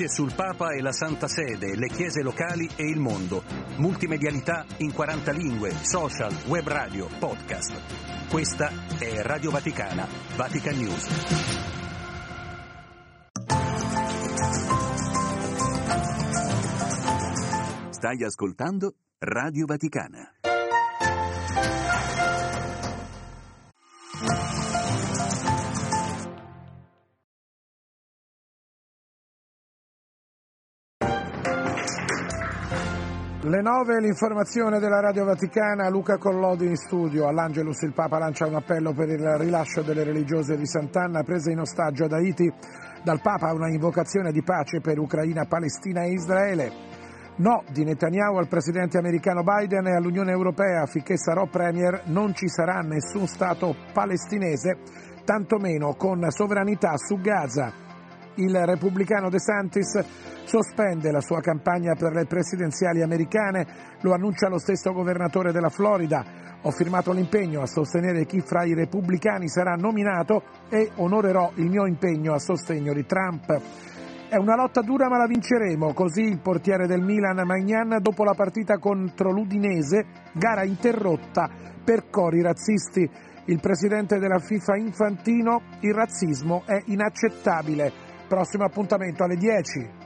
Notizie 0.00 0.08
sul 0.08 0.34
Papa 0.34 0.72
e 0.72 0.80
la 0.80 0.92
Santa 0.92 1.28
Sede, 1.28 1.76
le 1.76 1.88
chiese 1.88 2.22
locali 2.22 2.66
e 2.74 2.88
il 2.88 2.98
mondo. 2.98 3.42
Multimedialità 3.76 4.64
in 4.78 4.94
40 4.94 5.30
lingue, 5.32 5.72
social, 5.82 6.34
web 6.46 6.66
radio, 6.66 7.06
podcast. 7.18 8.26
Questa 8.30 8.70
è 8.98 9.20
Radio 9.20 9.50
Vaticana, 9.50 10.08
Vatican 10.36 10.78
News. 10.78 11.06
Stai 17.90 18.24
ascoltando 18.24 18.94
Radio 19.18 19.66
Vaticana. 19.66 20.39
Le 33.50 33.62
9, 33.62 33.98
l'informazione 33.98 34.78
della 34.78 35.00
Radio 35.00 35.24
Vaticana, 35.24 35.88
Luca 35.88 36.18
Collodi 36.18 36.66
in 36.66 36.76
studio. 36.76 37.26
All'Angelus 37.26 37.82
il 37.82 37.92
Papa 37.92 38.16
lancia 38.16 38.46
un 38.46 38.54
appello 38.54 38.92
per 38.92 39.08
il 39.08 39.26
rilascio 39.38 39.82
delle 39.82 40.04
religiose 40.04 40.56
di 40.56 40.64
Sant'Anna 40.64 41.24
prese 41.24 41.50
in 41.50 41.58
ostaggio 41.58 42.04
ad 42.04 42.12
Haiti. 42.12 42.48
Dal 43.02 43.20
Papa 43.20 43.52
una 43.52 43.68
invocazione 43.68 44.30
di 44.30 44.44
pace 44.44 44.78
per 44.78 45.00
Ucraina, 45.00 45.46
Palestina 45.46 46.02
e 46.04 46.12
Israele. 46.12 46.72
No 47.38 47.64
di 47.72 47.82
Netanyahu 47.82 48.36
al 48.36 48.46
presidente 48.46 48.98
americano 48.98 49.42
Biden 49.42 49.88
e 49.88 49.96
all'Unione 49.96 50.30
Europea 50.30 50.82
affinché 50.82 51.16
sarò 51.16 51.48
premier 51.48 52.02
non 52.04 52.32
ci 52.36 52.46
sarà 52.46 52.78
nessun 52.82 53.26
Stato 53.26 53.74
palestinese, 53.92 54.76
tantomeno 55.24 55.96
con 55.96 56.24
sovranità 56.30 56.96
su 56.96 57.16
Gaza. 57.20 57.89
Il 58.40 58.56
repubblicano 58.56 59.28
De 59.28 59.38
Santis 59.38 60.02
sospende 60.44 61.10
la 61.10 61.20
sua 61.20 61.42
campagna 61.42 61.94
per 61.94 62.14
le 62.14 62.24
presidenziali 62.24 63.02
americane, 63.02 63.66
lo 64.00 64.14
annuncia 64.14 64.48
lo 64.48 64.58
stesso 64.58 64.94
governatore 64.94 65.52
della 65.52 65.68
Florida. 65.68 66.24
Ho 66.62 66.70
firmato 66.70 67.12
l'impegno 67.12 67.60
a 67.60 67.66
sostenere 67.66 68.24
chi 68.24 68.40
fra 68.40 68.64
i 68.64 68.72
repubblicani 68.72 69.46
sarà 69.46 69.74
nominato 69.74 70.42
e 70.70 70.90
onorerò 70.94 71.52
il 71.56 71.68
mio 71.68 71.84
impegno 71.84 72.32
a 72.32 72.38
sostegno 72.38 72.94
di 72.94 73.04
Trump. 73.04 73.60
È 74.30 74.36
una 74.36 74.56
lotta 74.56 74.80
dura 74.80 75.10
ma 75.10 75.18
la 75.18 75.26
vinceremo, 75.26 75.92
così 75.92 76.22
il 76.22 76.40
portiere 76.40 76.86
del 76.86 77.02
Milan 77.02 77.44
Magnan 77.44 77.98
dopo 78.00 78.24
la 78.24 78.34
partita 78.34 78.78
contro 78.78 79.32
l'Udinese, 79.32 80.06
gara 80.32 80.64
interrotta 80.64 81.50
per 81.84 82.08
cori 82.08 82.40
razzisti. 82.40 83.28
Il 83.46 83.60
presidente 83.60 84.18
della 84.18 84.38
FIFA 84.38 84.76
Infantino, 84.76 85.60
il 85.80 85.92
razzismo 85.92 86.62
è 86.64 86.80
inaccettabile. 86.86 88.08
Prossimo 88.30 88.62
appuntamento 88.62 89.24
alle 89.24 89.34
10. 89.34 89.99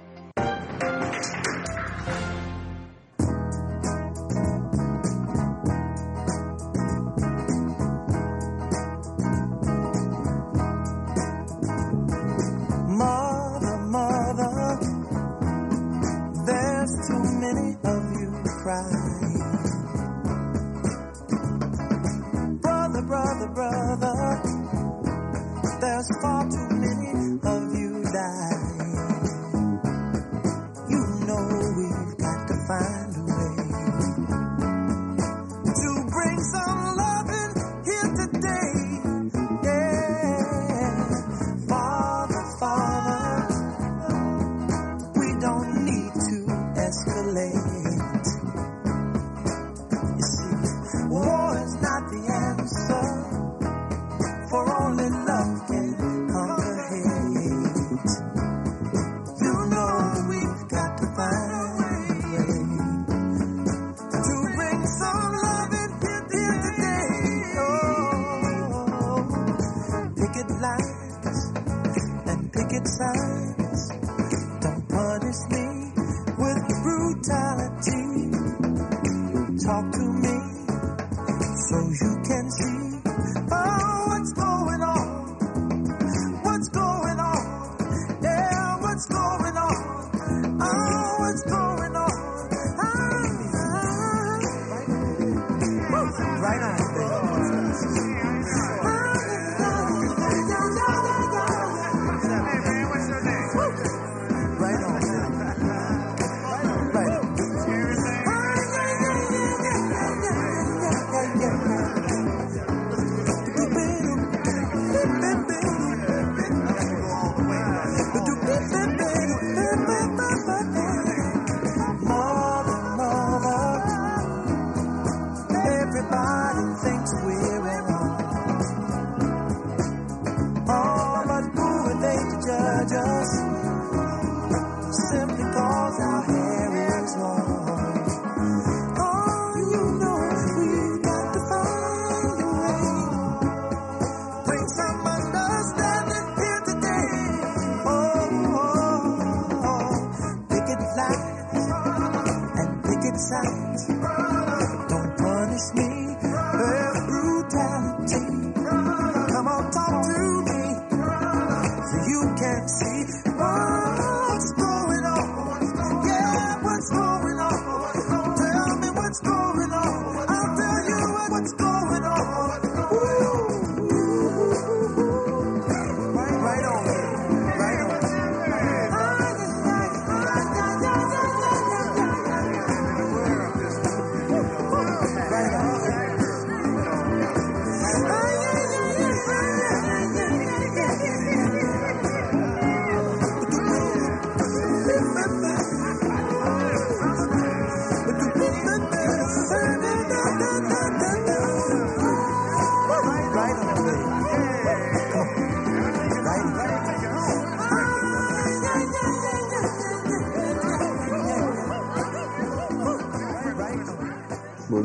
outside. 72.85 73.24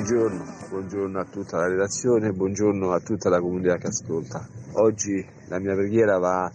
Buongiorno, 0.09 0.43
buongiorno 0.69 1.19
a 1.19 1.25
tutta 1.25 1.57
la 1.57 1.67
redazione, 1.67 2.31
buongiorno 2.31 2.93
a 2.93 2.99
tutta 2.99 3.29
la 3.29 3.39
comunità 3.39 3.77
che 3.77 3.89
ascolta. 3.89 4.43
Oggi 4.73 5.23
la 5.49 5.59
mia 5.59 5.75
preghiera 5.75 6.17
va 6.17 6.51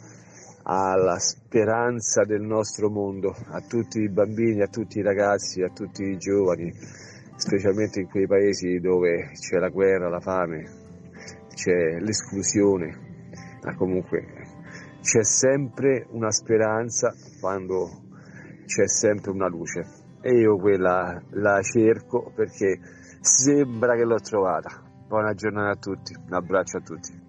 alla 0.65 1.21
speranza 1.21 2.25
del 2.25 2.41
nostro 2.41 2.91
mondo, 2.91 3.33
a 3.51 3.61
tutti 3.61 4.01
i 4.01 4.11
bambini, 4.11 4.61
a 4.61 4.67
tutti 4.67 4.99
i 4.99 5.03
ragazzi, 5.03 5.63
a 5.63 5.69
tutti 5.69 6.03
i 6.03 6.19
giovani, 6.19 6.75
specialmente 7.37 8.01
in 8.01 8.09
quei 8.09 8.27
paesi 8.27 8.81
dove 8.81 9.31
c'è 9.39 9.59
la 9.59 9.69
guerra, 9.69 10.09
la 10.09 10.21
fame, 10.21 10.65
c'è 11.55 12.01
l'esclusione, 12.01 13.31
ma 13.63 13.77
comunque 13.77 14.27
c'è 15.01 15.23
sempre 15.23 16.09
una 16.11 16.33
speranza 16.33 17.15
quando 17.39 18.03
c'è 18.67 18.89
sempre 18.89 19.31
una 19.31 19.47
luce 19.47 20.03
e 20.21 20.41
io 20.41 20.57
quella 20.57 21.23
la 21.33 21.61
cerco 21.63 22.33
perché 22.35 23.03
sembra 23.25 23.97
che 23.97 24.05
l'ho 24.05 24.21
trovata. 24.21 24.83
Buona 25.09 25.33
giornata 25.33 25.71
a 25.71 25.77
tutti, 25.77 26.15
un 26.15 26.35
abbraccio 26.35 26.77
a 26.77 26.81
tutti. 26.81 27.23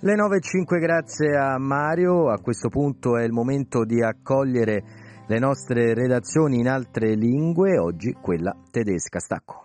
Le 0.00 0.14
9.05 0.14 0.78
grazie 0.78 1.36
a 1.36 1.58
Mario, 1.58 2.30
a 2.30 2.38
questo 2.40 2.68
punto 2.68 3.16
è 3.16 3.24
il 3.24 3.32
momento 3.32 3.84
di 3.84 4.02
accogliere 4.02 4.82
le 5.26 5.38
nostre 5.38 5.94
redazioni 5.94 6.58
in 6.58 6.68
altre 6.68 7.14
lingue, 7.14 7.78
oggi 7.78 8.12
quella 8.20 8.54
tedesca. 8.70 9.18
Stacco. 9.18 9.64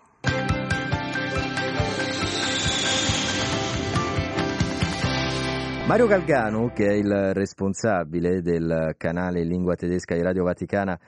Mario 5.86 6.06
Galgano, 6.06 6.72
che 6.72 6.86
è 6.86 6.92
il 6.92 7.32
responsabile 7.32 8.40
del 8.42 8.94
canale 8.96 9.42
in 9.42 9.48
lingua 9.48 9.74
tedesca 9.76 10.14
di 10.14 10.22
Radio 10.22 10.44
Vaticana 10.44 10.98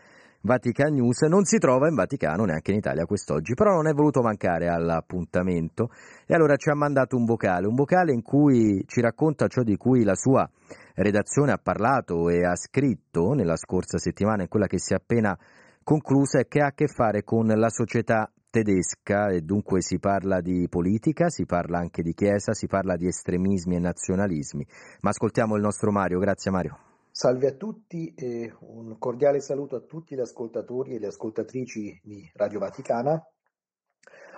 Vatican 0.41 0.95
News, 0.95 1.23
non 1.23 1.45
si 1.45 1.59
trova 1.59 1.89
in 1.89 1.97
Vaticano 1.97 2.45
neanche 2.45 2.71
in 2.71 2.79
Italia 2.79 3.07
quest'oggi, 3.07 3.55
però 3.55 3.73
non 3.73 3.89
è 3.89 3.93
voluto 3.93 4.23
mancare 4.23 4.69
all'appuntamento 4.69 5.91
e 6.27 6.35
allora 6.35 6.55
ci 6.55 6.71
ha 6.71 6.75
mandato 6.75 7.17
un 7.17 7.25
vocale, 7.25 7.67
un 7.67 7.75
vocale 7.75 8.13
in 8.13 8.23
cui 8.23 8.85
ci 8.87 9.01
racconta 9.01 9.49
ciò 9.49 9.63
di 9.63 9.77
cui 9.77 10.05
la 10.05 10.15
sua 10.15 10.49
redazione 10.95 11.51
ha 11.51 11.59
parlato 11.61 12.29
e 12.29 12.45
ha 12.45 12.55
scritto 12.55 13.33
nella 13.33 13.57
scorsa 13.57 13.99
settimana, 13.99 14.43
in 14.43 14.49
quella 14.49 14.69
che 14.69 14.79
si 14.79 14.93
è 14.93 14.97
appena 14.97 15.37
conclusa 15.83 16.39
e 16.39 16.47
che 16.47 16.61
ha 16.61 16.67
a 16.67 16.73
che 16.73 16.87
fare 16.87 17.25
con 17.25 17.47
la 17.47 17.69
società 17.69 18.31
tedesca 18.51 19.29
e 19.29 19.41
dunque 19.41 19.83
si 19.83 19.99
parla 19.99 20.41
di 20.41 20.69
politica, 20.69 21.29
si 21.31 21.47
parla 21.47 21.79
anche 21.79 22.03
di 22.03 22.15
chiesa, 22.15 22.55
si 22.55 22.67
parla 22.69 22.97
di 22.97 23.07
estremismi 23.07 23.75
e 23.75 23.81
nazionalismi. 23.81 24.67
Ma 25.01 25.11
ascoltiamo 25.11 25.57
il 25.57 25.63
nostro 25.63 25.91
Mario, 25.91 26.19
grazie 26.19 26.51
Mario. 26.51 26.88
Salve 27.19 27.49
a 27.49 27.53
tutti 27.55 28.15
e 28.15 28.55
un 28.61 28.97
cordiale 28.97 29.41
saluto 29.41 29.75
a 29.75 29.81
tutti 29.81 30.15
gli 30.15 30.21
ascoltatori 30.21 30.95
e 30.95 30.99
le 31.01 31.09
ascoltatrici 31.09 32.01
di 32.01 32.31
Radio 32.35 32.61
Vaticana. 32.61 33.21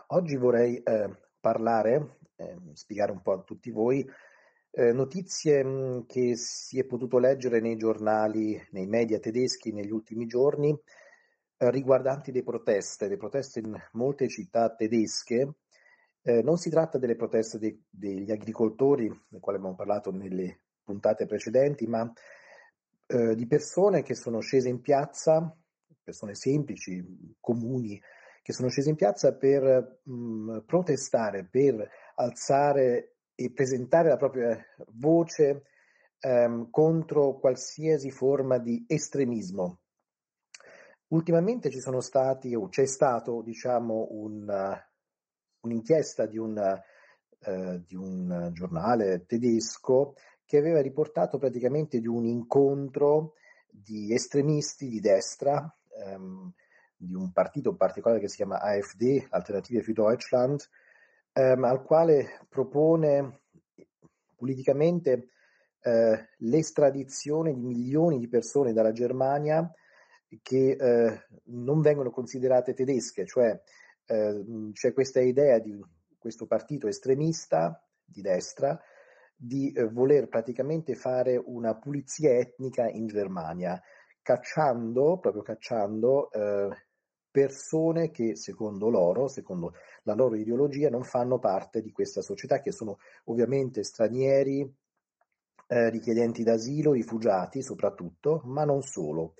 Oggi 0.06 0.34
vorrei 0.36 0.78
eh, 0.78 1.14
parlare, 1.38 2.20
eh, 2.36 2.56
spiegare 2.72 3.12
un 3.12 3.20
po' 3.20 3.32
a 3.32 3.42
tutti 3.42 3.70
voi, 3.70 4.02
eh, 4.70 4.92
notizie 4.92 5.62
mh, 5.62 6.06
che 6.06 6.36
si 6.36 6.78
è 6.78 6.86
potuto 6.86 7.18
leggere 7.18 7.60
nei 7.60 7.76
giornali, 7.76 8.58
nei 8.70 8.86
media 8.86 9.18
tedeschi 9.18 9.72
negli 9.72 9.92
ultimi 9.92 10.24
giorni 10.24 10.70
eh, 10.70 11.70
riguardanti 11.70 12.32
le 12.32 12.42
proteste, 12.42 13.08
le 13.08 13.18
proteste 13.18 13.60
in 13.60 13.78
molte 13.92 14.26
città 14.26 14.74
tedesche. 14.74 15.56
Eh, 16.22 16.40
non 16.40 16.56
si 16.56 16.70
tratta 16.70 16.96
delle 16.96 17.14
proteste 17.14 17.58
dei- 17.58 17.84
degli 17.90 18.30
agricoltori, 18.30 19.06
del 19.28 19.40
quale 19.40 19.58
abbiamo 19.58 19.76
parlato 19.76 20.10
nelle 20.10 20.60
puntate 20.82 21.26
precedenti, 21.26 21.86
ma 21.86 22.10
eh, 23.10 23.34
di 23.34 23.46
persone 23.46 24.02
che 24.02 24.14
sono 24.14 24.38
scese 24.38 24.68
in 24.68 24.80
piazza, 24.80 25.52
persone 26.00 26.36
semplici, 26.36 27.04
comuni, 27.40 28.00
che 28.40 28.52
sono 28.52 28.68
scese 28.68 28.90
in 28.90 28.96
piazza 28.96 29.34
per 29.36 30.00
mh, 30.04 30.60
protestare, 30.64 31.44
per 31.44 31.88
alzare 32.14 33.16
e 33.34 33.50
presentare 33.52 34.10
la 34.10 34.16
propria 34.16 34.56
voce 34.94 35.64
ehm, 36.20 36.70
contro 36.70 37.38
qualsiasi 37.38 38.10
forma 38.12 38.58
di 38.58 38.84
estremismo. 38.86 39.80
Ultimamente 41.08 41.70
ci 41.70 41.80
sono 41.80 42.00
stati, 42.00 42.54
o 42.54 42.68
c'è 42.68 42.86
stato, 42.86 43.42
diciamo, 43.42 44.06
un, 44.10 44.48
uh, 44.48 45.66
un'inchiesta 45.66 46.26
di 46.26 46.38
un, 46.38 46.56
uh, 46.56 47.84
di 47.84 47.96
un 47.96 48.50
giornale 48.52 49.24
tedesco 49.26 50.14
che 50.50 50.58
aveva 50.58 50.82
riportato 50.82 51.38
praticamente 51.38 52.00
di 52.00 52.08
un 52.08 52.24
incontro 52.24 53.34
di 53.70 54.12
estremisti 54.12 54.88
di 54.88 54.98
destra, 54.98 55.72
ehm, 55.96 56.52
di 56.96 57.14
un 57.14 57.30
partito 57.30 57.76
particolare 57.76 58.18
che 58.18 58.28
si 58.28 58.34
chiama 58.34 58.60
AfD, 58.60 59.28
Alternative 59.30 59.80
für 59.84 59.92
Deutschland, 59.92 60.60
ehm, 61.34 61.62
al 61.62 61.84
quale 61.84 62.40
propone 62.48 63.42
politicamente 64.34 65.28
eh, 65.82 66.28
l'estradizione 66.38 67.54
di 67.54 67.62
milioni 67.62 68.18
di 68.18 68.26
persone 68.26 68.72
dalla 68.72 68.90
Germania 68.90 69.72
che 70.42 70.70
eh, 70.72 71.26
non 71.44 71.80
vengono 71.80 72.10
considerate 72.10 72.74
tedesche, 72.74 73.24
cioè 73.24 73.56
eh, 74.06 74.44
c'è 74.72 74.92
questa 74.92 75.20
idea 75.20 75.60
di 75.60 75.80
questo 76.18 76.46
partito 76.46 76.88
estremista 76.88 77.80
di 78.04 78.20
destra 78.20 78.76
di 79.42 79.72
eh, 79.72 79.88
voler 79.88 80.28
praticamente 80.28 80.94
fare 80.94 81.40
una 81.42 81.74
pulizia 81.74 82.36
etnica 82.36 82.86
in 82.90 83.06
Germania, 83.06 83.80
cacciando, 84.20 85.18
proprio 85.18 85.42
cacciando 85.42 86.30
eh, 86.30 86.68
persone 87.30 88.10
che 88.10 88.36
secondo 88.36 88.90
loro, 88.90 89.28
secondo 89.28 89.72
la 90.02 90.12
loro 90.12 90.36
ideologia, 90.36 90.90
non 90.90 91.04
fanno 91.04 91.38
parte 91.38 91.80
di 91.80 91.90
questa 91.90 92.20
società, 92.20 92.60
che 92.60 92.70
sono 92.70 92.98
ovviamente 93.24 93.82
stranieri, 93.82 94.60
eh, 95.68 95.88
richiedenti 95.88 96.42
d'asilo, 96.42 96.92
rifugiati 96.92 97.62
soprattutto, 97.62 98.42
ma 98.44 98.64
non 98.64 98.82
solo. 98.82 99.36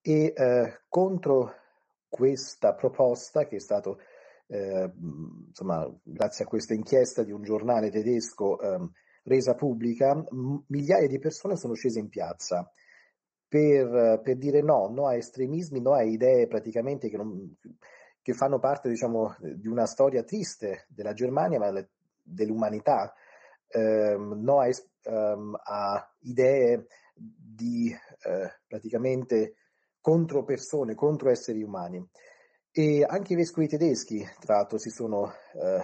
E 0.00 0.32
eh, 0.36 0.82
contro 0.88 1.52
questa 2.08 2.74
proposta 2.74 3.46
che 3.46 3.56
è 3.56 3.60
stato, 3.60 3.98
eh, 4.46 4.88
insomma, 5.48 5.92
grazie 6.00 6.44
a 6.44 6.48
questa 6.48 6.74
inchiesta 6.74 7.24
di 7.24 7.32
un 7.32 7.42
giornale 7.42 7.90
tedesco 7.90 8.60
ehm, 8.60 8.92
resa 9.22 9.54
pubblica, 9.54 10.24
migliaia 10.66 11.06
di 11.06 11.18
persone 11.18 11.56
sono 11.56 11.74
scese 11.74 11.98
in 11.98 12.08
piazza 12.08 12.70
per, 13.52 14.20
per 14.22 14.38
dire 14.38 14.62
no, 14.62 14.88
no 14.88 15.06
a 15.06 15.14
estremismi, 15.14 15.80
no 15.80 15.92
a 15.92 16.02
idee 16.02 16.46
praticamente 16.46 17.10
che, 17.10 17.18
non, 17.18 17.54
che 18.22 18.32
fanno 18.32 18.58
parte 18.58 18.88
diciamo, 18.88 19.36
di 19.40 19.68
una 19.68 19.84
storia 19.84 20.22
triste 20.22 20.86
della 20.88 21.12
Germania, 21.12 21.58
ma 21.58 21.86
dell'umanità, 22.22 23.12
ehm, 23.68 24.40
no 24.42 24.60
a, 24.60 24.68
ehm, 25.02 25.60
a 25.62 26.14
idee 26.20 26.86
di 27.14 27.90
eh, 27.90 28.60
praticamente 28.66 29.56
contro 30.00 30.44
persone, 30.44 30.94
contro 30.94 31.28
esseri 31.28 31.62
umani. 31.62 32.02
E 32.70 33.04
anche 33.06 33.34
i 33.34 33.36
vescovi 33.36 33.68
tedeschi, 33.68 34.26
tra 34.40 34.56
l'altro, 34.56 34.78
si 34.78 34.88
sono 34.88 35.30
eh, 35.30 35.82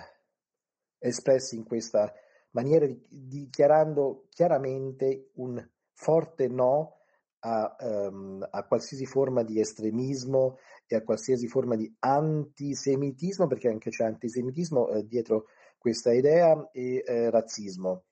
espressi 1.00 1.56
in 1.56 1.64
questa 1.64 2.10
maniera, 2.50 2.86
di- 2.86 3.06
dichiarando 3.08 4.26
chiaramente 4.30 5.30
un 5.34 5.64
forte 5.92 6.48
no 6.48 6.96
a, 7.40 7.76
ehm, 7.78 8.46
a 8.50 8.64
qualsiasi 8.66 9.06
forma 9.06 9.42
di 9.42 9.60
estremismo 9.60 10.58
e 10.86 10.96
a 10.96 11.02
qualsiasi 11.02 11.46
forma 11.46 11.76
di 11.76 11.92
antisemitismo, 11.98 13.46
perché 13.46 13.68
anche 13.68 13.90
c'è 13.90 14.04
antisemitismo 14.04 14.88
eh, 14.90 15.06
dietro 15.06 15.46
questa 15.78 16.12
idea, 16.12 16.68
e 16.72 17.02
eh, 17.06 17.30
razzismo. 17.30 18.04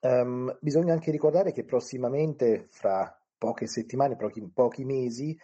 Ehm, 0.00 0.56
bisogna 0.60 0.92
anche 0.92 1.10
ricordare 1.10 1.52
che 1.52 1.64
prossimamente, 1.64 2.66
fra 2.70 3.12
poche 3.36 3.66
settimane, 3.66 4.16
pochi, 4.16 4.48
pochi 4.52 4.84
mesi, 4.84 5.36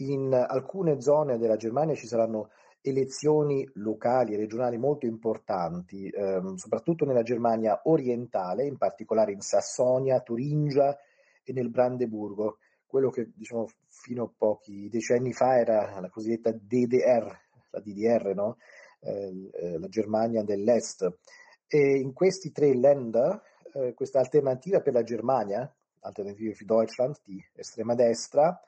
in 0.00 0.32
alcune 0.32 1.00
zone 1.00 1.38
della 1.38 1.56
Germania 1.56 1.94
ci 1.94 2.06
saranno 2.06 2.50
elezioni 2.80 3.68
locali 3.74 4.34
e 4.34 4.36
regionali 4.36 4.78
molto 4.78 5.06
importanti, 5.06 6.08
ehm, 6.08 6.54
soprattutto 6.54 7.04
nella 7.04 7.22
Germania 7.22 7.80
orientale, 7.84 8.66
in 8.66 8.76
particolare 8.76 9.32
in 9.32 9.40
Sassonia, 9.40 10.20
Turingia 10.20 10.96
e 11.42 11.52
nel 11.52 11.70
Brandeburgo, 11.70 12.58
quello 12.86 13.10
che 13.10 13.30
diciamo 13.34 13.68
fino 13.86 14.24
a 14.24 14.32
pochi 14.34 14.88
decenni 14.88 15.32
fa 15.32 15.58
era 15.58 16.00
la 16.00 16.08
cosiddetta 16.08 16.52
DDR, 16.52 17.38
la 17.70 17.80
DDR, 17.80 18.34
no? 18.34 18.56
eh, 19.00 19.50
eh, 19.52 19.78
la 19.78 19.88
Germania 19.88 20.42
dell'Est. 20.42 21.18
E 21.66 21.98
in 21.98 22.12
questi 22.12 22.50
tre 22.50 22.74
Länder, 22.74 23.40
eh, 23.74 23.92
questa 23.94 24.20
alternativa 24.20 24.80
per 24.80 24.94
la 24.94 25.02
Germania, 25.02 25.70
Alternative 26.00 26.54
für 26.54 26.64
Deutschland 26.64 27.16
di 27.24 27.44
estrema 27.54 27.94
destra, 27.94 28.58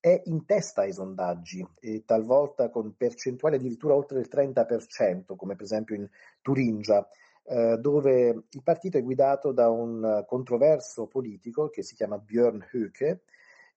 è 0.00 0.22
in 0.24 0.46
testa 0.46 0.82
ai 0.82 0.92
sondaggi 0.92 1.64
e 1.78 2.04
talvolta 2.06 2.70
con 2.70 2.96
percentuali 2.96 3.56
addirittura 3.56 3.94
oltre 3.94 4.18
il 4.18 4.28
30%, 4.32 5.36
come 5.36 5.54
per 5.54 5.64
esempio 5.64 5.94
in 5.94 6.08
Turingia, 6.40 7.06
eh, 7.44 7.76
dove 7.78 8.44
il 8.48 8.62
partito 8.62 8.96
è 8.96 9.02
guidato 9.02 9.52
da 9.52 9.68
un 9.68 10.24
controverso 10.26 11.06
politico 11.06 11.68
che 11.68 11.82
si 11.82 11.94
chiama 11.94 12.18
Björn 12.18 12.64
Höcke 12.72 13.22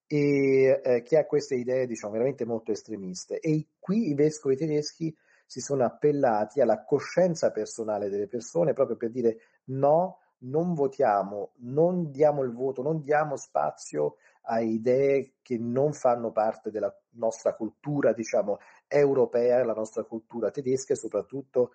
e 0.08 0.82
eh, 0.84 1.02
che 1.02 1.18
ha 1.18 1.26
queste 1.26 1.56
idee 1.56 1.88
diciamo 1.88 2.14
veramente 2.14 2.46
molto 2.46 2.72
estremiste. 2.72 3.40
E 3.40 3.68
qui 3.80 4.10
i 4.10 4.14
vescovi 4.14 4.56
tedeschi 4.56 5.16
si 5.46 5.60
sono 5.60 5.84
appellati 5.84 6.62
alla 6.62 6.84
coscienza 6.84 7.52
personale 7.52 8.10
delle 8.10 8.28
persone 8.28 8.74
proprio 8.74 8.96
per 8.96 9.12
dire 9.12 9.38
no, 9.66 10.20
non 10.44 10.74
votiamo, 10.74 11.52
non 11.58 12.12
diamo 12.12 12.44
il 12.44 12.52
voto, 12.52 12.82
non 12.82 13.02
diamo 13.02 13.36
spazio 13.36 14.16
a 14.44 14.60
idee 14.60 15.36
che 15.42 15.58
non 15.58 15.94
fanno 15.94 16.32
parte 16.32 16.72
della 16.72 16.94
nostra 17.12 17.56
cultura, 17.56 18.14
diciamo, 18.14 18.58
europea, 18.88 19.64
la 19.64 19.74
nostra 19.74 20.04
cultura 20.04 20.52
tedesca 20.52 20.94
e 20.94 20.98
soprattutto 20.98 21.72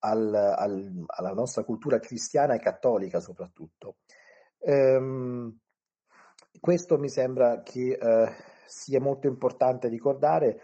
al, 0.00 0.34
al, 0.34 1.04
alla 1.06 1.32
nostra 1.32 1.64
cultura 1.64 1.98
cristiana 1.98 2.54
e 2.54 2.60
cattolica 2.60 3.20
soprattutto. 3.20 3.96
Ehm, 4.60 5.58
questo 6.60 6.98
mi 6.98 7.08
sembra 7.08 7.62
che 7.62 7.98
eh, 8.00 8.32
sia 8.66 9.00
molto 9.00 9.26
importante 9.26 9.88
ricordare 9.88 10.60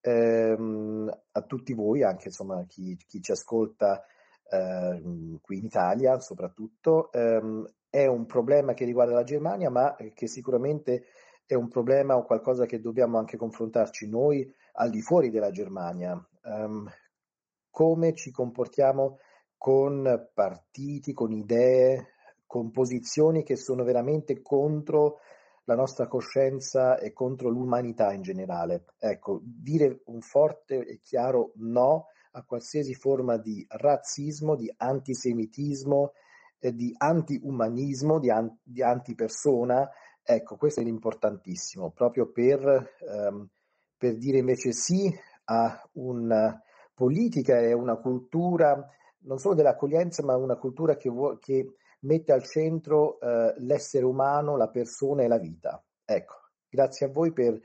ehm, 0.00 1.10
a 1.32 1.42
tutti 1.42 1.72
voi, 1.72 2.02
anche 2.02 2.28
insomma 2.28 2.64
chi, 2.66 2.96
chi 3.06 3.20
ci 3.20 3.32
ascolta 3.32 4.04
ehm, 4.50 5.38
qui 5.40 5.58
in 5.58 5.64
Italia 5.64 6.18
soprattutto, 6.20 7.12
ehm, 7.12 7.66
è 7.94 8.06
un 8.06 8.26
problema 8.26 8.74
che 8.74 8.84
riguarda 8.84 9.14
la 9.14 9.22
Germania, 9.22 9.70
ma 9.70 9.94
che 10.14 10.26
sicuramente 10.26 11.04
è 11.46 11.54
un 11.54 11.68
problema 11.68 12.16
o 12.16 12.24
qualcosa 12.24 12.66
che 12.66 12.80
dobbiamo 12.80 13.18
anche 13.18 13.36
confrontarci 13.36 14.08
noi 14.08 14.52
al 14.72 14.90
di 14.90 15.00
fuori 15.00 15.30
della 15.30 15.52
Germania. 15.52 16.12
Um, 16.42 16.90
come 17.70 18.12
ci 18.14 18.32
comportiamo 18.32 19.18
con 19.56 20.28
partiti, 20.34 21.12
con 21.12 21.30
idee, 21.30 22.14
con 22.46 22.72
posizioni 22.72 23.44
che 23.44 23.54
sono 23.54 23.84
veramente 23.84 24.42
contro 24.42 25.20
la 25.66 25.76
nostra 25.76 26.08
coscienza 26.08 26.98
e 26.98 27.12
contro 27.12 27.48
l'umanità 27.48 28.12
in 28.12 28.22
generale. 28.22 28.86
Ecco, 28.98 29.38
dire 29.40 30.00
un 30.06 30.20
forte 30.20 30.84
e 30.84 30.98
chiaro 30.98 31.52
no 31.58 32.06
a 32.32 32.42
qualsiasi 32.42 32.94
forma 32.94 33.36
di 33.36 33.64
razzismo, 33.68 34.56
di 34.56 34.72
antisemitismo, 34.76 36.10
di 36.72 36.94
anti-umanismo, 36.96 38.18
di, 38.18 38.30
an- 38.30 38.56
di 38.62 38.82
antipersona. 38.82 39.88
Ecco, 40.22 40.56
questo 40.56 40.80
è 40.80 40.84
importantissimo, 40.84 41.90
proprio 41.90 42.30
per, 42.30 42.94
ehm, 43.00 43.48
per 43.96 44.16
dire 44.16 44.38
invece 44.38 44.72
sì 44.72 45.12
a 45.44 45.88
una 45.94 46.58
politica 46.94 47.58
e 47.58 47.72
una 47.72 47.96
cultura 47.96 48.88
non 49.24 49.38
solo 49.38 49.54
dell'accoglienza, 49.54 50.22
ma 50.24 50.36
una 50.36 50.56
cultura 50.56 50.96
che, 50.96 51.10
vuo- 51.10 51.38
che 51.38 51.74
mette 52.00 52.32
al 52.32 52.44
centro 52.44 53.20
eh, 53.20 53.54
l'essere 53.58 54.04
umano, 54.04 54.56
la 54.56 54.68
persona 54.68 55.22
e 55.22 55.28
la 55.28 55.38
vita. 55.38 55.82
Ecco, 56.04 56.34
grazie 56.68 57.06
a 57.06 57.10
voi 57.10 57.32
per, 57.32 57.58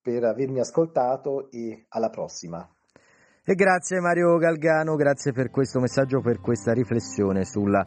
per 0.00 0.24
avermi 0.24 0.60
ascoltato 0.60 1.50
e 1.50 1.86
alla 1.88 2.10
prossima. 2.10 2.68
E 3.46 3.54
grazie 3.54 4.00
Mario 4.00 4.36
Galgano, 4.38 4.96
grazie 4.96 5.32
per 5.32 5.50
questo 5.50 5.78
messaggio, 5.78 6.20
per 6.20 6.40
questa 6.40 6.72
riflessione 6.72 7.44
sulla 7.44 7.84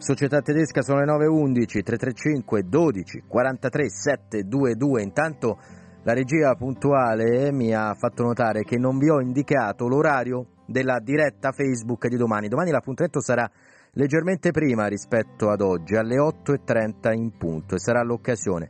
società 0.00 0.40
tedesca. 0.40 0.82
Sono 0.82 1.00
le 1.00 1.26
9.11, 1.26 1.82
335 1.82 2.62
12 2.64 3.22
43 3.28 3.88
722. 3.88 5.02
Intanto 5.02 5.58
la 6.02 6.14
regia 6.14 6.54
puntuale 6.54 7.52
mi 7.52 7.74
ha 7.74 7.94
fatto 7.94 8.22
notare 8.22 8.64
che 8.64 8.78
non 8.78 8.98
vi 8.98 9.10
ho 9.10 9.20
indicato 9.20 9.86
l'orario 9.86 10.46
della 10.66 10.98
diretta 11.00 11.52
Facebook 11.52 12.08
di 12.08 12.16
domani. 12.16 12.48
Domani 12.48 12.70
l'appuntamento 12.70 13.20
sarà 13.20 13.48
leggermente 13.92 14.50
prima 14.50 14.86
rispetto 14.86 15.50
ad 15.50 15.60
oggi, 15.60 15.96
alle 15.96 16.16
8.30 16.16 17.12
in 17.12 17.36
punto, 17.36 17.74
e 17.74 17.78
sarà 17.78 18.02
l'occasione 18.02 18.68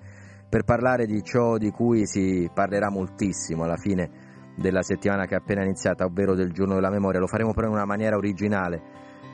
per 0.48 0.64
parlare 0.64 1.06
di 1.06 1.22
ciò 1.22 1.58
di 1.58 1.70
cui 1.70 2.06
si 2.06 2.50
parlerà 2.52 2.90
moltissimo 2.90 3.62
alla 3.62 3.76
fine 3.76 4.28
della 4.56 4.82
settimana 4.82 5.26
che 5.26 5.34
è 5.34 5.38
appena 5.38 5.62
iniziata, 5.62 6.04
ovvero 6.04 6.34
del 6.34 6.50
giorno 6.50 6.74
della 6.74 6.90
memoria. 6.90 7.20
Lo 7.20 7.28
faremo 7.28 7.52
però 7.52 7.68
in 7.68 7.74
una 7.74 7.84
maniera 7.84 8.16
originale, 8.16 8.82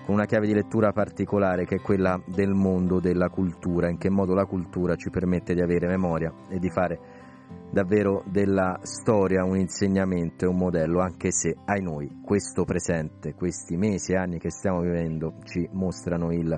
con 0.06 0.14
una 0.14 0.24
chiave 0.24 0.46
di 0.46 0.54
lettura 0.54 0.92
particolare 0.92 1.64
che 1.64 1.76
è 1.76 1.80
quella 1.80 2.22
del 2.26 2.54
mondo 2.54 3.00
della 3.00 3.28
cultura, 3.28 3.90
in 3.90 3.98
che 3.98 4.08
modo 4.08 4.34
la 4.34 4.44
cultura 4.44 4.94
ci 4.94 5.10
permette 5.10 5.52
di 5.52 5.60
avere 5.60 5.88
memoria 5.88 6.32
e 6.48 6.60
di 6.60 6.70
fare 6.70 7.00
davvero 7.72 8.22
della 8.30 8.78
storia 8.82 9.42
un 9.42 9.58
insegnamento 9.58 10.44
e 10.44 10.48
un 10.48 10.58
modello, 10.58 11.00
anche 11.00 11.32
se 11.32 11.56
ai 11.64 11.82
noi 11.82 12.20
questo 12.24 12.64
presente, 12.64 13.34
questi 13.34 13.76
mesi 13.76 14.12
e 14.12 14.16
anni 14.16 14.38
che 14.38 14.48
stiamo 14.48 14.80
vivendo 14.80 15.38
ci 15.42 15.68
mostrano 15.72 16.32
il, 16.32 16.56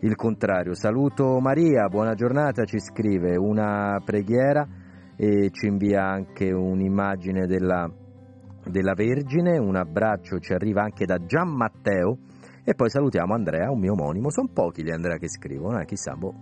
il 0.00 0.16
contrario. 0.16 0.72
Saluto 0.72 1.40
Maria, 1.40 1.88
buona 1.88 2.14
giornata, 2.14 2.64
ci 2.64 2.80
scrive 2.80 3.36
una 3.36 4.00
preghiera 4.02 4.66
e 5.14 5.50
ci 5.50 5.66
invia 5.66 6.06
anche 6.06 6.50
un'immagine 6.52 7.46
della, 7.46 7.86
della 8.64 8.94
Vergine, 8.94 9.58
un 9.58 9.76
abbraccio 9.76 10.38
ci 10.38 10.54
arriva 10.54 10.80
anche 10.80 11.04
da 11.04 11.18
Gian 11.18 11.54
Matteo 11.54 12.20
e 12.68 12.74
poi 12.74 12.90
salutiamo 12.90 13.32
Andrea, 13.32 13.70
un 13.70 13.78
mio 13.78 13.92
omonimo, 13.92 14.28
sono 14.28 14.50
pochi 14.52 14.82
gli 14.82 14.90
Andrea 14.90 15.16
che 15.16 15.26
scrivono, 15.26 15.80
eh, 15.80 15.86
chissà, 15.86 16.14
boh, 16.14 16.34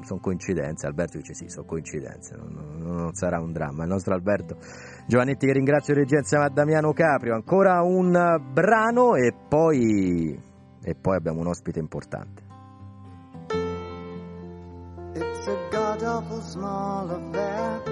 sono 0.00 0.18
coincidenze, 0.18 0.86
Alberto 0.86 1.18
dice 1.18 1.34
sì, 1.34 1.50
sono 1.50 1.66
coincidenze, 1.66 2.36
non, 2.36 2.78
non, 2.78 3.12
sarà 3.12 3.38
un 3.38 3.52
dramma, 3.52 3.82
il 3.82 3.90
nostro 3.90 4.14
Alberto 4.14 4.56
Giovannetti 5.06 5.44
che 5.44 5.52
ringrazio 5.52 5.92
regia 5.92 6.16
insieme 6.16 6.44
a 6.44 6.48
Damiano 6.48 6.94
Caprio, 6.94 7.34
ancora 7.34 7.82
un 7.82 8.12
brano 8.50 9.14
e 9.16 9.34
poi, 9.46 10.40
e 10.82 10.94
poi 10.94 11.16
abbiamo 11.16 11.40
un 11.40 11.48
ospite 11.48 11.80
importante. 11.80 12.42
It's 15.12 15.46
a 15.46 15.68
god 15.70 16.02
awful 16.02 16.40
small 16.40 17.10
affair. 17.10 17.82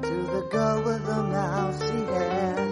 To 0.00 0.08
the 0.10 0.48
girl 0.50 0.82
with 0.82 1.06
the 1.06 1.22
mousy 1.22 2.04
hair. 2.12 2.71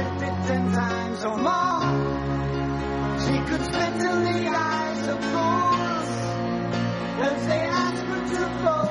or 1.23 1.37
more. 1.37 1.81
She 3.19 3.37
could 3.49 3.63
spit 3.65 3.93
in 3.93 4.23
the 4.23 4.49
eyes 4.49 5.07
of 5.07 5.19
fools 5.23 6.09
as 7.27 7.47
they 7.47 7.61
ask 7.61 8.03
her 8.05 8.21
to 8.35 8.49
focus 8.63 8.90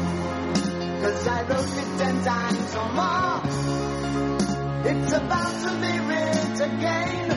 Cause 1.01 1.27
I 1.27 1.41
wrote 1.43 1.77
it 1.83 1.97
ten 1.97 2.23
times 2.23 2.75
or 2.75 2.89
more. 2.93 3.41
It's 4.85 5.13
about 5.13 5.53
to 5.63 5.71
be 5.81 5.99
writ 6.07 6.59
again. 6.61 7.31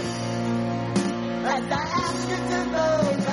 And 1.47 1.73
I 1.73 1.85
ask 2.05 2.29
you 2.29 2.37
to 2.37 2.65
vote 2.73 3.25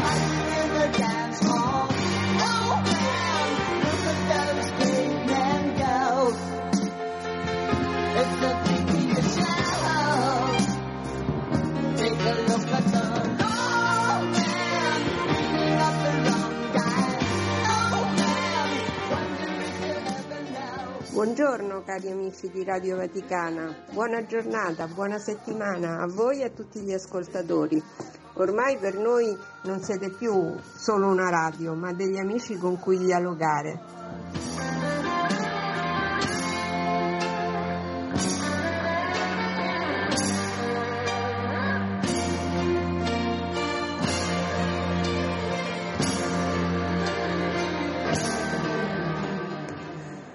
fighting 0.00 0.50
in 0.62 0.68
the 0.78 0.98
dance 0.98 1.40
hall. 1.46 1.88
Oh 2.48 2.82
man, 2.86 3.48
look 3.84 4.04
at 4.12 4.20
those 4.32 4.70
big 4.80 5.10
men 5.26 5.62
go. 5.78 6.34
It's 8.20 8.36
the 8.40 8.59
Buongiorno 21.20 21.82
cari 21.82 22.10
amici 22.10 22.48
di 22.50 22.64
Radio 22.64 22.96
Vaticana, 22.96 23.84
buona 23.92 24.24
giornata, 24.24 24.86
buona 24.86 25.18
settimana 25.18 26.00
a 26.00 26.06
voi 26.06 26.40
e 26.40 26.44
a 26.44 26.48
tutti 26.48 26.80
gli 26.80 26.94
ascoltatori. 26.94 27.78
Ormai 28.36 28.78
per 28.78 28.94
noi 28.94 29.36
non 29.64 29.80
siete 29.80 30.08
più 30.08 30.32
solo 30.74 31.08
una 31.08 31.28
radio, 31.28 31.74
ma 31.74 31.92
degli 31.92 32.16
amici 32.16 32.56
con 32.56 32.78
cui 32.78 32.96
dialogare. 32.96 33.99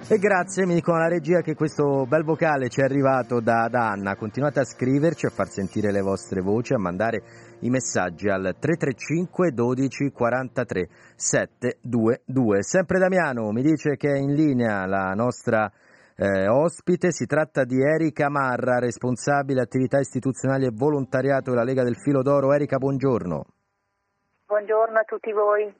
E 0.07 0.19
grazie, 0.19 0.67
mi 0.67 0.75
dicono 0.75 0.97
alla 0.97 1.07
regia 1.07 1.41
che 1.41 1.55
questo 1.55 2.05
bel 2.05 2.23
vocale 2.23 2.69
ci 2.69 2.79
è 2.79 2.83
arrivato 2.83 3.39
da, 3.39 3.67
da 3.71 3.89
Anna. 3.89 4.15
Continuate 4.15 4.59
a 4.59 4.63
scriverci, 4.63 5.25
a 5.25 5.31
far 5.31 5.47
sentire 5.47 5.91
le 5.91 6.01
vostre 6.01 6.41
voci, 6.41 6.75
a 6.75 6.77
mandare 6.77 7.23
i 7.61 7.71
messaggi 7.71 8.29
al 8.29 8.55
335 8.59 9.51
12 9.51 10.11
43 10.11 10.87
722. 11.15 12.61
Sempre 12.61 12.99
Damiano 12.99 13.49
mi 13.49 13.63
dice 13.63 13.95
che 13.95 14.11
è 14.11 14.17
in 14.17 14.35
linea 14.35 14.85
la 14.85 15.13
nostra 15.15 15.71
eh, 16.15 16.47
ospite, 16.49 17.11
si 17.11 17.25
tratta 17.25 17.63
di 17.63 17.81
Erika 17.81 18.29
Marra, 18.29 18.77
responsabile 18.77 19.61
attività 19.61 19.97
istituzionali 19.97 20.65
e 20.65 20.71
volontariato 20.71 21.49
della 21.49 21.63
Lega 21.63 21.81
del 21.81 21.97
Filo 21.97 22.21
d'Oro. 22.21 22.53
Erika, 22.53 22.77
buongiorno. 22.77 23.43
Buongiorno 24.45 24.99
a 24.99 25.03
tutti 25.03 25.31
voi. 25.31 25.73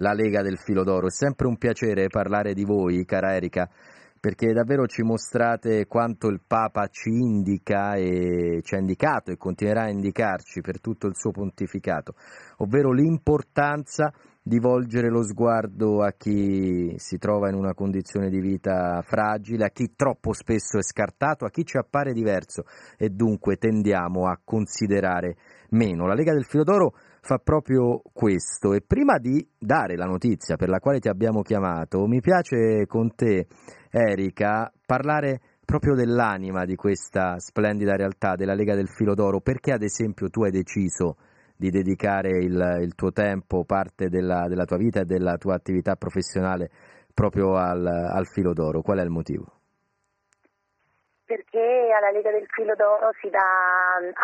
La 0.00 0.12
Lega 0.12 0.42
del 0.42 0.58
Filo 0.58 0.82
d'Oro. 0.82 1.06
È 1.06 1.10
sempre 1.10 1.46
un 1.46 1.56
piacere 1.56 2.08
parlare 2.08 2.52
di 2.54 2.64
voi, 2.64 3.04
cara 3.04 3.34
Erika, 3.34 3.68
perché 4.18 4.52
davvero 4.52 4.86
ci 4.86 5.02
mostrate 5.02 5.86
quanto 5.86 6.28
il 6.28 6.40
Papa 6.46 6.88
ci 6.88 7.08
indica 7.08 7.94
e 7.94 8.60
ci 8.62 8.74
ha 8.74 8.78
indicato 8.78 9.30
e 9.30 9.36
continuerà 9.36 9.84
a 9.84 9.90
indicarci 9.90 10.60
per 10.60 10.80
tutto 10.80 11.06
il 11.06 11.16
suo 11.16 11.30
pontificato, 11.30 12.14
ovvero 12.58 12.92
l'importanza 12.92 14.12
di 14.42 14.58
volgere 14.58 15.10
lo 15.10 15.22
sguardo 15.22 16.02
a 16.02 16.12
chi 16.12 16.94
si 16.96 17.18
trova 17.18 17.50
in 17.50 17.54
una 17.54 17.74
condizione 17.74 18.30
di 18.30 18.40
vita 18.40 19.02
fragile, 19.02 19.66
a 19.66 19.70
chi 19.70 19.92
troppo 19.94 20.32
spesso 20.32 20.78
è 20.78 20.82
scartato, 20.82 21.44
a 21.44 21.50
chi 21.50 21.64
ci 21.64 21.76
appare 21.76 22.12
diverso 22.12 22.64
e 22.96 23.10
dunque 23.10 23.56
tendiamo 23.56 24.26
a 24.26 24.38
considerare 24.42 25.36
meno. 25.70 26.06
La 26.06 26.14
Lega 26.14 26.32
del 26.32 26.46
Filo 26.46 26.64
d'Oro 26.64 26.94
fa 27.20 27.38
proprio 27.38 28.02
questo 28.12 28.72
e 28.72 28.80
prima 28.80 29.18
di 29.18 29.46
dare 29.58 29.96
la 29.96 30.06
notizia 30.06 30.56
per 30.56 30.68
la 30.68 30.78
quale 30.78 31.00
ti 31.00 31.08
abbiamo 31.08 31.42
chiamato, 31.42 32.06
mi 32.06 32.20
piace 32.20 32.86
con 32.86 33.14
te, 33.14 33.46
Erika, 33.90 34.72
parlare 34.84 35.40
proprio 35.64 35.94
dell'anima 35.94 36.64
di 36.64 36.74
questa 36.74 37.38
splendida 37.38 37.94
realtà 37.94 38.34
della 38.34 38.54
Lega 38.54 38.74
del 38.74 38.88
Filo 38.88 39.14
d'Oro, 39.14 39.40
perché 39.40 39.72
ad 39.72 39.82
esempio 39.82 40.28
tu 40.28 40.42
hai 40.42 40.50
deciso 40.50 41.16
di 41.56 41.70
dedicare 41.70 42.38
il, 42.42 42.78
il 42.80 42.94
tuo 42.94 43.12
tempo, 43.12 43.64
parte 43.64 44.08
della, 44.08 44.48
della, 44.48 44.64
tua 44.64 44.78
vita 44.78 45.00
e 45.00 45.04
della 45.04 45.36
tua 45.36 45.54
attività 45.54 45.94
professionale 45.94 46.70
proprio 47.12 47.54
al, 47.56 47.86
al 47.86 48.26
filo 48.26 48.54
d'oro? 48.54 48.80
Qual 48.80 48.98
è 48.98 49.02
il 49.02 49.10
motivo? 49.10 49.59
Perché 51.30 51.94
alla 51.94 52.10
Lega 52.10 52.32
del 52.32 52.48
Filo 52.50 52.74
d'Oro 52.74 53.12
si 53.20 53.30
dà 53.30 53.38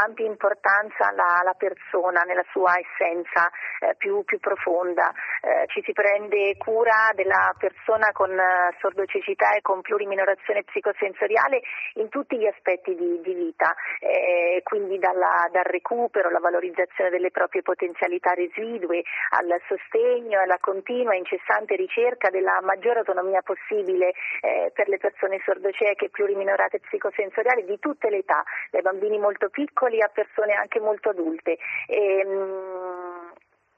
ampia 0.03 0.27
importanza 0.27 1.07
alla, 1.07 1.39
alla 1.39 1.55
persona 1.55 2.23
nella 2.23 2.43
sua 2.51 2.75
essenza 2.83 3.49
eh, 3.79 3.95
più, 3.95 4.25
più, 4.25 4.41
profonda, 4.41 5.13
eh, 5.41 5.69
ci 5.69 5.83
si 5.85 5.93
prende 5.93 6.57
cura 6.57 7.13
della 7.15 7.55
persona 7.57 8.11
con 8.11 8.37
eh, 8.37 8.75
sordocecità 8.81 9.55
e 9.55 9.63
con 9.63 9.83
pluriminorazione 9.83 10.65
psicosensoriale 10.65 11.61
in 12.03 12.09
tutti 12.09 12.39
gli 12.39 12.47
aspetti 12.47 12.97
di, 12.97 13.21
di 13.23 13.35
vita, 13.35 13.73
eh, 14.01 14.63
quindi 14.65 14.99
dalla, 14.99 15.47
dal 15.53 15.63
recupero, 15.63 16.27
alla 16.27 16.41
valorizzazione 16.41 17.11
delle 17.11 17.31
proprie 17.31 17.63
potenzialità 17.63 18.33
residue, 18.35 19.05
al 19.31 19.47
sostegno 19.69 20.41
alla 20.41 20.59
continua 20.59 21.15
e 21.15 21.19
incessante 21.19 21.77
ricerca 21.77 22.31
della 22.31 22.59
maggiore 22.63 22.99
autonomia 22.99 23.43
possibile 23.43 24.11
eh, 24.41 24.73
per 24.75 24.89
le 24.89 24.99
persone 24.99 25.41
sordocieche 25.45 26.07
e 26.07 26.11
pluriminorate 26.11 26.81
psicosensoriali 26.97 27.65
di 27.65 27.79
tutte 27.79 28.11
le 28.11 28.19
età, 28.19 28.43
dai 28.71 28.83
bambini 28.83 29.19
molto 29.19 29.49
piccoli 29.49 30.03
a 30.03 30.09
persone 30.09 30.55
anche 30.55 30.81
molto 30.81 31.11
adulte. 31.11 31.57
E, 31.87 32.25
mh, 32.25 33.17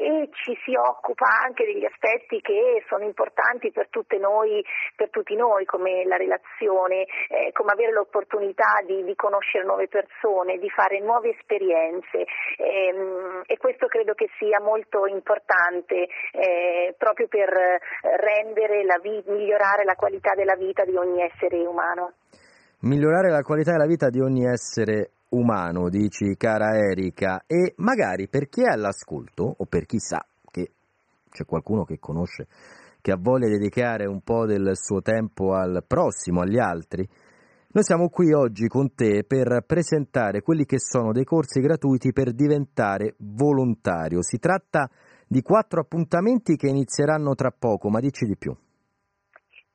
e 0.01 0.29
ci 0.31 0.57
si 0.65 0.77
occupa 0.77 1.27
anche 1.45 1.65
degli 1.65 1.85
aspetti 1.85 2.41
che 2.41 2.85
sono 2.87 3.03
importanti 3.03 3.73
per 3.73 3.89
noi, 4.21 4.65
per 4.95 5.11
tutti 5.11 5.35
noi, 5.35 5.65
come 5.65 6.05
la 6.05 6.17
relazione, 6.17 7.05
eh, 7.29 7.51
come 7.53 7.73
avere 7.73 7.91
l'opportunità 7.91 8.81
di, 8.87 9.03
di, 9.03 9.17
conoscere 9.17 9.65
nuove 9.65 9.89
persone, 9.89 10.59
di 10.59 10.71
fare 10.71 11.01
nuove 11.01 11.31
esperienze 11.31 12.25
ehm, 12.59 13.43
e 13.45 13.57
questo 13.57 13.89
credo 13.89 14.15
che 14.15 14.29
sia 14.39 14.61
molto 14.61 15.07
importante 15.07 16.07
eh, 16.31 16.95
proprio 16.97 17.27
per 17.27 17.51
rendere 18.21 18.85
la 18.85 18.99
vi- 19.03 19.25
migliorare 19.27 19.83
la 19.83 19.97
qualità 19.97 20.35
della 20.35 20.55
vita 20.55 20.85
di 20.85 20.97
ogni 20.97 21.23
essere 21.23 21.67
umano. 21.67 22.13
Migliorare 22.81 23.31
la 23.31 23.43
qualità 23.43 23.73
della 23.73 23.87
vita 23.87 24.09
di 24.09 24.21
ogni 24.21 24.45
essere 24.45 25.11
umano, 25.31 25.89
dici 25.89 26.37
cara 26.37 26.77
Erika, 26.77 27.43
e 27.47 27.75
magari 27.79 28.29
per 28.29 28.49
chi 28.49 28.63
è 28.63 28.73
all'ascolto 28.73 29.55
o 29.59 29.65
per 29.65 29.85
chi 29.85 29.99
sa 29.99 30.25
che 30.51 30.71
c'è 31.29 31.45
qualcuno 31.45 31.85
che 31.85 31.99
conosce, 31.99 32.47
che 33.01 33.11
ha 33.11 33.19
voglia 33.19 33.47
di 33.47 33.59
dedicare 33.59 34.07
un 34.07 34.21
po' 34.21 34.47
del 34.47 34.71
suo 34.75 35.03
tempo 35.03 35.55
al 35.55 35.83
prossimo, 35.87 36.41
agli 36.41 36.59
altri, 36.59 37.09
noi 37.71 37.85
siamo 37.85 38.09
qui 38.09 38.33
oggi 38.33 38.67
con 38.67 38.95
te 38.95 39.25
per 39.25 39.63
presentare 39.67 40.41
quelli 40.41 40.65
che 40.65 40.79
sono 40.79 41.13
dei 41.13 41.25
corsi 41.25 41.61
gratuiti 41.61 42.13
per 42.13 42.33
diventare 42.33 43.15
volontario. 43.19 44.23
Si 44.23 44.39
tratta 44.39 44.89
di 45.27 45.43
quattro 45.43 45.81
appuntamenti 45.81 46.57
che 46.57 46.69
inizieranno 46.69 47.35
tra 47.35 47.51
poco, 47.51 47.91
ma 47.91 48.01
dici 48.01 48.25
di 48.25 48.37
più. 48.37 48.57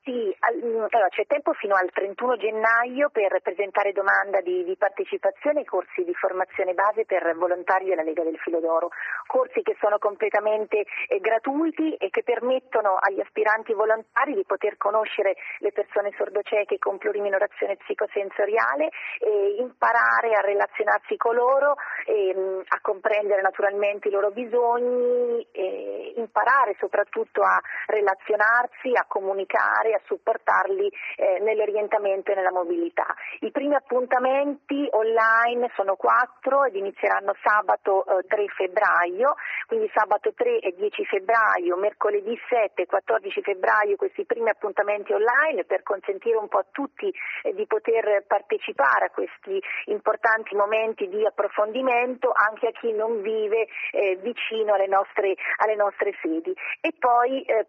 Sì, 0.01 0.33
allora, 0.74 1.10
c'è 1.10 1.26
tempo 1.28 1.54
fino 1.54 1.76
al 1.76 1.90
31 1.92 2.38
gennaio 2.38 3.10
per 3.10 3.40
presentare 3.42 3.92
domanda 3.92 4.42
di, 4.42 4.64
di, 4.64 4.76
partecipazione 4.76 5.60
ai 5.60 5.66
corsi 5.66 6.04
di 6.04 6.14
formazione 6.16 6.74
base 6.74 7.06
per 7.06 7.36
volontari 7.36 7.86
della 7.86 8.02
Lega 8.02 8.24
del 8.24 8.38
Filo 8.40 8.60
d'Oro, 8.60 8.90
corsi 9.28 9.62
che 9.62 9.76
sono 9.80 10.00
completamente 10.00 10.84
eh, 11.08 11.20
gratuiti 11.20 11.94
e 11.96 12.10
che 12.10 12.24
permettono 12.24 12.98
agli 13.00 13.20
aspiranti 13.20 13.74
volontari 13.74 14.34
di 14.34 14.44
poter 14.46 14.78
conoscere 14.78 15.36
le 15.60 15.72
persone 15.72 16.12
sordocieche 16.18 16.80
con 16.80 16.98
pluriminorazione 16.98 17.78
psicosensoriale 17.78 18.90
e 19.20 19.56
imparare 19.60 20.34
a 20.34 20.42
relazionarsi 20.42 21.18
con 21.18 21.36
loro, 21.36 21.76
e, 22.06 22.34
a 22.68 22.80
comprendere 22.82 23.42
naturalmente 23.42 24.08
i 24.08 24.12
loro 24.12 24.32
bisogni, 24.32 25.46
e 25.52 26.14
imparare 26.18 26.76
soprattutto 26.80 27.42
a 27.42 27.62
relazionarsi, 27.88 28.92
a 28.94 29.06
comunicare, 29.08 29.94
a 29.94 30.02
supportare 30.06 30.62
aiutarli 30.64 30.89
eh, 31.18 31.39
nell'orientamento 31.41 32.32
e 32.32 32.36
nella 32.36 32.51
mobilità. 32.51 33.05
I 33.41 33.51
primi 33.51 33.76
appuntamenti 33.76 34.88
online 34.91 35.70
sono 35.76 35.95
quattro 35.95 36.64
ed 36.66 36.76
inizieranno 36.76 37.34
sabato 37.43 38.05
eh, 38.05 38.26
3 38.28 38.47
febbraio, 38.47 39.36
quindi 39.74 39.90
sabato 39.92 40.34
3 40.36 40.60
e 40.60 40.76
10 40.78 41.04
febbraio, 41.06 41.76
mercoledì 41.78 42.40
7 42.48 42.84
e 42.84 42.86
14 42.86 43.42
febbraio 43.42 43.96
questi 43.96 44.24
primi 44.24 44.50
appuntamenti 44.50 45.14
online 45.14 45.64
per 45.64 45.82
consentire 45.82 46.38
un 46.38 46.48
po' 46.48 46.60
a 46.60 46.66
tutti 46.70 47.12
eh, 47.42 47.56
di 47.56 47.66
poter 47.66 48.24
partecipare 48.28 49.06
a 49.06 49.10
questi 49.10 49.60
importanti 49.86 50.54
momenti 50.54 51.10
di 51.10 51.26
approfondimento 51.26 52.32
anche 52.32 52.68
a 52.68 52.72
chi 52.72 52.91
non 52.91 53.24
vive 53.24 53.66
eh, 53.94 54.16
vicino 54.22 54.76
alle 54.76 54.86
nostre, 54.86 55.34
alle 55.58 55.76
nostre 55.76 56.14
sedi. 56.22 56.54
E 56.80 56.94
poi 57.00 57.41
eh, 57.41 57.66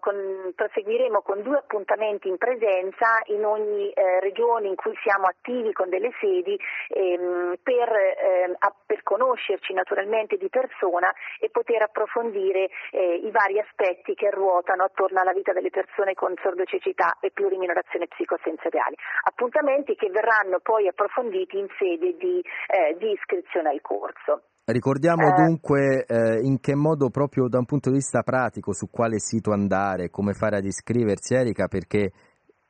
con- 0.00 0.52
proseguiremo 0.56 1.22
con 1.22 1.42
due 1.42 1.58
appuntamenti 1.58 2.26
in 2.26 2.36
presenza 2.36 3.22
in 3.26 3.44
ogni 3.44 3.90
eh, 3.90 4.18
regione 4.18 4.66
in 4.66 4.74
cui 4.74 4.98
siamo 5.04 5.26
attivi 5.26 5.72
con 5.72 5.88
delle 5.88 6.10
sedi 6.18 6.58
ehm, 6.88 7.58
per, 7.62 7.88
ehm, 7.88 8.56
a- 8.58 8.74
per 8.84 9.04
conoscerci 9.04 9.72
naturalmente 9.72 10.36
di 10.36 10.48
persona 10.48 11.14
e 11.40 11.50
poter 11.50 11.82
approfondire 11.82 12.68
eh, 12.90 13.20
i 13.22 13.30
vari 13.30 13.60
aspetti 13.60 14.14
che 14.14 14.30
ruotano 14.30 14.84
attorno 14.84 15.20
alla 15.20 15.32
vita 15.32 15.52
delle 15.52 15.70
persone 15.70 16.14
con 16.14 16.34
sordocecità 16.42 17.18
e 17.20 17.30
pluriminorazione 17.30 18.06
psicosensoriale. 18.08 18.96
Appuntamenti 19.24 19.94
che 19.94 20.10
verranno 20.10 20.60
poi 20.60 20.88
approfonditi 20.88 21.58
in 21.58 21.68
sede 21.78 22.16
di, 22.16 22.40
eh, 22.40 22.96
di 22.98 23.12
iscrizione 23.12 23.70
al 23.70 23.80
corso. 23.80 24.42
Ricordiamo 24.68 25.28
Eh. 25.28 25.32
dunque 25.32 26.04
eh, 26.06 26.40
in 26.42 26.60
che 26.60 26.74
modo 26.74 27.08
proprio 27.08 27.48
da 27.48 27.58
un 27.58 27.64
punto 27.64 27.88
di 27.88 27.96
vista 27.96 28.22
pratico 28.22 28.74
su 28.74 28.90
quale 28.90 29.18
sito 29.18 29.50
andare, 29.50 30.10
come 30.10 30.34
fare 30.34 30.58
ad 30.58 30.64
iscriversi 30.64 31.34
Erika, 31.34 31.68
perché 31.68 32.12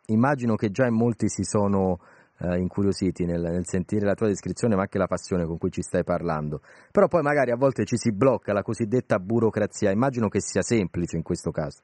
immagino 0.07 0.55
che 0.55 0.71
già 0.71 0.87
in 0.87 0.95
molti 0.95 1.29
si 1.29 1.43
sono 1.43 1.99
eh, 2.41 2.59
incuriositi 2.59 3.25
nel, 3.25 3.41
nel 3.41 3.67
sentire 3.67 4.07
la 4.07 4.15
tua 4.15 4.29
descrizione 4.29 4.75
ma 4.75 4.83
anche 4.83 4.99
la 4.99 5.07
passione 5.07 5.45
con 5.45 5.59
cui 5.59 5.71
ci 5.71 5.83
stai 5.83 6.05
parlando. 6.05 6.61
Però 6.91 7.09
poi 7.09 7.23
magari 7.23 7.51
a 7.51 7.57
volte 7.57 7.85
ci 7.85 7.97
si 7.97 8.13
blocca 8.13 8.53
la 8.53 8.63
cosiddetta 8.63 9.19
burocrazia, 9.19 9.91
immagino 9.91 10.29
che 10.29 10.41
sia 10.41 10.63
semplice 10.63 11.17
in 11.17 11.23
questo 11.23 11.51
caso. 11.51 11.83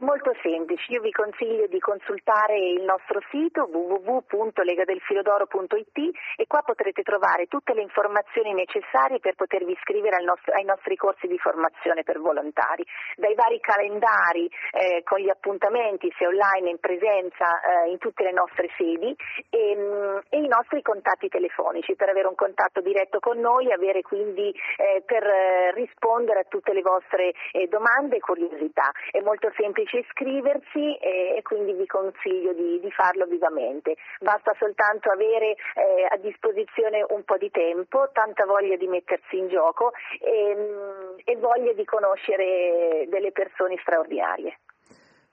Molto 0.00 0.32
semplice, 0.40 0.90
io 0.92 1.02
vi 1.02 1.10
consiglio 1.10 1.66
di 1.66 1.78
consultare 1.78 2.56
il 2.56 2.84
nostro 2.84 3.20
sito 3.28 3.68
www.legadelfilodoro.it 3.70 5.98
e 6.36 6.46
qua 6.46 6.62
potrete 6.62 7.02
trovare 7.02 7.48
tutte 7.48 7.74
le 7.74 7.82
informazioni 7.82 8.54
necessarie 8.54 9.20
per 9.20 9.34
potervi 9.34 9.72
iscrivere 9.72 10.24
nostro- 10.24 10.54
ai 10.54 10.64
nostri 10.64 10.96
corsi 10.96 11.26
di 11.26 11.36
formazione 11.36 12.02
per 12.02 12.18
volontari, 12.18 12.82
dai 13.16 13.34
vari 13.34 13.60
calendari 13.60 14.50
eh, 14.72 15.02
con 15.04 15.20
gli 15.20 15.28
appuntamenti 15.28 16.10
sia 16.16 16.28
online 16.28 16.64
che 16.64 16.70
in 16.70 16.78
presenza 16.78 17.60
eh, 17.60 17.90
in 17.90 17.98
tutte 17.98 18.22
le 18.22 18.32
nostre 18.32 18.70
sedi 18.78 19.14
e, 19.50 19.76
mm, 19.76 20.16
e 20.30 20.38
i 20.38 20.48
nostri 20.48 20.80
contatti 20.82 21.28
telefonici 21.28 21.94
per 21.94 22.08
avere 22.08 22.28
un 22.28 22.36
contatto 22.36 22.80
diretto 22.80 23.18
con 23.18 23.38
noi 23.38 23.68
e 23.68 23.74
avere 23.74 24.00
quindi 24.02 24.48
eh, 24.48 25.02
per 25.04 25.24
eh, 25.24 25.72
rispondere 25.72 26.40
a 26.40 26.44
tutte 26.48 26.72
le 26.72 26.80
vostre 26.80 27.34
eh, 27.52 27.66
domande 27.66 28.16
e 28.16 28.20
curiosità. 28.20 28.90
È 29.10 29.20
molto 29.20 29.52
semplice 29.56 29.88
iscriversi 29.98 30.96
e, 30.96 31.36
e 31.38 31.42
quindi 31.42 31.72
vi 31.72 31.86
consiglio 31.86 32.52
di, 32.52 32.80
di 32.80 32.90
farlo 32.90 33.26
vivamente. 33.26 33.96
Basta 34.20 34.54
soltanto 34.58 35.10
avere 35.10 35.56
eh, 35.74 36.06
a 36.08 36.16
disposizione 36.18 37.04
un 37.08 37.24
po' 37.24 37.36
di 37.36 37.50
tempo, 37.50 38.10
tanta 38.12 38.44
voglia 38.44 38.76
di 38.76 38.86
mettersi 38.86 39.38
in 39.38 39.48
gioco 39.48 39.92
e, 40.20 40.54
mm, 40.54 41.18
e 41.24 41.36
voglia 41.36 41.72
di 41.72 41.84
conoscere 41.84 43.06
delle 43.08 43.32
persone 43.32 43.76
straordinarie. 43.80 44.58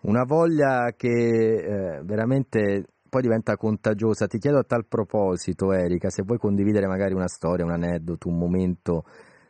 Una 0.02 0.24
voglia 0.24 0.94
che 0.96 1.08
eh, 1.08 2.02
veramente 2.04 2.86
poi 3.10 3.22
diventa 3.22 3.56
contagiosa. 3.56 4.28
Ti 4.28 4.38
chiedo 4.38 4.60
a 4.60 4.64
tal 4.64 4.86
proposito, 4.86 5.72
Erika, 5.72 6.10
se 6.10 6.24
vuoi 6.24 6.38
condividere 6.38 6.88
magari 6.88 7.14
una 7.14 7.28
storia, 7.28 7.66
un 7.66 7.72
aneddoto, 7.72 8.28
un 8.28 8.38
momento 8.38 9.06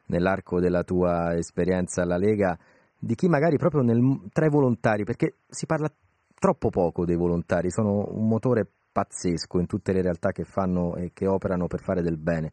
nell'arco 0.08 0.60
della 0.60 0.84
tua 0.84 1.36
esperienza 1.36 2.04
alla 2.04 2.18
Lega 2.18 2.58
di 3.00 3.16
chi 3.16 3.28
magari 3.28 3.58
proprio 3.58 3.82
nel, 3.82 4.30
tra 4.32 4.46
i 4.46 4.50
volontari, 4.50 5.04
perché 5.04 5.38
si 5.48 5.66
parla 5.66 5.92
troppo 6.40 6.70
poco 6.70 7.06
dei 7.06 7.16
volontari, 7.16 7.70
sono 7.70 8.06
un 8.10 8.28
motore 8.28 8.68
pazzesco 8.92 9.60
in 9.60 9.68
tutte 9.68 9.94
le 9.94 10.02
realtà 10.02 10.32
che 10.32 10.44
fanno 10.44 10.96
e 10.96 11.12
che 11.14 11.28
operano 11.28 11.68
per 11.68 11.82
fare 11.82 12.02
del 12.02 12.18
bene. 12.18 12.52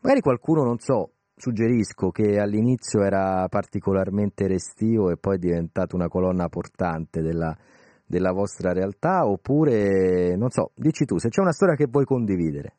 Magari 0.00 0.20
qualcuno, 0.20 0.62
non 0.62 0.78
so, 0.78 1.12
suggerisco 1.36 2.10
che 2.10 2.38
all'inizio 2.38 3.02
era 3.02 3.46
particolarmente 3.48 4.46
restio 4.46 5.10
e 5.10 5.16
poi 5.16 5.36
è 5.36 5.38
diventato 5.38 5.94
una 5.94 6.08
colonna 6.08 6.48
portante 6.48 7.20
della, 7.20 7.54
della 8.06 8.32
vostra 8.32 8.72
realtà, 8.72 9.26
oppure, 9.26 10.36
non 10.36 10.50
so, 10.50 10.70
dici 10.74 11.04
tu, 11.04 11.18
se 11.18 11.28
c'è 11.28 11.40
una 11.40 11.52
storia 11.52 11.74
che 11.74 11.86
vuoi 11.90 12.04
condividere. 12.04 12.74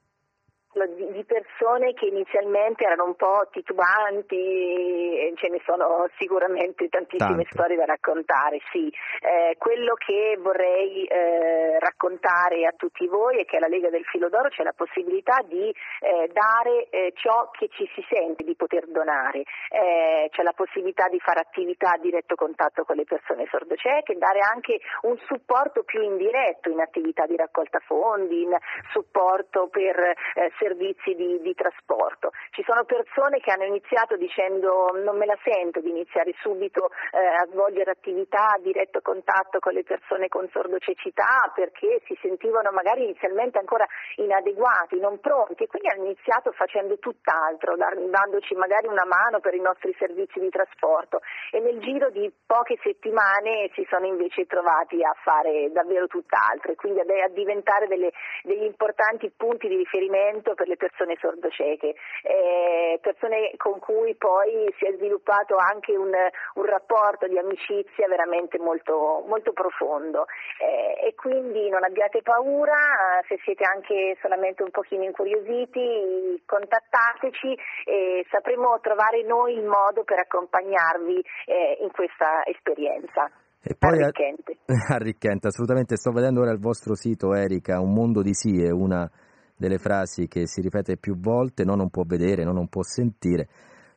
Persone 1.57 1.93
che 1.93 2.05
inizialmente 2.05 2.83
erano 2.83 3.05
un 3.05 3.15
po' 3.15 3.47
titubanti, 3.49 5.33
ce 5.37 5.47
ne 5.49 5.59
sono 5.65 6.07
sicuramente 6.17 6.87
tantissime 6.87 7.43
Tante. 7.43 7.49
storie 7.51 7.75
da 7.75 7.85
raccontare, 7.85 8.59
sì. 8.71 8.93
Eh, 9.21 9.55
quello 9.57 9.95
che 9.95 10.37
vorrei 10.39 11.05
eh, 11.05 11.79
raccontare 11.79 12.67
a 12.67 12.73
tutti 12.77 13.07
voi 13.07 13.39
è 13.39 13.45
che 13.45 13.57
alla 13.57 13.67
Lega 13.67 13.89
del 13.89 14.05
Filo 14.05 14.29
d'Oro 14.29 14.49
c'è 14.49 14.61
la 14.61 14.73
possibilità 14.75 15.41
di 15.47 15.67
eh, 15.69 16.29
dare 16.31 16.89
eh, 16.89 17.11
ciò 17.15 17.49
che 17.49 17.69
ci 17.69 17.89
si 17.95 18.05
sente 18.07 18.43
di 18.43 18.55
poter 18.55 18.85
donare, 18.87 19.41
Eh, 19.69 20.29
c'è 20.29 20.43
la 20.43 20.53
possibilità 20.53 21.07
di 21.07 21.19
fare 21.19 21.39
attività 21.39 21.93
a 21.93 21.97
diretto 21.97 22.35
contatto 22.35 22.83
con 22.83 22.95
le 22.97 23.03
persone 23.03 23.47
sordocieche, 23.49 24.15
dare 24.17 24.39
anche 24.39 24.79
un 25.01 25.17
supporto 25.25 25.83
più 25.83 26.01
indiretto 26.01 26.69
in 26.69 26.79
attività 26.81 27.25
di 27.25 27.35
raccolta 27.35 27.79
fondi, 27.79 28.43
in 28.43 28.55
supporto 28.91 29.67
per 29.69 29.97
eh, 29.99 30.15
servizi 30.59 31.15
di, 31.15 31.39
di 31.41 31.46
trasporto. 31.53 32.31
Ci 32.51 32.63
sono 32.63 32.83
persone 32.85 33.39
che 33.39 33.51
hanno 33.51 33.65
iniziato 33.65 34.15
dicendo 34.15 34.91
non 35.03 35.17
me 35.17 35.25
la 35.25 35.37
sento 35.43 35.79
di 35.79 35.89
iniziare 35.89 36.33
subito 36.39 36.89
eh, 37.11 37.17
a 37.17 37.45
svolgere 37.51 37.91
attività 37.91 38.53
a 38.53 38.59
diretto 38.59 39.01
contatto 39.01 39.59
con 39.59 39.73
le 39.73 39.83
persone 39.83 40.27
con 40.27 40.47
sordocecità 40.51 41.51
perché 41.53 42.01
si 42.05 42.17
sentivano 42.21 42.71
magari 42.71 43.03
inizialmente 43.03 43.57
ancora 43.57 43.85
inadeguati, 44.15 44.99
non 44.99 45.19
pronti 45.19 45.63
e 45.63 45.67
quindi 45.67 45.89
hanno 45.89 46.05
iniziato 46.05 46.51
facendo 46.51 46.97
tutt'altro, 46.97 47.75
dandoci 47.75 48.55
magari 48.55 48.87
una 48.87 49.05
mano 49.05 49.39
per 49.39 49.53
i 49.53 49.61
nostri 49.61 49.95
servizi 49.97 50.39
di 50.39 50.49
trasporto 50.49 51.19
e 51.51 51.59
nel 51.59 51.79
giro 51.79 52.09
di 52.09 52.31
poche 52.45 52.77
settimane 52.81 53.69
si 53.73 53.85
sono 53.89 54.05
invece 54.05 54.45
trovati 54.45 55.03
a 55.03 55.13
fare 55.23 55.71
davvero 55.71 56.07
tutt'altro 56.07 56.71
e 56.71 56.75
quindi 56.75 56.99
a, 56.99 57.27
diventare 57.29 57.87
delle- 57.87 58.11
degli 58.43 58.63
importanti 58.63 59.31
punti 59.35 59.67
di 59.67 59.75
riferimento 59.75 60.53
per 60.53 60.67
le 60.67 60.77
persone 60.77 61.15
sordocieche, 61.37 61.95
eh, 62.23 62.99
persone 63.01 63.53
con 63.57 63.79
cui 63.79 64.15
poi 64.15 64.73
si 64.77 64.85
è 64.85 64.93
sviluppato 64.95 65.55
anche 65.55 65.95
un, 65.95 66.11
un 66.11 66.65
rapporto 66.65 67.27
di 67.27 67.37
amicizia 67.37 68.07
veramente 68.07 68.57
molto, 68.57 69.23
molto 69.27 69.53
profondo 69.53 70.25
Eh, 70.59 71.07
e 71.07 71.15
quindi 71.15 71.69
non 71.69 71.83
abbiate 71.83 72.21
paura, 72.21 73.21
se 73.27 73.37
siete 73.43 73.63
anche 73.63 74.17
solamente 74.21 74.63
un 74.63 74.71
pochino 74.71 75.03
incuriositi 75.03 76.41
contattateci 76.45 77.57
e 77.85 78.25
sapremo 78.29 78.79
trovare 78.81 79.23
noi 79.23 79.53
il 79.53 79.65
modo 79.65 80.03
per 80.03 80.19
accompagnarvi 80.19 81.23
eh, 81.45 81.77
in 81.81 81.91
questa 81.91 82.43
esperienza. 82.45 83.29
E 83.61 83.75
poi 83.77 84.01
Arricchente. 84.01 84.57
arricchente, 84.93 85.47
assolutamente. 85.47 85.97
Sto 85.97 86.11
vedendo 86.11 86.41
ora 86.41 86.51
il 86.51 86.59
vostro 86.59 86.95
sito, 86.95 87.33
Erika, 87.33 87.79
Un 87.81 87.93
mondo 87.93 88.21
di 88.21 88.33
sì 88.33 88.63
è 88.63 88.71
una 88.71 89.09
delle 89.57 89.77
frasi 89.77 90.27
che 90.27 90.47
si 90.47 90.61
ripete 90.61 90.97
più 90.97 91.17
volte, 91.19 91.65
no 91.65 91.75
non 91.75 91.89
può 91.89 92.03
vedere, 92.05 92.43
no 92.43 92.51
non 92.51 92.67
può 92.67 92.83
sentire. 92.83 93.47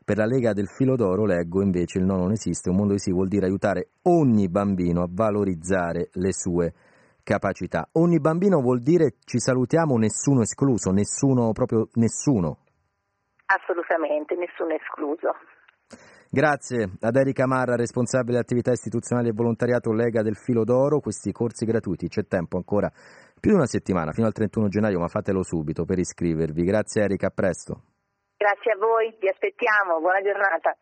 Per 0.02 0.16
la 0.16 0.24
Lega 0.24 0.52
del 0.52 0.66
Filo 0.66 0.96
d'Oro 0.96 1.24
leggo 1.24 1.62
invece 1.62 1.98
il 1.98 2.04
no 2.04 2.16
non 2.16 2.32
esiste, 2.32 2.70
un 2.70 2.76
mondo 2.76 2.94
di 2.94 2.98
sì 2.98 3.12
vuol 3.12 3.28
dire 3.28 3.46
aiutare 3.46 3.90
ogni 4.02 4.48
bambino 4.48 5.02
a 5.02 5.08
valorizzare 5.08 6.08
le 6.14 6.32
sue 6.32 6.72
capacità. 7.22 7.88
Ogni 7.92 8.18
bambino 8.18 8.60
vuol 8.60 8.80
dire 8.80 9.14
ci 9.24 9.38
salutiamo, 9.38 9.96
nessuno 9.96 10.40
escluso, 10.40 10.90
nessuno 10.90 11.52
proprio 11.52 11.88
nessuno. 11.94 12.58
Assolutamente, 13.46 14.34
nessuno 14.34 14.74
escluso. 14.74 15.34
Grazie 16.32 16.88
ad 17.00 17.16
Erika 17.16 17.44
Marra, 17.44 17.74
responsabile 17.74 18.38
attività 18.38 18.70
istituzionali 18.70 19.30
e 19.30 19.32
volontariato 19.32 19.92
Lega 19.92 20.22
del 20.22 20.36
Filo 20.36 20.62
d'Oro, 20.62 21.00
questi 21.00 21.32
corsi 21.32 21.64
gratuiti, 21.64 22.06
c'è 22.06 22.24
tempo 22.26 22.56
ancora 22.56 22.88
più 23.40 23.50
di 23.50 23.56
una 23.56 23.66
settimana, 23.66 24.12
fino 24.12 24.26
al 24.26 24.32
31 24.32 24.68
gennaio, 24.68 25.00
ma 25.00 25.08
fatelo 25.08 25.42
subito 25.42 25.84
per 25.84 25.98
iscrivervi. 25.98 26.62
Grazie 26.62 27.02
Erika, 27.02 27.26
a 27.26 27.32
presto. 27.34 27.82
Grazie 28.36 28.72
a 28.72 28.76
voi, 28.76 29.16
vi 29.18 29.28
aspettiamo, 29.28 29.98
buona 29.98 30.20
giornata. 30.20 30.76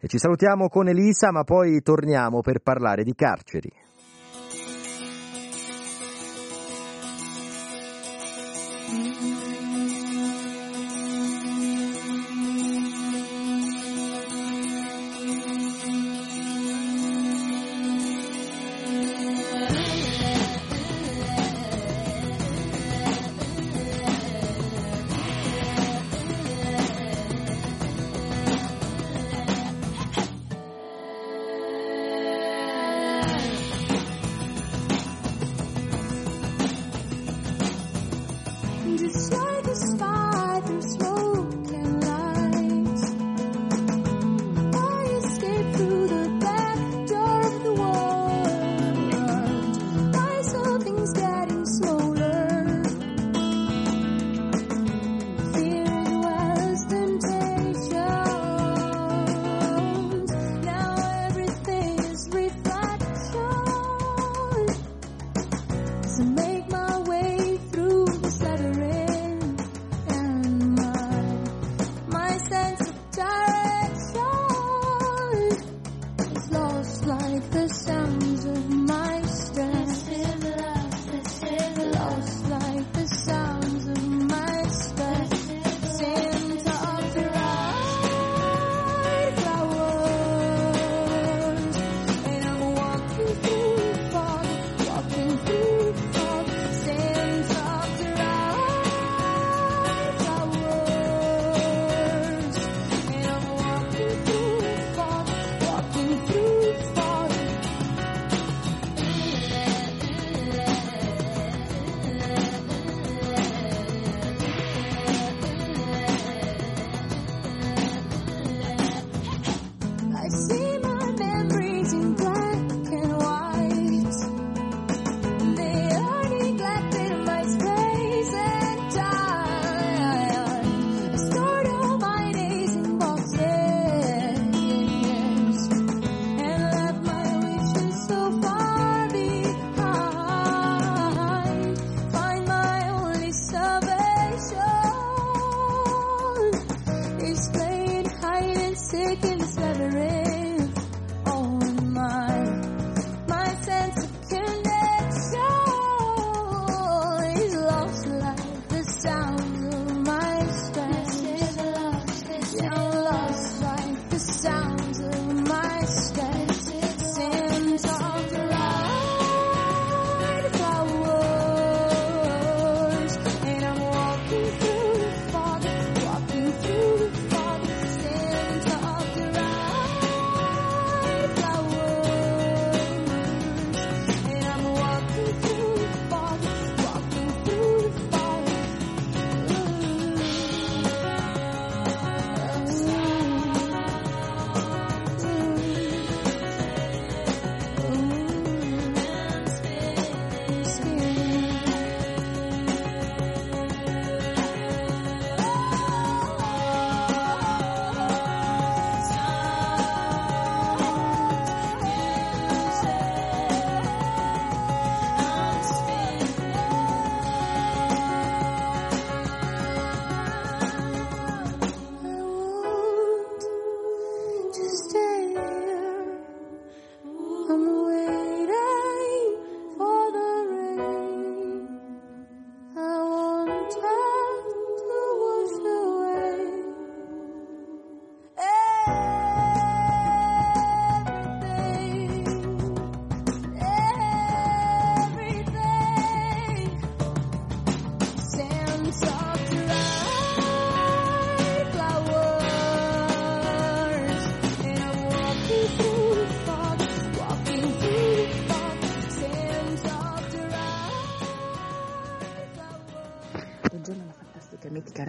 E 0.00 0.08
ci 0.08 0.18
salutiamo 0.18 0.68
con 0.68 0.88
Elisa, 0.88 1.30
ma 1.30 1.44
poi 1.44 1.80
torniamo 1.82 2.40
per 2.40 2.60
parlare 2.60 3.04
di 3.04 3.14
carceri. 3.14 3.86
tide 8.88 9.37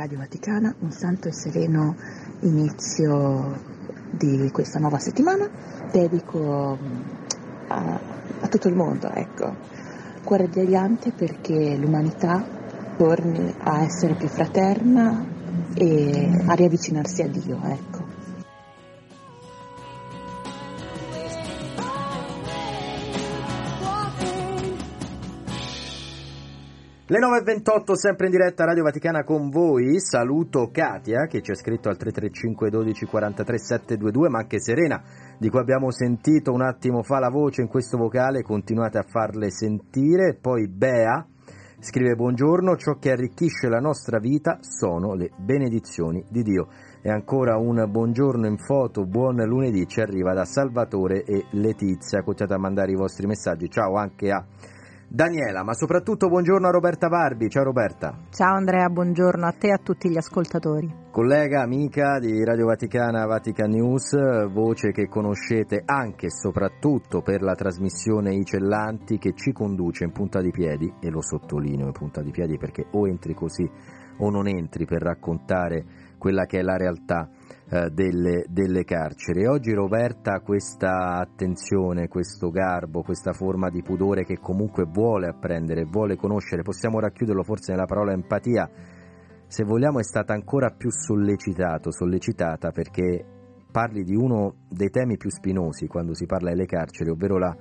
Radio 0.10 0.26
Vaticana, 0.26 0.76
un 0.80 0.92
santo 0.92 1.28
e 1.28 1.32
sereno 1.32 1.96
inizio 2.40 3.62
di 4.10 4.50
questa 4.52 4.80
nuova 4.80 4.98
settimana. 4.98 5.48
Dedico 5.92 6.80
mm, 6.82 7.02
a, 7.68 8.00
a 8.40 8.48
tutto 8.48 8.70
il 8.70 8.74
mondo, 8.74 9.08
ecco, 9.12 9.56
cuore 10.24 10.50
degliante 10.50 11.12
perché 11.12 11.78
l'umanità 11.78 12.44
torni 12.98 13.54
a 13.60 13.84
essere 13.84 14.16
più 14.16 14.28
fraterna 14.28 15.24
e 15.76 16.44
a 16.44 16.54
riavvicinarsi 16.56 17.22
a 17.22 17.28
Dio, 17.28 17.62
ecco. 17.66 17.89
Le 27.12 27.18
9.28 27.18 27.94
sempre 27.94 28.28
in 28.28 28.32
diretta 28.32 28.66
Radio 28.66 28.84
Vaticana 28.84 29.24
con 29.24 29.50
voi, 29.50 30.00
saluto 30.00 30.70
Katia 30.72 31.26
che 31.26 31.42
ci 31.42 31.50
ha 31.50 31.56
scritto 31.56 31.90
al 31.90 31.98
335 31.98 32.70
12 32.70 33.06
43 33.08 33.58
722 33.58 34.30
ma 34.30 34.38
anche 34.38 34.62
Serena 34.62 35.02
di 35.40 35.50
cui 35.50 35.58
abbiamo 35.58 35.90
sentito 35.90 36.52
un 36.52 36.62
attimo 36.62 37.02
fa 37.02 37.18
la 37.18 37.32
voce 37.32 37.62
in 37.62 37.68
questo 37.68 37.98
vocale, 37.98 38.44
continuate 38.44 39.00
a 39.00 39.06
farle 39.10 39.50
sentire, 39.50 40.38
poi 40.40 40.68
Bea 40.68 41.26
scrive 41.80 42.14
buongiorno, 42.14 42.76
ciò 42.76 43.00
che 43.00 43.10
arricchisce 43.10 43.70
la 43.70 43.80
nostra 43.80 44.20
vita 44.20 44.60
sono 44.62 45.16
le 45.16 45.32
benedizioni 45.36 46.24
di 46.30 46.44
Dio. 46.44 46.68
E 47.02 47.10
ancora 47.10 47.58
un 47.58 47.88
buongiorno 47.90 48.46
in 48.46 48.60
foto, 48.60 49.08
buon 49.08 49.38
lunedì 49.48 49.88
ci 49.88 50.00
arriva 50.00 50.36
da 50.36 50.46
Salvatore 50.46 51.24
e 51.24 51.46
Letizia, 51.54 52.22
continuate 52.22 52.54
a 52.54 52.60
mandare 52.62 52.92
i 52.92 52.96
vostri 52.96 53.26
messaggi, 53.26 53.68
ciao 53.68 53.96
anche 53.96 54.30
a 54.30 54.46
Daniela, 55.12 55.64
ma 55.64 55.74
soprattutto 55.74 56.28
buongiorno 56.28 56.68
a 56.68 56.70
Roberta 56.70 57.08
Barbi. 57.08 57.50
Ciao 57.50 57.64
Roberta. 57.64 58.16
Ciao 58.30 58.54
Andrea, 58.54 58.90
buongiorno 58.90 59.44
a 59.44 59.52
te 59.52 59.70
e 59.70 59.72
a 59.72 59.80
tutti 59.82 60.08
gli 60.08 60.18
ascoltatori. 60.18 61.08
Collega, 61.10 61.64
amica 61.64 62.20
di 62.20 62.44
Radio 62.44 62.68
Vaticana 62.68 63.26
Vatican 63.26 63.72
News, 63.72 64.12
voce 64.52 64.92
che 64.92 65.08
conoscete 65.08 65.82
anche 65.84 66.28
e 66.28 66.30
soprattutto 66.30 67.24
per 67.24 67.42
la 67.42 67.56
trasmissione 67.56 68.36
I 68.36 68.46
Cellanti 68.46 69.18
che 69.18 69.34
ci 69.34 69.52
conduce 69.52 70.04
in 70.04 70.12
punta 70.12 70.42
di 70.42 70.52
piedi, 70.52 70.94
e 71.02 71.10
lo 71.10 71.22
sottolineo 71.22 71.88
in 71.88 71.92
punta 71.92 72.22
di 72.22 72.30
piedi 72.30 72.60
perché 72.60 72.86
o 72.92 73.08
entri 73.08 73.34
così 73.34 73.68
o 74.20 74.30
non 74.30 74.48
entri 74.48 74.86
per 74.86 75.02
raccontare 75.02 75.86
quella 76.20 76.46
che 76.46 76.60
è 76.60 76.62
la 76.62 76.78
realtà 76.78 77.28
eh, 77.72 77.90
delle, 77.92 78.46
delle 78.50 78.84
carceri. 78.84 79.46
Oggi 79.46 79.74
Roberta 79.74 80.40
questa 80.40 81.20
attenzione, 81.20 82.08
questo 82.08 82.50
garbo, 82.50 83.04
questa 83.04 83.32
forma 83.32 83.70
di 83.70 83.84
pudore 83.84 84.24
che 84.24 84.40
comunque 84.40 84.86
vuole 84.86 85.28
apprendere, 85.28 85.84
vuole 85.84 86.16
conoscere, 86.16 86.64
possiamo 86.64 87.00
racchiuderlo 87.00 87.44
forse 87.44 87.72
nella 87.72 87.86
parola 87.86 88.12
empatia, 88.12 88.68
se 89.46 89.64
vogliamo 89.64 90.00
è 90.00 90.04
stata 90.04 90.34
ancora 90.34 90.72
più 90.72 90.90
sollecitato, 90.90 91.92
sollecitata 91.92 92.72
perché 92.72 93.24
parli 93.72 94.04
di 94.04 94.16
uno 94.16 94.56
dei 94.68 94.90
temi 94.90 95.18
più 95.18 95.30
spinosi 95.30 95.86
quando 95.86 96.16
si 96.16 96.26
parla 96.26 96.50
delle 96.50 96.66
carceri, 96.66 97.12
ovvero 97.12 97.38
la, 97.38 97.56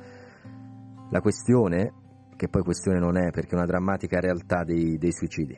la 1.11 1.21
questione, 1.21 1.93
che 2.35 2.49
poi 2.49 2.63
questione 2.63 2.99
non 2.99 3.19
è 3.19 3.31
perché 3.31 3.51
è 3.51 3.57
una 3.57 3.67
drammatica 3.67 4.21
realtà 4.21 4.65
dei, 4.65 4.97
dei 4.97 5.13
suicidi. 5.13 5.57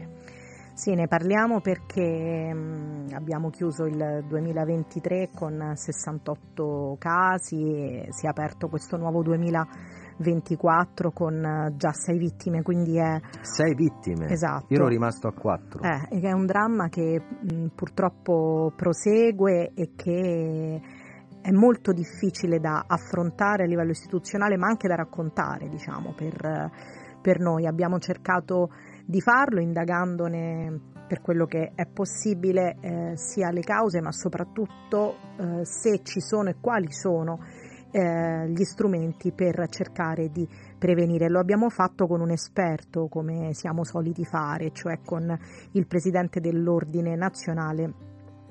Sì, 0.81 0.94
ne 0.94 1.09
parliamo 1.09 1.61
perché 1.61 2.55
mh, 2.55 3.09
abbiamo 3.12 3.51
chiuso 3.51 3.85
il 3.85 4.24
2023 4.27 5.28
con 5.36 5.73
68 5.74 6.97
casi 6.98 7.61
e 7.65 8.07
si 8.09 8.24
è 8.24 8.31
aperto 8.31 8.69
questo 8.69 8.97
nuovo 8.97 9.23
2024 9.23 11.11
con 11.11 11.44
eh, 11.44 11.74
già 11.77 11.93
6 11.93 12.16
vittime, 12.16 12.62
quindi 12.62 12.97
è... 12.97 13.20
Sei 13.43 13.74
vittime? 13.74 14.28
Esatto. 14.31 14.65
Io 14.69 14.78
ero 14.78 14.89
rimasto 14.89 15.28
a 15.28 15.35
quattro. 15.35 15.82
Eh, 15.82 16.19
è 16.19 16.32
un 16.32 16.47
dramma 16.47 16.89
che 16.89 17.20
mh, 17.20 17.66
purtroppo 17.74 18.73
prosegue 18.74 19.73
e 19.74 19.90
che 19.94 20.81
è 21.43 21.51
molto 21.51 21.93
difficile 21.93 22.59
da 22.59 22.85
affrontare 22.86 23.65
a 23.65 23.66
livello 23.66 23.90
istituzionale 23.90 24.57
ma 24.57 24.69
anche 24.69 24.89
da 24.89 24.94
raccontare, 24.94 25.69
diciamo, 25.69 26.15
per, 26.16 26.70
per 27.20 27.39
noi. 27.39 27.66
Abbiamo 27.66 27.98
cercato 27.98 28.70
di 29.11 29.20
farlo 29.20 29.61
indagandone 29.61 30.81
per 31.09 31.20
quello 31.20 31.45
che 31.45 31.73
è 31.74 31.85
possibile 31.87 32.77
eh, 32.81 33.12
sia 33.16 33.51
le 33.51 33.62
cause 33.62 34.01
ma 34.01 34.12
soprattutto 34.12 35.16
eh, 35.37 35.65
se 35.65 36.01
ci 36.05 36.20
sono 36.20 36.51
e 36.51 36.57
quali 36.61 36.93
sono 36.93 37.41
eh, 37.91 38.49
gli 38.49 38.62
strumenti 38.62 39.32
per 39.32 39.66
cercare 39.69 40.28
di 40.31 40.49
prevenire. 40.78 41.28
Lo 41.28 41.41
abbiamo 41.41 41.69
fatto 41.70 42.07
con 42.07 42.20
un 42.20 42.31
esperto 42.31 43.09
come 43.09 43.53
siamo 43.53 43.82
soliti 43.82 44.24
fare, 44.24 44.70
cioè 44.70 45.01
con 45.05 45.37
il 45.73 45.87
presidente 45.89 46.39
dell'ordine 46.39 47.16
nazionale 47.16 47.93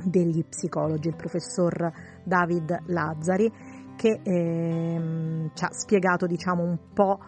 degli 0.04 0.44
psicologi, 0.44 1.08
il 1.08 1.16
professor 1.16 1.90
David 2.26 2.84
Lazzari, 2.88 3.50
che 3.96 4.20
ehm, 4.22 5.52
ci 5.54 5.64
ha 5.64 5.72
spiegato 5.72 6.26
diciamo 6.26 6.64
un 6.64 6.78
po' 6.94 7.20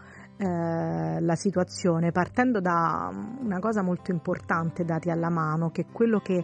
eh, 0.41 1.21
la 1.21 1.35
situazione 1.35 2.11
partendo 2.11 2.59
da 2.59 3.11
una 3.41 3.59
cosa 3.59 3.83
molto 3.83 4.09
importante 4.09 4.83
dati 4.83 5.11
alla 5.11 5.29
mano, 5.29 5.69
che 5.69 5.85
quello 5.91 6.19
che 6.19 6.43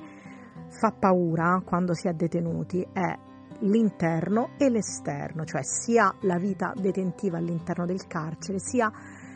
fa 0.70 0.92
paura 0.92 1.64
quando 1.66 1.96
si 1.96 2.08
è 2.08 2.14
detenuti 2.14 2.88
è 2.94 3.18
l'interno 3.62 4.50
e 4.60 4.70
l'esterno, 4.70 5.46
cioè 5.46 5.64
sia 5.64 6.14
la 6.22 6.38
vita 6.38 6.74
detentiva 6.76 7.40
all'interno 7.40 7.88
del 7.88 8.06
carcere, 8.06 8.60
sia 8.60 8.92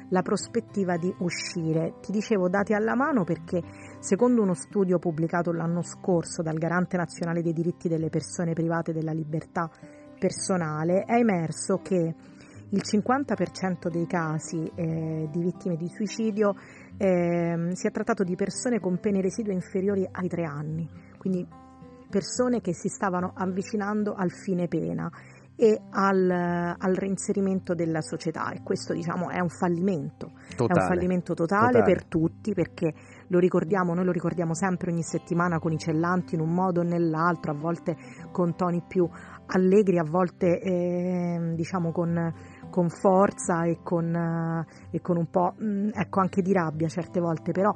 la 0.10 0.22
prospettiva 0.22 0.96
di 0.96 1.12
uscire. 1.20 1.96
Ti 2.00 2.12
dicevo 2.12 2.48
dati 2.48 2.76
alla 2.76 2.94
mano 2.94 3.24
perché 3.24 3.64
secondo 4.00 4.44
uno 4.44 4.54
studio 4.54 5.00
pubblicato 5.00 5.52
l'anno 5.52 5.82
scorso 5.82 6.44
dal 6.44 6.60
Garante 6.60 6.98
Nazionale 6.98 7.42
dei 7.42 7.54
diritti 7.54 7.90
delle 7.90 8.10
persone 8.10 8.54
private 8.54 8.94
della 8.94 9.12
libertà 9.14 9.72
personale 10.20 11.04
è 11.06 11.16
emerso 11.16 11.80
che 11.82 12.14
il 12.72 12.82
50% 12.84 13.90
dei 13.90 14.08
casi 14.08 14.70
eh, 14.76 15.28
di 15.30 15.42
vittime 15.42 15.76
di 15.76 15.88
suicidio 15.90 16.56
eh, 16.98 17.70
si 17.74 17.88
è 17.88 17.92
trattato 17.92 18.24
di 18.24 18.36
persone 18.36 18.80
con 18.80 19.00
pene 19.00 19.22
residue 19.22 19.54
inferiori 19.54 20.08
ai 20.10 20.28
tre 20.28 20.44
anni, 20.44 20.90
quindi 21.18 21.46
persone 22.10 22.62
che 22.62 22.74
si 22.74 22.90
stavano 22.90 23.34
avvicinando 23.36 24.14
al 24.14 24.32
fine 24.32 24.68
pena 24.68 25.10
e 25.56 25.80
al, 25.92 26.30
al 26.30 26.96
reinserimento 26.96 27.76
della 27.76 28.02
società 28.02 28.52
e 28.52 28.62
questo 28.64 28.94
diciamo 28.94 29.30
è 29.30 29.40
un 29.40 29.50
fallimento, 29.50 30.32
Totale. 30.56 30.80
è 30.80 30.84
un 30.84 30.88
fallimento 30.90 31.34
totale, 31.34 31.74
Totale. 31.74 31.94
per 31.94 32.06
tutti 32.06 32.54
perché 32.54 32.94
lo 33.28 33.38
ricordiamo, 33.38 33.94
noi 33.94 34.06
lo 34.06 34.12
ricordiamo 34.12 34.56
sempre 34.56 34.92
ogni 34.92 35.04
settimana 35.04 35.60
con 35.60 35.72
i 35.72 35.78
cellanti 35.78 36.36
in 36.36 36.42
un 36.42 36.52
modo 36.52 36.80
o 36.80 36.84
nell'altro, 36.84 37.52
a 37.52 37.56
volte 37.56 37.96
con 38.32 38.56
toni 38.56 38.84
più 38.88 39.08
allegri, 39.46 40.00
a 40.00 40.04
volte 40.04 40.60
eh, 40.60 41.54
diciamo 41.54 41.92
con, 41.92 42.34
con 42.72 42.90
forza 42.90 43.66
e 43.66 43.82
con, 43.84 44.16
eh, 44.16 44.66
e 44.90 45.00
con 45.02 45.18
un 45.18 45.30
po' 45.30 45.54
mh, 45.56 45.90
ecco 45.94 46.20
anche 46.20 46.42
di 46.42 46.52
rabbia 46.52 46.88
certe 46.88 47.20
volte, 47.20 47.52
però 47.52 47.72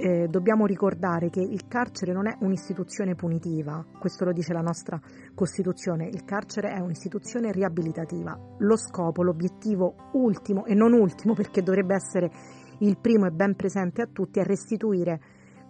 eh, 0.00 0.26
dobbiamo 0.28 0.66
ricordare 0.66 1.28
che 1.28 1.40
il 1.40 1.68
carcere 1.68 2.12
non 2.12 2.26
è 2.26 2.36
un'istituzione 2.40 3.14
punitiva, 3.14 3.84
questo 3.98 4.24
lo 4.24 4.32
dice 4.32 4.52
la 4.52 4.62
nostra 4.62 4.98
Costituzione, 5.34 6.08
il 6.08 6.24
carcere 6.24 6.70
è 6.70 6.80
un'istituzione 6.80 7.52
riabilitativa. 7.52 8.36
Lo 8.58 8.76
scopo, 8.76 9.22
l'obiettivo 9.22 9.94
ultimo 10.14 10.64
e 10.64 10.74
non 10.74 10.92
ultimo 10.94 11.34
perché 11.34 11.62
dovrebbe 11.62 11.94
essere 11.94 12.30
il 12.78 12.98
primo 12.98 13.26
e 13.26 13.30
ben 13.30 13.54
presente 13.54 14.02
a 14.02 14.08
tutti 14.10 14.40
è 14.40 14.42
restituire 14.42 15.20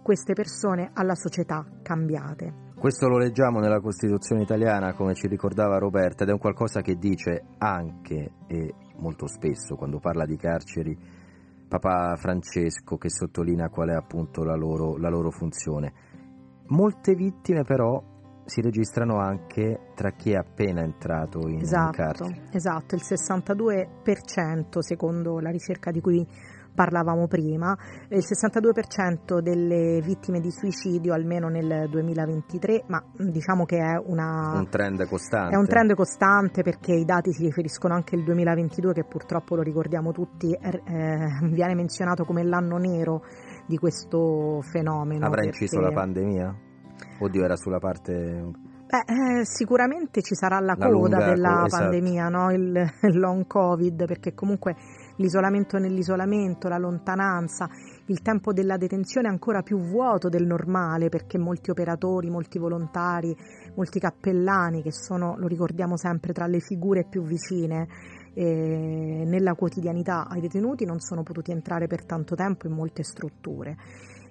queste 0.01 0.33
persone 0.33 0.91
alla 0.93 1.15
società 1.15 1.65
cambiate. 1.83 2.70
Questo 2.81 3.07
lo 3.07 3.19
leggiamo 3.19 3.59
nella 3.59 3.79
Costituzione 3.79 4.41
italiana, 4.41 4.95
come 4.95 5.13
ci 5.13 5.27
ricordava 5.27 5.77
Roberta, 5.77 6.23
ed 6.23 6.29
è 6.29 6.31
un 6.31 6.39
qualcosa 6.39 6.81
che 6.81 6.95
dice 6.95 7.43
anche 7.59 8.31
e 8.47 8.73
molto 8.95 9.27
spesso 9.27 9.75
quando 9.75 9.99
parla 9.99 10.25
di 10.25 10.35
carceri 10.35 10.97
Papa 11.67 12.15
Francesco, 12.15 12.97
che 12.97 13.11
sottolinea 13.11 13.69
qual 13.69 13.89
è 13.89 13.93
appunto 13.93 14.43
la 14.43 14.55
loro, 14.55 14.97
la 14.97 15.09
loro 15.09 15.29
funzione. 15.29 15.93
Molte 16.69 17.13
vittime 17.13 17.61
però 17.61 18.01
si 18.45 18.61
registrano 18.61 19.19
anche 19.19 19.91
tra 19.93 20.13
chi 20.13 20.31
è 20.31 20.37
appena 20.37 20.81
entrato 20.81 21.47
in 21.47 21.59
Esatto, 21.59 21.91
carcere. 21.91 22.47
esatto, 22.51 22.95
il 22.95 23.01
62% 23.03 24.79
secondo 24.79 25.39
la 25.39 25.51
ricerca 25.51 25.91
di 25.91 26.01
cui 26.01 26.27
parlavamo 26.73 27.27
prima, 27.27 27.77
il 28.09 28.23
62% 28.23 29.39
delle 29.39 30.01
vittime 30.01 30.39
di 30.39 30.51
suicidio 30.51 31.13
almeno 31.13 31.49
nel 31.49 31.87
2023, 31.89 32.85
ma 32.87 33.03
diciamo 33.17 33.65
che 33.65 33.77
è, 33.77 34.01
una, 34.03 34.53
Un 34.55 34.69
trend 34.69 35.07
costante. 35.07 35.55
è 35.55 35.57
un 35.57 35.67
trend 35.67 35.93
costante 35.93 36.63
perché 36.63 36.93
i 36.93 37.05
dati 37.05 37.33
si 37.33 37.43
riferiscono 37.43 37.93
anche 37.93 38.15
al 38.15 38.23
2022 38.23 38.93
che 38.93 39.03
purtroppo 39.03 39.55
lo 39.55 39.61
ricordiamo 39.61 40.11
tutti, 40.11 40.51
eh, 40.53 40.79
viene 41.51 41.75
menzionato 41.75 42.23
come 42.23 42.43
l'anno 42.43 42.77
nero 42.77 43.23
di 43.67 43.77
questo 43.77 44.61
fenomeno. 44.61 45.25
Avrà 45.25 45.41
perché- 45.41 45.63
inciso 45.63 45.79
la 45.79 45.91
pandemia? 45.91 46.55
Oddio, 47.19 47.43
era 47.43 47.55
sulla 47.55 47.79
parte... 47.79 48.69
Beh, 48.91 49.39
eh, 49.39 49.45
sicuramente 49.45 50.21
ci 50.21 50.35
sarà 50.35 50.59
la, 50.59 50.75
La 50.77 50.87
coda 50.87 50.89
lunga 50.89 51.17
della 51.25 51.63
esatto. 51.65 51.83
pandemia, 51.83 52.27
no? 52.27 52.51
il, 52.51 52.75
il 53.03 53.17
long 53.17 53.47
covid, 53.47 54.05
perché 54.05 54.33
comunque 54.33 54.75
l'isolamento 55.17 55.77
nell'isolamento, 55.77 56.67
la 56.67 56.77
lontananza, 56.77 57.67
il 58.05 58.21
tempo 58.21 58.53
della 58.53 58.77
detenzione 58.77 59.27
è 59.27 59.31
ancora 59.31 59.61
più 59.61 59.77
vuoto 59.77 60.29
del 60.29 60.45
normale, 60.45 61.09
perché 61.09 61.37
molti 61.37 61.71
operatori, 61.71 62.29
molti 62.29 62.59
volontari, 62.59 63.35
molti 63.75 63.99
cappellani, 63.99 64.81
che 64.81 64.91
sono, 64.91 65.35
lo 65.37 65.47
ricordiamo 65.47 65.97
sempre, 65.97 66.33
tra 66.33 66.47
le 66.47 66.59
figure 66.59 67.05
più 67.09 67.23
vicine 67.23 67.87
eh, 68.33 69.23
nella 69.25 69.55
quotidianità 69.55 70.27
ai 70.27 70.41
detenuti, 70.41 70.85
non 70.85 70.99
sono 70.99 71.23
potuti 71.23 71.51
entrare 71.51 71.87
per 71.87 72.05
tanto 72.05 72.35
tempo 72.35 72.67
in 72.67 72.73
molte 72.73 73.03
strutture. 73.03 73.77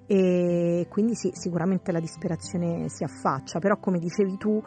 E 0.07 0.87
quindi 0.89 1.15
sì, 1.15 1.31
sicuramente 1.33 1.93
la 1.93 2.01
disperazione 2.01 2.89
si 2.89 3.03
affaccia, 3.05 3.59
però 3.59 3.77
come 3.77 3.97
dicevi 3.97 4.35
tu 4.35 4.61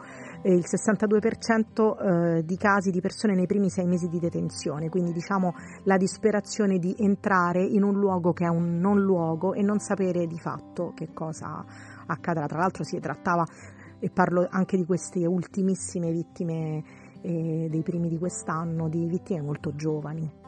il 0.53 0.63
62% 0.63 2.37
eh, 2.37 2.45
di 2.45 2.57
casi 2.57 2.91
di 2.91 3.01
persone 3.01 3.33
nei 3.33 3.47
primi 3.47 3.69
sei 3.69 3.87
mesi 3.87 4.07
di 4.07 4.19
detenzione, 4.19 4.89
quindi 4.89 5.11
diciamo 5.11 5.53
la 5.83 5.97
disperazione 5.97 6.77
di 6.77 6.95
entrare 6.99 7.63
in 7.63 7.83
un 7.83 7.95
luogo 7.95 8.31
che 8.33 8.45
è 8.45 8.49
un 8.49 8.79
non 8.79 9.01
luogo 9.01 9.53
e 9.53 9.61
non 9.61 9.79
sapere 9.79 10.27
di 10.27 10.37
fatto 10.37 10.93
che 10.93 11.09
cosa 11.13 11.65
accadrà. 12.05 12.45
Tra 12.45 12.59
l'altro 12.59 12.83
si 12.83 12.99
trattava, 12.99 13.45
e 13.99 14.09
parlo 14.11 14.45
anche 14.49 14.77
di 14.77 14.85
queste 14.85 15.25
ultimissime 15.25 16.11
vittime 16.11 16.83
eh, 17.21 17.67
dei 17.69 17.81
primi 17.81 18.07
di 18.07 18.17
quest'anno, 18.17 18.87
di 18.87 19.07
vittime 19.07 19.41
molto 19.41 19.73
giovani. 19.75 20.43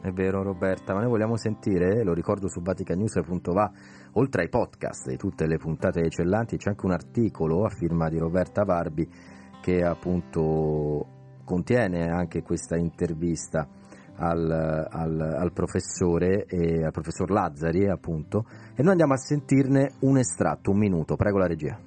È 0.00 0.10
vero 0.10 0.42
Roberta, 0.42 0.92
ma 0.92 1.00
noi 1.00 1.08
vogliamo 1.08 1.36
sentire, 1.36 2.04
lo 2.04 2.12
ricordo 2.12 2.48
su 2.48 2.60
vaticanews.va, 2.60 3.72
oltre 4.12 4.42
ai 4.42 4.48
podcast 4.48 5.08
di 5.08 5.16
tutte 5.16 5.46
le 5.46 5.56
puntate 5.56 6.00
eccellanti, 6.00 6.56
c'è 6.56 6.70
anche 6.70 6.84
un 6.84 6.92
articolo 6.92 7.64
a 7.64 7.70
firma 7.70 8.08
di 8.08 8.18
Roberta 8.18 8.64
Varbi 8.64 9.08
che 9.64 9.82
appunto 9.82 11.06
contiene 11.42 12.10
anche 12.10 12.42
questa 12.42 12.76
intervista 12.76 13.66
al, 14.16 14.50
al, 14.50 15.18
al 15.18 15.52
professore, 15.54 16.44
e, 16.44 16.84
al 16.84 16.92
professor 16.92 17.30
Lazzari 17.30 17.88
appunto, 17.88 18.44
e 18.76 18.82
noi 18.82 18.90
andiamo 18.90 19.14
a 19.14 19.16
sentirne 19.16 19.92
un 20.00 20.18
estratto, 20.18 20.70
un 20.70 20.76
minuto, 20.76 21.16
prego 21.16 21.38
la 21.38 21.46
regia. 21.46 21.80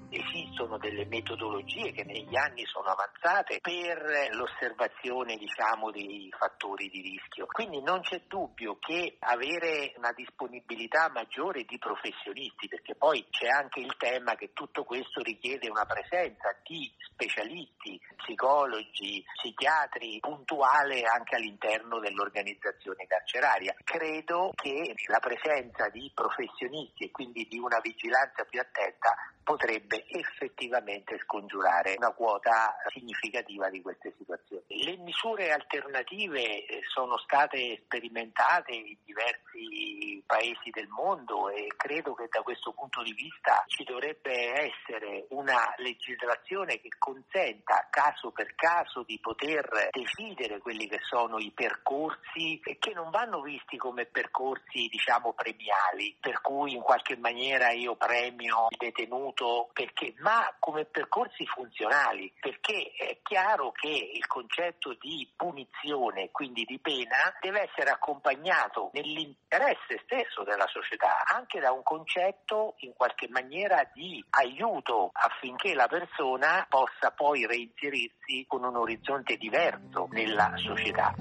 Esistono 0.58 0.78
delle 0.80 1.06
metodologie 1.06 1.92
che 1.92 2.04
negli 2.04 2.36
anni 2.36 2.66
sono 2.66 2.88
avanzate 2.88 3.60
per 3.62 4.30
l'osservazione 4.32 5.36
diciamo 5.36 5.92
dei 5.92 6.34
fattori 6.36 6.90
di 6.90 7.02
rischio. 7.02 7.46
Quindi 7.46 7.82
non 7.84 8.02
c'è 8.02 8.24
dubbio 8.28 8.78
che 8.80 9.18
avere 9.20 9.94
una 9.98 10.12
disponibilità 10.14 11.10
maggiore 11.14 11.64
di 11.64 11.78
professionisti, 11.78 12.68
perché 12.68 12.96
poi 12.96 13.26
c'è 13.30 13.48
anche 13.48 13.82
il 13.82 13.96
tema 13.98 14.34
che 14.36 14.52
tutto 14.54 14.84
questo 14.84 15.22
richiede 15.22 15.70
una 15.70 15.86
presenza 15.86 16.56
di 16.64 16.92
specialisti, 17.12 18.00
psicologi, 18.16 19.24
psichiatri 19.36 20.18
puntuale 20.20 21.04
anche 21.04 21.36
all'interno 21.36 22.00
dell'organizzazione 22.00 23.06
carceraria. 23.06 23.76
Credo 23.84 24.52
che 24.56 24.96
la 25.08 25.20
presenza 25.20 25.88
di 25.90 26.12
professionisti 26.14 27.06
e 27.06 27.12
quindi 27.12 27.46
di 27.48 27.60
una 27.60 27.80
vigilanza 27.80 28.44
più 28.46 28.60
attenta 28.60 29.14
potrebbe 29.48 30.04
effettivamente 30.10 31.18
scongiurare 31.24 31.94
una 31.96 32.12
quota 32.12 32.76
significativa 32.90 33.70
di 33.70 33.82
queste 33.82 34.14
situazioni. 34.18 34.66
Le 34.68 34.98
misure 34.98 35.54
alternative 35.54 36.66
eh, 36.66 36.82
sono 36.94 37.18
state 37.20 37.80
sperimentate 37.86 38.74
in 38.74 38.98
diversi 39.06 40.22
paesi 40.26 40.70
del 40.72 40.90
mondo 40.90 41.48
e 41.48 41.68
credo 41.78 42.14
che 42.14 42.28
da 42.30 42.42
questo 42.42 42.74
punto 42.74 43.02
di 43.04 43.14
vista 43.14 43.64
ci 43.68 43.86
dovrebbe 43.86 44.52
essere 44.52 45.28
una 45.30 45.74
legislazione 45.78 46.82
che 46.82 46.90
consenta 47.00 47.88
caso 47.90 48.32
per 48.32 48.54
caso 48.54 49.04
di 49.04 49.18
poter 49.22 49.88
decidere 49.92 50.60
quelli 50.60 50.90
che 50.90 51.00
sono 51.08 51.38
i 51.40 51.52
percorsi 51.52 52.60
che 52.62 52.92
non 52.94 53.12
vanno 53.12 53.40
visti 53.40 53.78
come 53.78 54.06
percorsi 54.06 54.88
diciamo 54.90 55.32
premiali, 55.32 56.18
per 56.20 56.42
cui 56.42 56.74
in 56.74 56.82
qualche 56.82 57.16
maniera 57.16 57.72
io 57.72 57.96
premio 57.96 58.68
il 58.70 58.78
detenuto 58.78 59.37
perché, 59.74 60.14
ma 60.20 60.54
come 60.60 60.86
percorsi 60.86 61.46
funzionali, 61.46 62.34
perché 62.40 62.92
è 62.98 63.20
chiaro 63.22 63.72
che 63.72 63.88
il 63.88 64.26
concetto 64.26 64.96
di 65.00 65.30
punizione, 65.36 66.32
quindi 66.32 66.64
di 66.66 66.80
pena, 66.80 67.32
deve 67.40 67.70
essere 67.70 67.92
accompagnato 67.92 68.90
nell'interesse 68.94 70.02
stesso 70.04 70.44
della 70.44 70.68
società, 70.68 71.24
anche 71.26 71.60
da 71.60 71.72
un 71.72 71.84
concetto 71.84 72.76
in 72.80 72.94
qualche 72.96 73.28
maniera 73.30 73.88
di 73.94 74.24
aiuto 74.32 75.12
affinché 75.14 75.74
la 75.74 75.88
persona 75.88 76.66
possa 76.68 77.12
poi 77.12 77.46
reinserirsi 77.46 78.46
con 78.48 78.64
un 78.64 78.76
orizzonte 78.76 79.38
diverso 79.38 80.08
nella 80.12 80.52
società. 80.56 81.14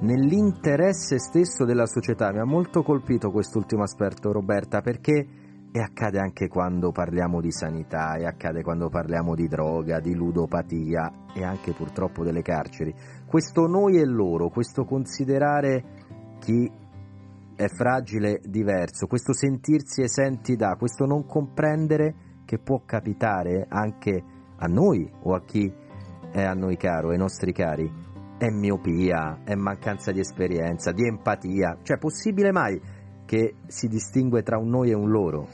Nell'interesse 0.00 1.18
stesso 1.18 1.64
della 1.66 1.86
società, 1.86 2.32
mi 2.32 2.38
ha 2.38 2.44
molto 2.44 2.82
colpito 2.82 3.30
quest'ultimo 3.30 3.82
aspetto 3.82 4.32
Roberta 4.32 4.80
perché 4.80 5.39
e 5.72 5.80
accade 5.80 6.18
anche 6.18 6.48
quando 6.48 6.90
parliamo 6.90 7.40
di 7.40 7.52
sanità, 7.52 8.16
e 8.16 8.26
accade 8.26 8.62
quando 8.62 8.88
parliamo 8.88 9.34
di 9.34 9.46
droga, 9.46 10.00
di 10.00 10.14
ludopatia 10.14 11.28
e 11.32 11.44
anche 11.44 11.72
purtroppo 11.72 12.24
delle 12.24 12.42
carceri. 12.42 12.94
Questo 13.26 13.66
noi 13.66 13.98
e 13.98 14.04
loro, 14.04 14.48
questo 14.48 14.84
considerare 14.84 15.84
chi 16.40 16.70
è 17.54 17.68
fragile 17.68 18.40
diverso, 18.44 19.06
questo 19.06 19.32
sentirsi 19.32 20.02
esenti 20.02 20.56
da, 20.56 20.76
questo 20.76 21.04
non 21.04 21.26
comprendere 21.26 22.14
che 22.44 22.58
può 22.58 22.82
capitare 22.84 23.66
anche 23.68 24.24
a 24.56 24.66
noi 24.66 25.08
o 25.22 25.34
a 25.34 25.42
chi 25.44 25.72
è 26.32 26.42
a 26.42 26.52
noi 26.52 26.76
caro, 26.76 27.10
ai 27.10 27.18
nostri 27.18 27.52
cari, 27.52 28.08
è 28.38 28.48
miopia, 28.48 29.40
è 29.44 29.54
mancanza 29.54 30.10
di 30.10 30.20
esperienza, 30.20 30.92
di 30.92 31.06
empatia, 31.06 31.78
cioè 31.82 31.98
possibile 31.98 32.50
mai 32.50 32.80
che 33.30 33.54
si 33.68 33.86
distingue 33.86 34.42
tra 34.42 34.58
un 34.58 34.70
noi 34.70 34.90
e 34.90 34.94
un 34.94 35.08
loro? 35.08 35.46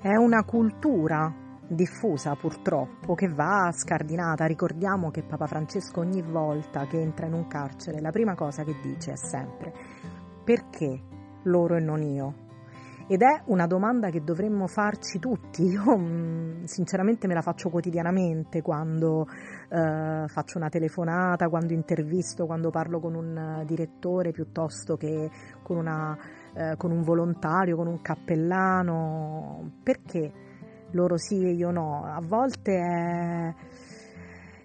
È 0.00 0.14
una 0.14 0.44
cultura 0.44 1.34
diffusa 1.66 2.36
purtroppo 2.36 3.16
che 3.16 3.26
va 3.26 3.68
scardinata. 3.72 4.46
Ricordiamo 4.46 5.10
che 5.10 5.24
Papa 5.24 5.48
Francesco 5.48 5.98
ogni 5.98 6.22
volta 6.22 6.86
che 6.86 7.00
entra 7.00 7.26
in 7.26 7.32
un 7.32 7.48
carcere 7.48 8.00
la 8.00 8.12
prima 8.12 8.36
cosa 8.36 8.62
che 8.62 8.76
dice 8.80 9.10
è 9.10 9.16
sempre 9.16 9.72
perché 10.44 11.02
loro 11.42 11.74
e 11.74 11.80
non 11.80 12.00
io? 12.00 12.42
Ed 13.08 13.22
è 13.22 13.42
una 13.46 13.66
domanda 13.66 14.08
che 14.08 14.22
dovremmo 14.22 14.66
farci 14.66 15.18
tutti. 15.18 15.64
Io 15.68 15.96
mh, 15.96 16.64
sinceramente 16.64 17.26
me 17.26 17.34
la 17.34 17.42
faccio 17.42 17.68
quotidianamente 17.68 18.62
quando 18.62 19.26
eh, 19.68 20.24
faccio 20.26 20.56
una 20.56 20.70
telefonata, 20.70 21.48
quando 21.48 21.74
intervisto, 21.74 22.46
quando 22.46 22.70
parlo 22.70 23.00
con 23.00 23.14
un 23.14 23.62
direttore 23.66 24.30
piuttosto 24.30 24.96
che 24.96 25.28
con, 25.62 25.76
una, 25.76 26.16
eh, 26.54 26.76
con 26.76 26.90
un 26.90 27.02
volontario, 27.02 27.76
con 27.76 27.86
un 27.86 28.00
cappellano. 28.00 29.72
Perché 29.82 30.32
loro 30.92 31.16
sì 31.16 31.42
e 31.44 31.52
io 31.52 31.70
no? 31.70 32.04
A 32.04 32.20
volte 32.20 32.72
è 32.72 33.54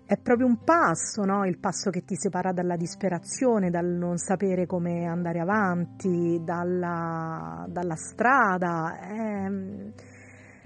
è 0.10 0.18
proprio 0.18 0.48
un 0.48 0.64
passo, 0.64 1.24
no? 1.24 1.46
il 1.46 1.60
passo 1.60 1.92
che 1.92 2.04
ti 2.04 2.16
separa 2.16 2.52
dalla 2.52 2.76
disperazione, 2.76 3.70
dal 3.70 3.86
non 3.86 4.18
sapere 4.18 4.66
come 4.66 5.06
andare 5.06 5.40
avanti, 5.40 6.42
dalla, 6.44 7.64
dalla 7.70 7.96
strada. 7.96 8.98
È, 9.00 9.52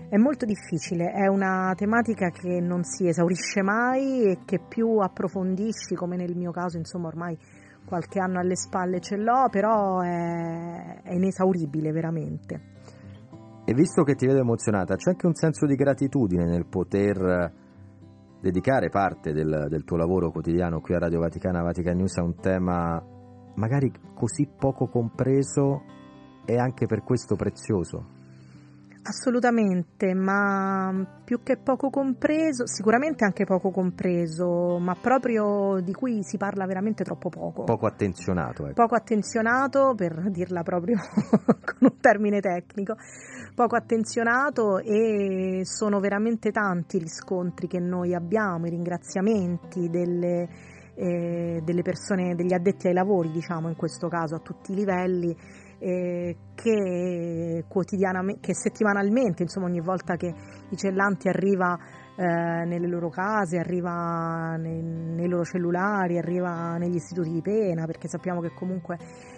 è, 0.07 0.15
molto 0.15 0.45
difficile, 0.45 1.11
è 1.11 1.27
una 1.27 1.73
tematica 1.75 2.29
che 2.29 2.61
non 2.61 2.85
si 2.85 3.05
esaurisce 3.05 3.61
mai 3.61 4.31
e 4.31 4.37
che 4.45 4.61
più 4.65 4.99
approfondisci, 4.99 5.93
come 5.93 6.15
nel 6.15 6.37
mio 6.37 6.51
caso, 6.51 6.77
insomma 6.77 7.07
ormai 7.07 7.37
qualche 7.85 8.19
anno 8.19 8.39
alle 8.39 8.55
spalle 8.55 8.99
ce 8.99 9.18
l'ho, 9.18 9.47
però 9.49 9.99
è, 9.99 11.01
è 11.03 11.14
inesauribile 11.14 11.91
veramente. 11.91 12.61
E 13.65 13.73
visto 13.73 14.03
che 14.03 14.15
ti 14.15 14.26
vedo 14.26 14.39
emozionata, 14.39 14.95
c'è 14.95 15.11
anche 15.11 15.26
un 15.26 15.35
senso 15.35 15.65
di 15.65 15.76
gratitudine 15.76 16.45
nel 16.45 16.65
poter 16.65 17.61
dedicare 18.41 18.89
parte 18.89 19.31
del, 19.31 19.68
del, 19.69 19.85
tuo 19.85 19.95
lavoro 19.95 20.30
quotidiano 20.31 20.81
qui 20.81 20.95
a 20.95 20.99
Radio 20.99 21.19
Vaticana, 21.19 21.61
Vatican 21.61 21.95
News, 21.95 22.18
a 22.18 22.23
un 22.23 22.35
tema 22.35 23.01
magari 23.55 23.89
così 24.14 24.49
poco 24.53 24.88
compreso 24.88 25.84
e 26.45 26.57
anche 26.57 26.85
per 26.85 27.03
questo 27.03 27.35
prezioso? 27.35 28.22
Assolutamente, 29.05 30.13
ma 30.13 31.05
più 31.25 31.43
che 31.43 31.57
poco 31.57 31.89
compreso, 31.89 32.65
sicuramente 32.65 33.25
anche 33.25 33.43
poco 33.43 33.69
compreso, 33.69 34.80
ma 34.80 34.95
proprio 34.95 35.81
di 35.81 35.91
cui 35.91 36.23
si 36.23 36.38
parla 36.38 36.65
veramente 36.65 37.03
troppo 37.03 37.27
poco. 37.27 37.63
Poco 37.65 37.85
attenzionato, 37.85 38.63
ecco. 38.63 38.73
Poco 38.81 38.95
attenzionato, 38.95 39.93
per 39.93 40.31
dirla 40.31 40.63
proprio 40.63 40.95
con 41.35 41.89
un 41.91 41.97
termine 41.99 42.39
tecnico, 42.39 42.95
poco 43.53 43.75
attenzionato 43.75 44.80
e 44.80 45.63
sono 45.65 45.99
veramente 45.99 46.51
tanti 46.51 47.01
gli 47.01 47.09
scontri 47.09 47.67
che 47.67 47.80
noi 47.80 48.15
abbiamo, 48.15 48.67
i 48.67 48.69
ringraziamenti 48.69 49.89
delle, 49.89 50.47
eh, 50.95 51.61
delle 51.61 51.81
persone, 51.81 52.35
degli 52.35 52.53
addetti 52.53 52.88
ai 52.88 52.93
lavori, 52.93 53.31
diciamo 53.31 53.67
in 53.67 53.75
questo 53.75 54.07
caso 54.07 54.35
a 54.35 54.39
tutti 54.39 54.71
i 54.71 54.75
livelli 54.75 55.35
eh, 55.84 56.38
che 56.55 57.65
che 58.39 58.55
settimanalmente, 58.55 59.43
insomma 59.43 59.65
ogni 59.65 59.81
volta 59.81 60.15
che 60.15 60.34
i 60.69 60.77
cellanti 60.77 61.27
arriva 61.27 61.77
eh, 62.15 62.23
nelle 62.23 62.88
loro 62.88 63.10
case, 63.10 63.57
arriva 63.57 64.55
nei, 64.55 64.81
nei, 64.81 65.27
loro 65.27 65.43
cellulari, 65.43 66.18
arriva 66.18 66.77
negli 66.77 66.95
istituti 66.95 67.31
di 67.31 67.41
pena, 67.41 67.85
perché 67.85 68.07
sappiamo 68.07 68.39
che 68.39 68.53
comunque 68.53 68.97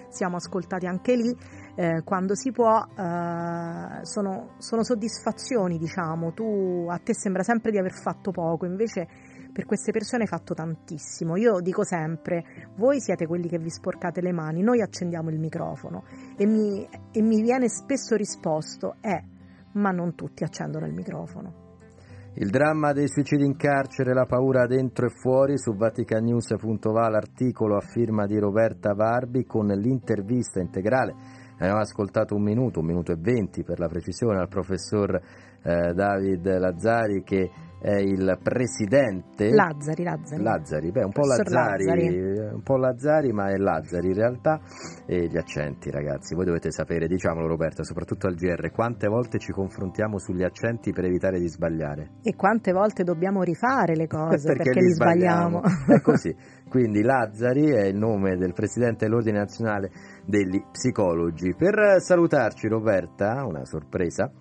siamo 0.10 0.36
ascoltati 0.36 0.86
anche 0.86 1.16
lì, 1.16 1.36
eh, 1.76 2.04
quando 2.04 2.36
si 2.36 2.52
può, 2.52 2.78
eh, 2.78 4.06
sono, 4.06 4.56
sono 4.58 4.84
soddisfazioni, 4.84 5.78
diciamo, 5.78 6.34
tu 6.34 6.86
a 6.90 7.00
te 7.00 7.16
sembra 7.16 7.44
sempre 7.44 7.72
di 7.72 7.80
aver 7.80 7.94
fatto 7.94 8.32
poco, 8.32 8.66
invece 8.66 9.08
per 9.56 9.65
queste 9.65 9.94
persone 9.94 10.23
hai 10.23 10.27
fatto 10.27 10.53
tantissimo. 10.53 11.38
Io 11.38 11.61
dico 11.61 11.86
sempre, 11.86 12.44
voi 12.76 12.99
siete 12.99 13.26
quelli 13.26 13.48
che 13.48 13.57
vi 13.57 13.69
sporcate 13.69 14.19
le 14.19 14.34
mani, 14.34 14.61
noi 14.61 14.82
accendiamo 14.82 15.30
il 15.30 15.40
microfono 15.40 16.03
e 16.36 16.45
mi, 16.45 16.86
e 16.86 17.22
mi 17.22 17.41
viene 17.41 17.69
spesso 17.69 18.18
risposto, 18.18 18.98
eh, 18.99 19.23
ma 19.76 19.91
non 19.91 20.14
tutti 20.14 20.44
accendono 20.44 20.86
il 20.86 20.94
microfono. 20.94 21.64
Il 22.34 22.49
dramma 22.49 22.91
dei 22.91 23.07
suicidi 23.07 23.45
in 23.45 23.56
carcere, 23.56 24.14
la 24.14 24.26
paura 24.26 24.68
dentro 24.68 25.06
e 25.06 25.10
fuori, 25.10 25.57
su 25.57 25.73
vaticanews.va 25.73 27.07
l'articolo 27.07 27.77
a 27.77 27.80
firma 27.80 28.26
di 28.26 28.38
Roberta 28.38 28.94
Varbi 28.94 29.45
con 29.45 29.68
l'intervista 29.68 30.60
integrale. 30.60 31.15
Abbiamo 31.53 31.80
ascoltato 31.80 32.36
un 32.36 32.44
minuto, 32.44 32.82
un 32.82 32.88
minuto 32.88 33.14
e 33.14 33.18
venti 33.18 33.64
per 33.64 33.80
la 33.80 33.88
precisione, 33.88 34.40
al 34.40 34.49
professor 34.49 35.15
eh, 35.15 35.94
David 35.94 36.45
Lazzari 36.57 37.23
che 37.23 37.49
è 37.86 37.98
il 37.98 38.40
presidente 38.41 39.52
Lazzari, 39.52 40.02
Lazzari. 40.02 40.41
Lazzari, 40.41 40.91
beh, 40.91 41.03
un 41.03 41.12
po' 41.12 41.28
Lazzari, 41.28 41.86
Lazzari. 41.86 42.18
un 42.53 42.62
po' 42.64 42.78
Lazzari, 42.78 43.32
ma 43.32 43.52
è 43.52 43.57
Lazzari 43.57 44.07
in 44.07 44.16
realtà. 44.16 44.60
E 45.06 45.28
gli 45.28 45.38
accenti, 45.38 45.91
ragazzi, 45.91 46.34
voi 46.34 46.45
dovete 46.45 46.72
sapere, 46.72 47.06
diciamolo 47.06 47.45
Roberta, 47.45 47.84
soprattutto 47.84 48.26
al 48.26 48.34
GR, 48.34 48.72
quante 48.72 49.07
volte 49.07 49.38
ci 49.38 49.52
confrontiamo 49.52 50.18
sugli 50.18 50.41
accenti 50.41 50.94
per 50.94 51.06
evitare 51.06 51.38
di 51.38 51.48
sbagliare. 51.48 52.14
E 52.24 52.36
quante 52.36 52.72
volte 52.72 53.03
dobbiamo 53.03 53.44
rifare 53.44 53.95
le 53.95 54.07
cose 54.10 54.48
perché, 54.48 54.64
perché, 54.64 54.80
li 54.80 54.88
li 54.88 54.94
sbagliamo. 54.94 55.62
È 55.62 56.02
così. 56.02 56.36
Quindi 56.68 57.03
Lazzari 57.03 57.70
è 57.70 57.84
il 57.84 57.95
nome 57.95 58.36
del 58.36 58.53
presidente 58.53 59.06
dell'Ordine 59.06 59.38
Nazionale 59.38 59.91
degli 60.26 60.60
Psicologi. 60.72 61.53
Per 61.53 62.02
salutarci 62.02 62.68
Roberta, 62.68 63.45
una 63.45 63.64
sorpresa. 63.64 64.32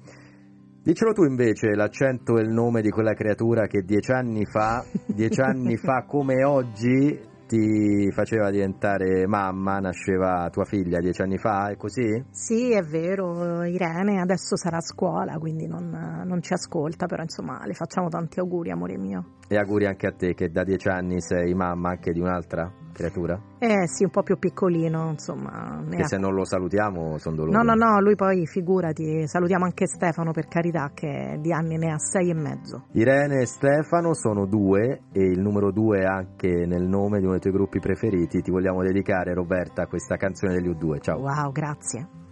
Dicelo 0.85 1.15
tu 1.15 1.25
invece 1.25 1.75
l'accento 1.75 2.37
e 2.37 2.43
il 2.43 2.51
nome 2.51 2.83
di 2.83 2.91
quella 2.91 3.15
creatura 3.15 3.67
che 3.67 3.85
dieci 3.87 4.13
anni 4.13 4.45
fa, 4.45 4.85
dieci 5.07 5.41
anni 5.41 5.79
fa 5.79 6.05
come 6.07 6.45
oggi, 6.45 7.19
ti 7.47 8.11
faceva 8.13 8.51
diventare 8.51 9.27
mamma, 9.27 9.79
nasceva 9.79 10.47
tua 10.51 10.67
figlia 10.67 11.01
dieci 11.01 11.23
anni 11.23 11.39
fa, 11.39 11.71
è 11.71 11.77
così? 11.77 12.23
Sì, 12.29 12.73
è 12.73 12.83
vero, 12.83 13.65
Irene 13.65 14.21
adesso 14.21 14.57
sarà 14.57 14.77
a 14.77 14.83
scuola, 14.83 15.39
quindi 15.39 15.67
non, 15.67 15.89
non 16.27 16.43
ci 16.43 16.53
ascolta, 16.53 17.07
però 17.07 17.23
insomma 17.23 17.65
le 17.65 17.73
facciamo 17.73 18.09
tanti 18.11 18.41
auguri, 18.41 18.71
amore 18.71 18.99
mio. 18.99 19.34
E 19.47 19.57
auguri 19.59 19.87
anche 19.87 20.07
a 20.07 20.13
te 20.13 20.35
che 20.35 20.49
da 20.51 20.65
dieci 20.65 20.89
anni 20.89 21.21
sei 21.21 21.53
mamma 21.55 21.91
anche 21.91 22.13
di 22.13 22.21
un'altra 22.21 22.73
creatura? 22.93 23.39
Eh 23.59 23.87
sì, 23.89 24.05
un 24.05 24.11
po' 24.11 24.23
più 24.23 24.39
piccolino, 24.39 25.11
insomma. 25.11 25.85
Che 25.91 26.03
ha- 26.03 26.07
se 26.07 26.17
non 26.17 26.33
lo 26.33 26.45
salutiamo 26.45 27.19
sono 27.19 27.37
doloroso. 27.37 27.59
No, 27.63 27.75
no, 27.75 27.75
no, 27.75 28.01
lui 28.01 28.15
poi 28.15 28.47
figurati, 28.47 29.27
salutiamo 29.27 29.65
anche 29.65 29.87
Stefano 29.87 30.33
per 30.33 30.47
carità 30.47 30.91
che 30.95 31.39
di 31.41 31.53
anni 31.53 31.77
ne 31.77 31.93
ha 31.93 31.99
sei 31.99 32.31
e 32.31 32.35
mezzo. 32.35 32.87
Irene 32.93 33.43
e 33.43 33.47
Stefano 33.47 34.15
sono 34.15 34.47
due 34.47 35.03
e 35.13 35.23
il 35.23 35.41
numero 35.41 35.71
due 35.73 36.01
è 36.01 36.05
anche 36.05 36.65
nel 36.67 36.87
nome 36.87 37.19
di 37.19 37.25
uno 37.25 37.33
dei 37.33 37.41
tuoi 37.41 37.53
gruppi 37.53 37.81
preferiti. 37.81 38.41
Ti 38.41 38.51
vogliamo 38.51 38.83
dedicare, 38.83 39.35
Roberta, 39.35 39.87
questa 39.87 40.17
canzone 40.17 40.55
degli 40.55 40.69
U2. 40.69 41.01
Ciao. 41.01 41.19
Wow, 41.19 41.53
grazie. 41.53 42.23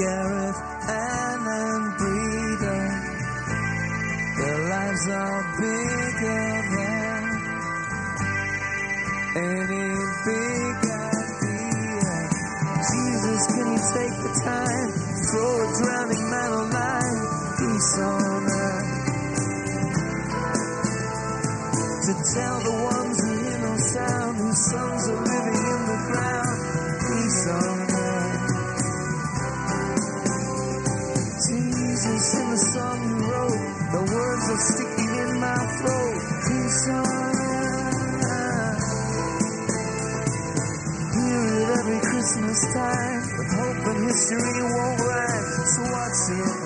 Gareth, 0.00 0.56
Ann 0.88 1.40
and 1.46 1.84
Breda. 1.98 2.78
Their 4.38 4.60
lives 4.70 5.04
are 5.10 5.42
bigger 5.60 6.44
than 6.72 7.22
any 9.36 9.88
big 10.24 10.76
idea. 11.04 12.16
Jesus, 12.88 13.40
can 13.52 13.66
you 13.68 13.80
take 13.92 14.16
the 14.24 14.32
time 14.42 14.88
throw 15.28 15.52
a 15.60 15.68
drowning 15.84 16.24
man 16.30 16.50
a 16.50 16.64
line? 16.78 17.20
Peace 17.60 17.98
on 18.00 18.42
earth. 18.48 18.90
To 22.06 22.12
tell 22.34 22.56
the 22.60 22.76
ones 22.88 23.16
who 23.20 23.30
hear 23.36 23.58
no 23.58 23.76
sound, 23.76 24.36
whose 24.38 24.60
sons 24.70 25.08
are 25.10 25.39
time, 42.72 43.22
but 43.36 43.46
hope 43.56 43.86
and 43.86 44.04
history 44.04 44.62
won't 44.62 45.00
rhyme. 45.00 45.66
So 45.66 45.82
what's 45.90 46.30
it 46.30 46.59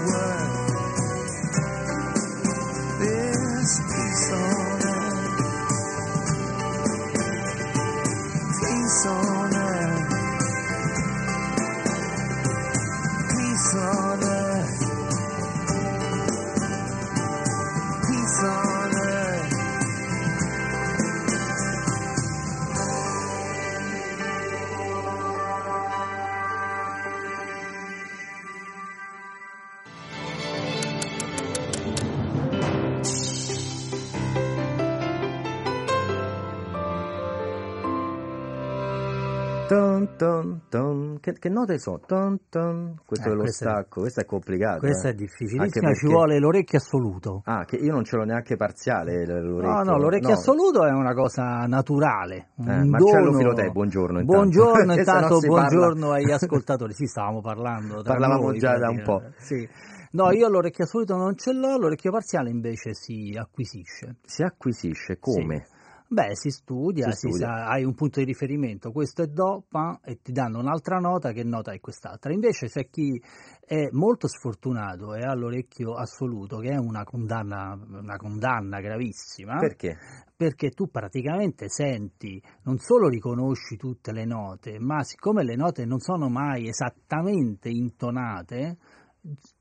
Ton, 40.25 40.61
ton. 40.71 41.19
Che, 41.21 41.33
che 41.35 41.49
note 41.51 41.79
sono? 41.79 42.01
Ton, 42.07 42.39
ton. 42.49 42.95
Questo 43.05 43.29
Eh, 43.29 43.31
è 43.33 43.35
lo 43.35 43.41
questo 43.43 43.65
è- 43.65 43.69
stacco, 43.71 44.01
questo 44.01 44.21
è 44.21 44.25
complicato. 44.25 44.79
Questa 44.79 45.09
eh. 45.09 45.11
è 45.11 45.15
difficilissima, 45.15 45.63
Anche 45.65 45.81
ci 45.81 45.85
perché- 45.87 46.07
vuole 46.09 46.39
l'orecchio 46.39 46.79
assoluto. 46.79 47.43
Ah, 47.45 47.65
che 47.65 47.77
io 47.77 47.93
non 47.93 48.05
ce 48.05 48.17
l'ho 48.17 48.25
neanche 48.25 48.57
parziale 48.57 49.27
l'orecchio. 49.27 49.71
No, 49.71 49.83
no, 49.83 49.99
l'orecchio 49.99 50.29
No. 50.29 50.35
assoluto 50.35 50.85
è 50.87 50.91
una 50.91 51.13
cosa 51.13 51.67
naturale. 51.67 52.49
Un 52.57 52.69
Eh, 52.69 52.85
Marcello 52.85 53.25
dono. 53.27 53.39
Filotè, 53.39 53.71
buongiorno 53.71 54.21
intanto. 54.21 54.33
Buongiorno 54.33 54.93
intanto, 54.97 55.41
si 55.41 55.47
parla- 55.49 55.69
buongiorno 55.69 56.11
agli 56.13 56.31
ascoltatori. 56.33 56.93
Sì, 56.95 57.07
stavamo 57.07 57.41
parlando. 57.43 58.03
Parlavamo 58.03 58.43
noi, 58.49 58.59
già 58.59 58.79
da 58.79 58.89
un 58.89 59.03
po'. 59.03 59.23
Sì. 59.37 59.69
No, 60.13 60.31
io 60.31 60.49
l'orecchio 60.49 60.85
assoluto 60.85 61.17
non 61.17 61.37
ce 61.37 61.53
l'ho, 61.53 61.77
l'orecchio 61.77 62.13
parziale 62.13 62.49
invece 62.49 62.95
si 62.95 63.37
acquisisce. 63.37 64.17
Si 64.25 64.43
acquisisce 64.45 65.19
come? 65.19 65.67
Beh, 66.15 66.37
si 66.37 66.51
studia, 66.51 67.11
Si 67.11 67.27
si 67.27 67.29
studia. 67.31 67.47
sa- 67.49 67.67
hai 67.71 67.83
un 67.83 67.93
punto 67.95 68.21
di 68.21 68.25
riferimento, 68.25 68.93
questo 68.93 69.23
è 69.23 69.27
Do, 69.27 69.65
pa, 69.69 69.99
e 70.05 70.21
ti 70.23 70.31
danno 70.31 70.61
un'altra 70.61 70.99
nota, 70.99 71.33
che 71.33 71.43
nota 71.43 71.73
è 71.73 71.81
quest'altra. 71.81 72.33
Invece 72.33 72.69
c'è 72.69 72.89
chi 72.89 73.21
è 73.67 73.89
molto 73.91 74.29
sfortunato 74.29 75.15
e 75.15 75.23
ha 75.23 75.35
l'orecchio 75.35 75.95
assoluto, 75.95 76.59
che 76.59 76.71
è 76.71 76.77
una 76.77 77.03
condanna, 77.03 77.75
una 77.75 78.17
condanna 78.17 78.79
gravissima. 78.81 79.57
Perché? 79.59 79.97
Perché 80.37 80.71
tu 80.71 80.89
praticamente 80.89 81.69
senti, 81.69 82.41
non 82.63 82.79
solo 82.79 83.09
riconosci 83.09 83.77
tutte 83.77 84.13
le 84.13 84.25
note, 84.25 84.79
ma 84.79 85.03
siccome 85.03 85.43
le 85.43 85.57
note 85.57 85.85
non 85.85 85.99
sono 85.99 86.29
mai 86.29 86.69
esattamente 86.69 87.71
intonate, 87.71 88.77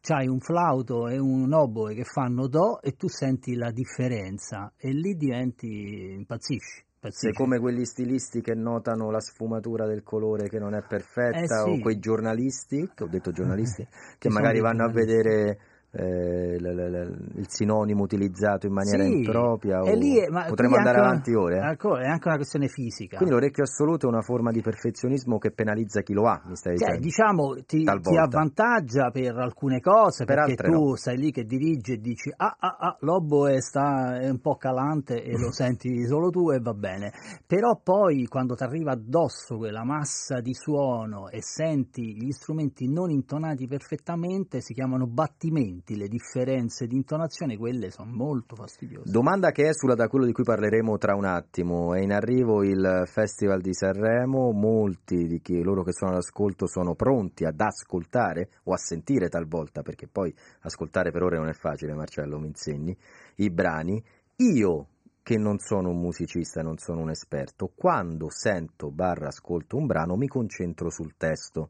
c'hai 0.05 0.27
un 0.27 0.39
flauto 0.41 1.07
e 1.07 1.17
un 1.17 1.53
oboe 1.53 1.95
che 1.95 2.03
fanno 2.03 2.49
do 2.49 2.81
e 2.81 2.91
tu 2.97 3.07
senti 3.07 3.55
la 3.55 3.71
differenza 3.71 4.73
e 4.75 4.91
lì 4.91 5.15
diventi 5.15 6.11
impazzisci. 6.11 6.83
Sei 7.07 7.31
impazzisci. 7.31 7.33
come 7.33 7.57
quegli 7.59 7.85
stilisti 7.85 8.41
che 8.41 8.53
notano 8.53 9.11
la 9.11 9.21
sfumatura 9.21 9.85
del 9.85 10.03
colore 10.03 10.49
che 10.49 10.59
non 10.59 10.73
è 10.73 10.83
perfetta 10.85 11.39
Eh 11.39 11.47
sì. 11.47 11.69
o 11.69 11.79
quei 11.79 11.99
giornalisti, 11.99 12.91
che 12.93 13.03
ho 13.03 13.07
detto 13.07 13.31
giornalisti, 13.31 13.87
che 14.19 14.29
sono 14.29 14.41
magari 14.41 14.59
vanno 14.59 14.83
a 14.83 14.91
vedere 14.91 15.59
eh, 15.95 16.57
l- 16.59 16.63
l- 16.63 16.89
l- 16.91 17.37
il 17.37 17.45
sinonimo 17.49 18.01
utilizzato 18.01 18.65
in 18.65 18.73
maniera 18.73 19.03
Sì, 19.03 19.17
impropria 19.17 19.81
o 19.83 19.87
e 19.87 19.95
lì 19.95 20.17
è- 20.17 20.27
ma 20.27 20.45
potremmo 20.45 20.75
andare 20.77 20.97
avanti 20.97 21.33
ore. 21.35 21.57
eh? 21.59 21.71
ecco, 21.73 21.97
È 21.97 22.07
anche 22.07 22.27
una 22.27 22.37
questione 22.37 22.67
fisica. 22.67 23.17
Quindi 23.17 23.35
l'orecchio 23.35 23.61
assoluto 23.63 24.07
è 24.07 24.09
una 24.09 24.21
forma 24.23 24.49
di 24.51 24.61
perfezionismo 24.61 25.37
che 25.37 25.51
penalizza 25.51 26.01
chi 26.01 26.13
lo 26.13 26.27
ha, 26.27 26.41
mi 26.45 26.55
stai 26.55 26.77
Cioè, 26.77 26.97
dicendo? 26.97 27.05
diciamo, 27.05 27.53
ti, 27.65 27.83
ti 28.01 28.17
avvantaggia 28.17 29.11
per 29.11 29.37
alcune 29.37 29.79
cose, 29.81 30.25
Per 30.25 30.35
perché 30.35 30.55
tu 30.55 30.71
no. 30.89 30.95
stai 30.95 31.17
lì 31.17 31.31
che 31.31 31.43
dirigi 31.43 31.93
e 31.93 31.97
dici, 31.97 32.31
ah, 32.35 32.55
ah, 32.57 32.75
ah, 32.79 32.97
l'oboe 33.01 33.61
sta, 33.61 34.19
è 34.19 34.29
un 34.29 34.39
po' 34.39 34.55
calante 34.55 35.21
e 35.23 35.37
lo 35.37 35.51
senti 35.53 36.05
solo 36.07 36.29
tu 36.31 36.49
e 36.49 36.59
va 36.59 36.73
bene. 36.73 37.11
Però 37.45 37.79
poi, 37.83 38.25
quando 38.25 38.55
ti 38.55 38.63
arriva 38.63 38.93
addosso 38.93 39.57
quella 39.57 39.83
massa 39.83 40.39
di 40.41 40.53
suono 40.55 41.29
e 41.29 41.41
senti 41.43 42.15
gli 42.15 42.31
strumenti 42.31 42.87
non 42.91 43.11
intonati 43.11 43.67
perfettamente, 43.67 44.59
si 44.61 44.73
chiamano 44.73 45.05
battimenti, 45.05 45.81
le 45.87 46.07
differenze 46.07 46.87
di 46.87 46.95
intonazione, 46.95 47.57
quelle 47.57 47.91
sono 47.91 48.11
molto 48.11 48.55
fastidiose. 48.55 49.11
Domanda 49.11 49.51
che 49.51 49.67
esula 49.67 49.93
da 49.93 50.07
quello 50.07 50.25
di 50.25 50.31
cui 50.31 50.43
parleremo 50.43 50.97
tra 50.97 51.15
un 51.15 51.25
attimo. 51.25 51.93
È 51.93 51.99
in 51.99 52.13
arrivo 52.13 52.63
il 52.63 53.03
Festival 53.05 53.61
di 53.61 53.73
Sanremo, 53.73 54.51
molti 54.51 55.27
di 55.27 55.41
chi, 55.41 55.61
loro 55.61 55.83
che 55.83 55.91
sono 55.91 56.11
all'ascolto 56.11 56.67
sono 56.67 56.95
pronti 56.95 57.43
ad 57.43 57.59
ascoltare 57.59 58.49
o 58.63 58.73
a 58.73 58.77
sentire 58.77 59.27
talvolta, 59.27 59.81
perché 59.81 60.07
poi 60.07 60.33
ascoltare 60.61 61.11
per 61.11 61.23
ore 61.23 61.37
non 61.37 61.49
è 61.49 61.53
facile, 61.53 61.93
Marcello 61.93 62.39
mi 62.39 62.47
insegni, 62.47 62.97
i 63.35 63.49
brani. 63.49 64.01
Io 64.37 64.87
che 65.23 65.37
non 65.37 65.57
sono 65.57 65.89
un 65.89 65.99
musicista, 65.99 66.61
non 66.61 66.77
sono 66.77 67.01
un 67.01 67.09
esperto, 67.09 67.71
quando 67.73 68.29
sento 68.29 68.91
barra 68.91 69.27
ascolto 69.27 69.77
un 69.77 69.85
brano 69.85 70.17
mi 70.17 70.27
concentro 70.27 70.89
sul 70.89 71.15
testo. 71.15 71.69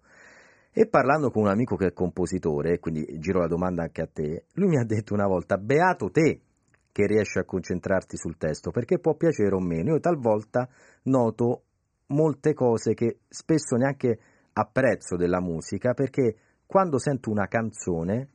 E 0.75 0.87
parlando 0.87 1.29
con 1.29 1.43
un 1.43 1.49
amico 1.49 1.75
che 1.75 1.87
è 1.87 1.93
compositore, 1.93 2.79
quindi 2.79 3.05
giro 3.19 3.39
la 3.39 3.47
domanda 3.47 3.83
anche 3.83 4.01
a 4.01 4.09
te, 4.11 4.45
lui 4.53 4.69
mi 4.69 4.79
ha 4.79 4.83
detto 4.83 5.13
una 5.13 5.27
volta, 5.27 5.57
beato 5.57 6.09
te 6.09 6.41
che 6.91 7.05
riesci 7.05 7.37
a 7.37 7.43
concentrarti 7.43 8.17
sul 8.17 8.37
testo, 8.37 8.71
perché 8.71 8.97
può 8.97 9.13
piacere 9.13 9.53
o 9.53 9.59
meno. 9.59 9.93
Io 9.93 9.99
talvolta 9.99 10.67
noto 11.03 11.63
molte 12.07 12.53
cose 12.53 12.95
che 12.95 13.19
spesso 13.29 13.75
neanche 13.75 14.17
apprezzo 14.53 15.15
della 15.15 15.41
musica, 15.41 15.93
perché 15.93 16.35
quando 16.65 16.97
sento 16.97 17.29
una 17.29 17.47
canzone 17.47 18.29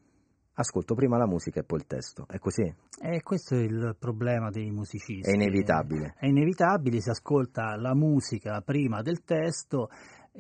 ascolto 0.55 0.95
prima 0.95 1.17
la 1.17 1.27
musica 1.27 1.61
e 1.61 1.65
poi 1.65 1.79
il 1.79 1.87
testo. 1.87 2.27
È 2.29 2.39
così? 2.39 2.63
E 3.01 3.23
questo 3.23 3.55
è 3.55 3.61
il 3.61 3.97
problema 3.99 4.51
dei 4.51 4.71
musicisti. 4.71 5.31
È 5.31 5.35
inevitabile. 5.35 6.15
È 6.19 6.27
inevitabile, 6.27 7.01
si 7.01 7.11
ascolta 7.11 7.77
la 7.77 7.95
musica 7.95 8.61
prima 8.61 9.03
del 9.03 9.23
testo 9.23 9.89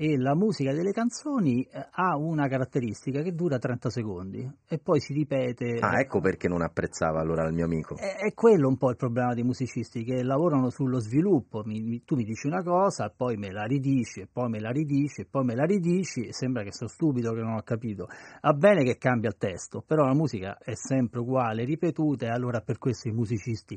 e 0.00 0.16
la 0.16 0.36
musica 0.36 0.72
delle 0.72 0.92
canzoni 0.92 1.64
eh, 1.64 1.88
ha 1.90 2.16
una 2.16 2.46
caratteristica 2.46 3.20
che 3.20 3.34
dura 3.34 3.58
30 3.58 3.90
secondi 3.90 4.48
e 4.68 4.78
poi 4.78 5.00
si 5.00 5.12
ripete. 5.12 5.78
Ah, 5.80 5.98
ecco 5.98 6.20
perché 6.20 6.46
non 6.46 6.62
apprezzava 6.62 7.18
allora 7.18 7.44
il 7.48 7.52
mio 7.52 7.64
amico. 7.64 7.96
È, 7.96 8.14
è 8.14 8.32
quello 8.32 8.68
un 8.68 8.76
po' 8.76 8.90
il 8.90 8.96
problema 8.96 9.34
dei 9.34 9.42
musicisti 9.42 10.04
che 10.04 10.22
lavorano 10.22 10.70
sullo 10.70 11.00
sviluppo. 11.00 11.64
Mi- 11.64 11.80
mi- 11.82 12.04
tu 12.04 12.14
mi 12.14 12.22
dici 12.22 12.46
una 12.46 12.62
cosa, 12.62 13.12
poi 13.14 13.36
me 13.36 13.50
la 13.50 13.64
ridici, 13.64 14.20
e 14.20 14.28
poi 14.32 14.48
me 14.48 14.60
la 14.60 14.70
ridici, 14.70 15.22
e 15.22 15.26
poi 15.28 15.44
me 15.44 15.56
la 15.56 15.64
ridici, 15.64 16.26
e 16.26 16.32
sembra 16.32 16.62
che 16.62 16.72
sono 16.72 16.88
stupido 16.88 17.32
che 17.32 17.40
non 17.40 17.54
ho 17.54 17.62
capito. 17.62 18.06
Va 18.40 18.52
bene 18.52 18.84
che 18.84 18.98
cambia 18.98 19.30
il 19.30 19.36
testo, 19.36 19.82
però 19.84 20.04
la 20.04 20.14
musica 20.14 20.58
è 20.58 20.76
sempre 20.76 21.18
uguale, 21.18 21.64
ripetuta, 21.64 22.26
e 22.26 22.30
allora 22.30 22.60
per 22.60 22.78
questo 22.78 23.08
i 23.08 23.12
musicisti 23.12 23.76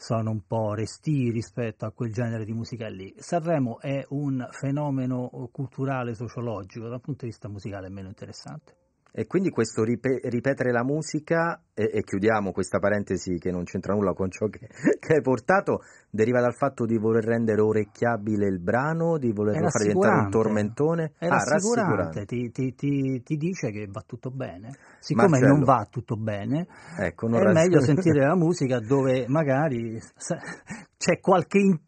sono 0.00 0.30
un 0.30 0.46
po' 0.46 0.74
resti 0.74 1.28
rispetto 1.30 1.84
a 1.84 1.90
quel 1.90 2.12
genere 2.12 2.44
di 2.44 2.52
musica 2.52 2.86
lì. 2.88 3.12
Sanremo 3.18 3.80
è 3.80 4.06
un 4.10 4.46
fenomeno 4.52 5.28
culturale, 5.50 6.14
sociologico, 6.14 6.86
dal 6.86 7.00
punto 7.00 7.24
di 7.24 7.32
vista 7.32 7.48
musicale 7.48 7.88
è 7.88 7.90
meno 7.90 8.06
interessante. 8.06 8.87
E 9.10 9.26
quindi 9.26 9.50
questo 9.50 9.82
ripe- 9.82 10.20
ripetere 10.24 10.70
la 10.70 10.84
musica, 10.84 11.60
e, 11.74 11.90
e 11.92 12.02
chiudiamo 12.04 12.52
questa 12.52 12.78
parentesi 12.78 13.38
che 13.38 13.50
non 13.50 13.64
c'entra 13.64 13.94
nulla 13.94 14.12
con 14.12 14.30
ciò 14.30 14.46
che, 14.46 14.68
che 15.00 15.14
hai 15.14 15.22
portato, 15.22 15.80
deriva 16.10 16.40
dal 16.40 16.54
fatto 16.54 16.84
di 16.84 16.98
voler 16.98 17.24
rendere 17.24 17.60
orecchiabile 17.60 18.46
il 18.46 18.60
brano, 18.60 19.18
di 19.18 19.32
volerlo 19.32 19.68
fare 19.70 19.84
diventare 19.86 20.14
un 20.14 20.20
rassicurante. 20.30 20.38
tormentone? 20.38 21.12
È 21.18 21.26
Ah, 21.26 21.42
rassicurante, 21.42 22.24
ti, 22.26 22.50
ti- 22.50 22.74
ti- 22.74 23.22
ti 23.22 23.36
dice 23.36 23.70
che 23.70 23.86
va 23.90 24.04
tutto 24.06 24.30
bene. 24.30 24.76
Siccome 25.00 25.28
Marcello. 25.30 25.52
non 25.54 25.64
va 25.64 25.86
tutto 25.90 26.16
bene, 26.16 26.66
Ecco, 26.98 27.28
è 27.28 27.42
rass- 27.42 27.54
meglio 27.54 27.80
sentire 27.80 28.24
la 28.26 28.36
musica 28.36 28.78
dove 28.78 29.24
magari 29.26 29.98
c'è 30.96 31.18
qualche 31.20 31.80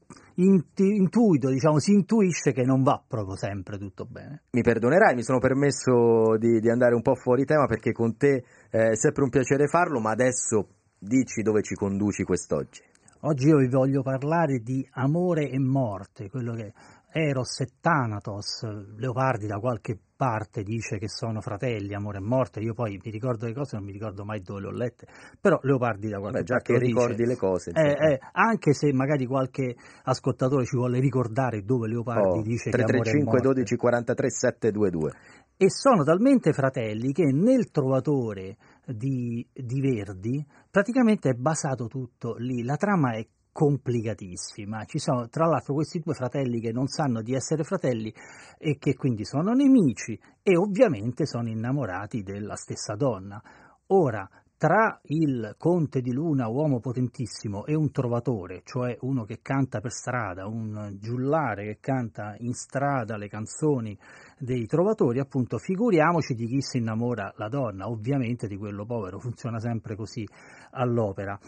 intuito, 0.45 1.51
diciamo, 1.51 1.79
si 1.79 1.93
intuisce 1.93 2.53
che 2.53 2.65
non 2.65 2.83
va 2.83 3.03
proprio 3.07 3.37
sempre 3.37 3.79
tutto 3.79 4.07
bene. 4.09 4.43
Mi 4.53 4.63
perdonerai, 4.63 5.15
mi 5.15 5.23
sono 5.23 5.39
permesso 5.39 6.37
di, 6.39 6.61
di 6.61 6.71
andare 6.71 6.95
un 6.95 7.03
po' 7.03 7.15
fuori 7.15 7.45
tema 7.45 7.67
perché 7.67 7.93
con 7.93 8.17
te 8.17 8.45
eh, 8.71 8.91
è 8.91 8.97
sempre 8.97 9.25
un 9.25 9.31
piacere 9.31 9.67
farlo, 9.67 10.01
ma 10.01 10.11
adesso 10.11 10.69
dici 10.99 11.43
dove 11.43 11.63
ci 11.63 11.75
conduci 11.75 12.25
quest'oggi. 12.25 12.83
Oggi 13.23 13.49
io 13.49 13.59
vi 13.59 13.69
voglio 13.69 14.03
parlare 14.03 14.61
di 14.61 14.87
amore 14.93 15.51
e 15.51 15.59
morte, 15.59 16.31
quello 16.31 16.55
che 16.55 16.73
Eros 17.13 17.61
e 17.61 17.69
Thanatos, 17.81 18.63
Leopardi 18.97 19.47
da 19.47 19.59
qualche 19.59 19.99
parte 20.21 20.63
dice 20.63 20.99
che 20.99 21.09
sono 21.09 21.41
fratelli, 21.41 21.95
amore 21.95 22.19
e 22.19 22.21
morte, 22.21 22.61
io 22.61 22.75
poi 22.75 23.01
mi 23.03 23.11
ricordo 23.11 23.47
le 23.47 23.55
cose, 23.55 23.77
non 23.77 23.87
mi 23.87 23.93
ricordo 23.93 24.25
mai 24.25 24.43
dove 24.43 24.61
le 24.61 24.67
ho 24.67 24.71
lette, 24.71 25.07
però 25.41 25.59
Leopardi 25.63 26.09
da 26.09 26.19
qualche 26.19 26.39
Beh, 26.41 26.45
già 26.45 26.55
parte 26.57 26.73
che 26.73 26.79
lo 26.79 26.79
dice. 26.79 26.95
ricordi 26.95 27.25
le 27.25 27.37
cose. 27.37 27.71
Eh, 27.73 27.91
eh, 27.91 28.19
anche 28.33 28.75
se 28.75 28.93
magari 28.93 29.25
qualche 29.27 29.75
ascoltatore 30.05 30.65
ci 30.67 30.77
vuole 30.77 31.01
ricordare 31.01 31.63
dove 31.63 31.89
Leopardi 31.89 32.39
Oh, 32.39 32.43
dice 32.43 32.71
che 32.71 32.83
amore 32.83 32.99
e 32.99 33.01
335 33.03 33.25
morte. 33.25 33.47
12 33.47 33.77
43 33.77 34.31
722. 34.31 35.13
E 35.57 35.71
sono 35.71 36.05
talmente 36.05 36.53
fratelli 36.53 37.13
che 37.13 37.33
nel 37.33 37.71
trovatore 37.71 38.57
di, 38.87 39.47
di 39.53 39.81
Verdi 39.81 40.47
praticamente 40.71 41.31
è 41.31 41.35
basato 41.35 41.87
tutto 41.87 42.35
lì. 42.37 42.63
La 42.63 42.77
trama 42.77 43.13
è 43.13 43.27
complicatissima. 43.53 44.85
Ci 44.85 44.99
sono 44.99 45.29
tra 45.29 45.47
l'altro 45.47 45.75
questi 45.75 46.01
due 46.01 46.15
fratelli 46.15 46.61
che 46.61 46.73
non 46.73 46.87
sanno 46.87 47.23
di 47.23 47.35
essere 47.35 47.65
fratelli 47.65 48.13
e 48.59 48.79
che 48.79 48.95
quindi 48.95 49.25
sono 49.25 49.53
nemici 49.53 50.19
e 50.43 50.57
ovviamente 50.57 51.27
sono 51.27 51.49
innamorati 51.49 52.23
della 52.23 52.57
stessa 52.57 52.95
donna. 52.95 53.43
Ora, 53.89 54.29
tra 54.61 55.01
il 55.05 55.55
conte 55.57 56.03
di 56.03 56.13
Luna, 56.13 56.47
uomo 56.49 56.81
potentissimo, 56.81 57.65
e 57.65 57.75
un 57.75 57.91
trovatore, 57.91 58.61
cioè 58.63 58.95
uno 59.01 59.25
che 59.25 59.39
canta 59.41 59.81
per 59.81 59.91
strada, 59.91 60.47
un 60.47 60.99
giullare 61.01 61.65
che 61.65 61.79
canta 61.81 62.35
in 62.41 62.53
strada 62.53 63.17
le 63.17 63.29
canzoni 63.29 63.99
dei 64.39 64.67
trovatori, 64.67 65.19
appunto, 65.19 65.57
figuriamoci 65.57 66.35
di 66.35 66.47
chi 66.47 66.61
si 66.61 66.77
innamora 66.77 67.33
la 67.37 67.49
donna, 67.49 67.89
ovviamente 67.89 68.47
di 68.49 68.59
quello 68.59 68.85
povero, 68.85 69.19
funziona 69.19 69.59
sempre 69.61 69.97
così 69.97 70.29
all'opera. 70.73 71.41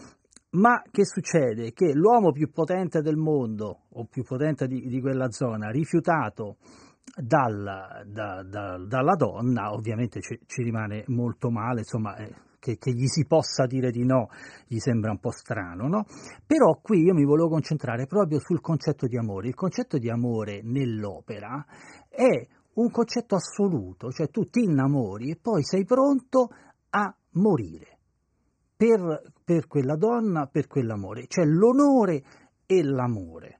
Ma 0.53 0.83
che 0.91 1.03
succede? 1.05 1.73
Che 1.73 1.93
l'uomo 1.93 2.31
più 2.31 2.51
potente 2.51 3.01
del 3.01 3.15
mondo, 3.15 3.85
o 3.89 4.05
più 4.05 4.23
potente 4.23 4.67
di, 4.67 4.87
di 4.87 5.01
quella 5.01 5.31
zona, 5.31 5.69
rifiutato 5.69 6.57
dal- 7.15 8.03
da- 8.05 8.43
da- 8.43 8.77
dalla 8.77 9.15
donna, 9.15 9.71
ovviamente 9.71 10.21
ci, 10.21 10.39
ci 10.45 10.61
rimane 10.61 11.05
molto 11.07 11.49
male, 11.49 11.79
insomma, 11.79 12.15
eh, 12.17 12.35
che, 12.59 12.77
che 12.77 12.91
gli 12.91 13.07
si 13.07 13.25
possa 13.25 13.65
dire 13.65 13.89
di 13.89 14.05
no 14.05 14.29
gli 14.67 14.77
sembra 14.77 15.11
un 15.11 15.19
po' 15.19 15.31
strano, 15.31 15.87
no? 15.87 16.05
Però 16.45 16.79
qui 16.81 17.01
io 17.01 17.13
mi 17.13 17.25
volevo 17.25 17.49
concentrare 17.49 18.05
proprio 18.05 18.39
sul 18.39 18.61
concetto 18.61 19.07
di 19.07 19.17
amore. 19.17 19.47
Il 19.47 19.55
concetto 19.55 19.97
di 19.97 20.09
amore 20.09 20.61
nell'opera 20.63 21.65
è 22.07 22.47
un 22.75 22.91
concetto 22.91 23.35
assoluto, 23.35 24.11
cioè 24.11 24.29
tu 24.29 24.49
ti 24.49 24.63
innamori 24.63 25.31
e 25.31 25.37
poi 25.41 25.63
sei 25.63 25.83
pronto 25.83 26.49
a 26.91 27.13
morire 27.31 27.93
per, 28.83 29.21
per 29.43 29.67
quella 29.67 29.95
donna, 29.95 30.47
per 30.47 30.67
quell'amore, 30.67 31.25
cioè 31.27 31.45
l'onore 31.45 32.23
e 32.65 32.83
l'amore. 32.83 33.59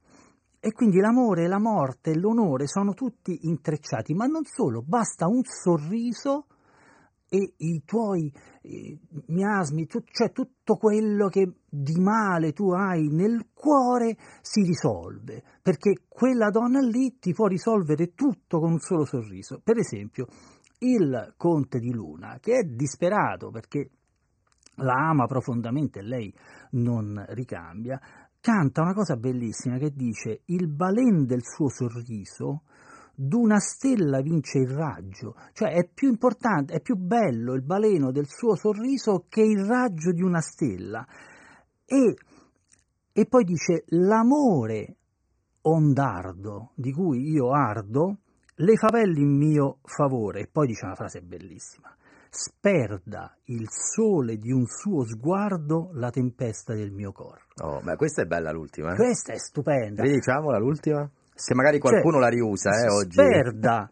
E 0.59 0.71
quindi 0.71 0.99
l'amore, 0.99 1.47
la 1.47 1.59
morte 1.59 2.11
e 2.11 2.17
l'onore 2.17 2.67
sono 2.67 2.93
tutti 2.93 3.47
intrecciati, 3.47 4.13
ma 4.13 4.25
non 4.25 4.45
solo, 4.45 4.81
basta 4.81 5.27
un 5.27 5.41
sorriso 5.43 6.45
e 7.27 7.53
i 7.57 7.81
tuoi 7.83 8.31
miasmi, 9.25 9.87
tu- 9.87 10.03
cioè 10.05 10.31
tutto 10.31 10.75
quello 10.75 11.27
che 11.27 11.51
di 11.67 11.99
male 11.99 12.53
tu 12.53 12.71
hai 12.71 13.07
nel 13.07 13.47
cuore 13.53 14.15
si 14.41 14.61
risolve, 14.61 15.43
perché 15.61 16.03
quella 16.07 16.49
donna 16.49 16.79
lì 16.79 17.17
ti 17.19 17.33
può 17.33 17.47
risolvere 17.47 18.13
tutto 18.13 18.59
con 18.59 18.73
un 18.73 18.79
solo 18.79 19.03
sorriso. 19.03 19.59
Per 19.63 19.77
esempio, 19.77 20.27
il 20.79 21.33
conte 21.35 21.79
di 21.79 21.91
Luna, 21.91 22.37
che 22.39 22.59
è 22.59 22.63
disperato 22.63 23.49
perché 23.49 23.89
la 24.77 25.09
ama 25.09 25.25
profondamente 25.25 26.01
lei 26.01 26.33
non 26.71 27.23
ricambia, 27.29 27.99
canta 28.39 28.81
una 28.81 28.93
cosa 28.93 29.15
bellissima 29.15 29.77
che 29.77 29.91
dice 29.93 30.41
il 30.45 30.67
balen 30.67 31.25
del 31.25 31.43
suo 31.43 31.69
sorriso 31.69 32.63
d'una 33.15 33.59
stella 33.59 34.21
vince 34.21 34.57
il 34.59 34.69
raggio, 34.69 35.35
cioè 35.53 35.73
è 35.73 35.87
più 35.87 36.09
importante, 36.09 36.73
è 36.73 36.81
più 36.81 36.95
bello 36.95 37.53
il 37.53 37.63
baleno 37.63 38.11
del 38.11 38.27
suo 38.27 38.55
sorriso 38.55 39.25
che 39.29 39.41
il 39.41 39.63
raggio 39.65 40.11
di 40.11 40.23
una 40.23 40.41
stella. 40.41 41.05
E, 41.85 42.15
e 43.11 43.25
poi 43.27 43.43
dice 43.43 43.83
l'amore 43.89 44.95
ondardo 45.61 46.71
di 46.75 46.91
cui 46.91 47.29
io 47.29 47.51
ardo 47.51 48.17
le 48.55 48.75
favelle 48.75 49.19
in 49.19 49.37
mio 49.37 49.77
favore. 49.83 50.41
E 50.41 50.49
poi 50.51 50.67
dice 50.67 50.85
una 50.85 50.95
frase 50.95 51.21
bellissima. 51.21 51.95
Sperda 52.35 53.37
il 53.45 53.67
sole 53.69 54.37
di 54.37 54.51
un 54.51 54.65
suo 54.65 55.05
sguardo 55.05 55.91
la 55.93 56.09
tempesta 56.09 56.73
del 56.73 56.89
mio 56.91 57.11
corpo. 57.11 57.63
Oh, 57.63 57.79
ma 57.83 57.95
questa 57.95 58.23
è 58.23 58.25
bella 58.25 58.51
l'ultima. 58.51 58.93
eh? 58.93 58.95
Questa 58.95 59.33
è 59.33 59.37
stupenda. 59.37 60.01
Ridiciamola 60.01 60.57
l'ultima? 60.57 61.07
Se 61.35 61.53
magari 61.53 61.79
Cioè, 61.79 61.91
qualcuno 61.91 62.17
la 62.17 62.29
riusa, 62.29 62.71
eh, 62.71 62.89
oggi. 62.89 63.11
Sperda, 63.21 63.91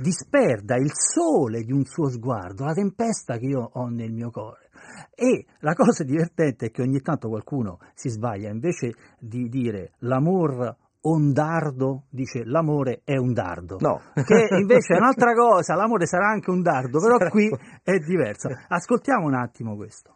disperda 0.00 0.76
il 0.76 0.92
sole 0.94 1.64
di 1.64 1.72
un 1.72 1.84
suo 1.84 2.08
sguardo, 2.10 2.64
la 2.64 2.74
tempesta 2.74 3.38
che 3.38 3.46
io 3.46 3.70
ho 3.72 3.88
nel 3.88 4.12
mio 4.12 4.30
cuore. 4.30 4.70
E 5.12 5.46
la 5.58 5.74
cosa 5.74 6.04
divertente 6.04 6.66
è 6.66 6.70
che 6.70 6.82
ogni 6.82 7.00
tanto 7.00 7.28
qualcuno 7.28 7.80
si 7.94 8.08
sbaglia, 8.08 8.50
invece 8.50 8.94
di 9.18 9.48
dire 9.48 9.94
l'amor 9.98 10.76
ondardo, 11.02 12.04
dice 12.10 12.44
l'amore 12.44 13.00
è 13.04 13.16
un 13.16 13.32
dardo. 13.32 13.76
No. 13.80 14.00
Che 14.14 14.48
invece 14.58 14.94
è 14.94 14.98
un'altra 14.98 15.32
cosa, 15.38 15.74
l'amore 15.74 16.06
sarà 16.06 16.28
anche 16.28 16.50
un 16.50 16.62
dardo, 16.62 17.00
però 17.00 17.16
qui 17.30 17.48
è 17.82 17.98
diverso. 17.98 18.48
Ascoltiamo 18.68 19.26
un 19.26 19.34
attimo 19.34 19.76
questo. 19.76 20.14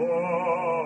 del 0.00 0.79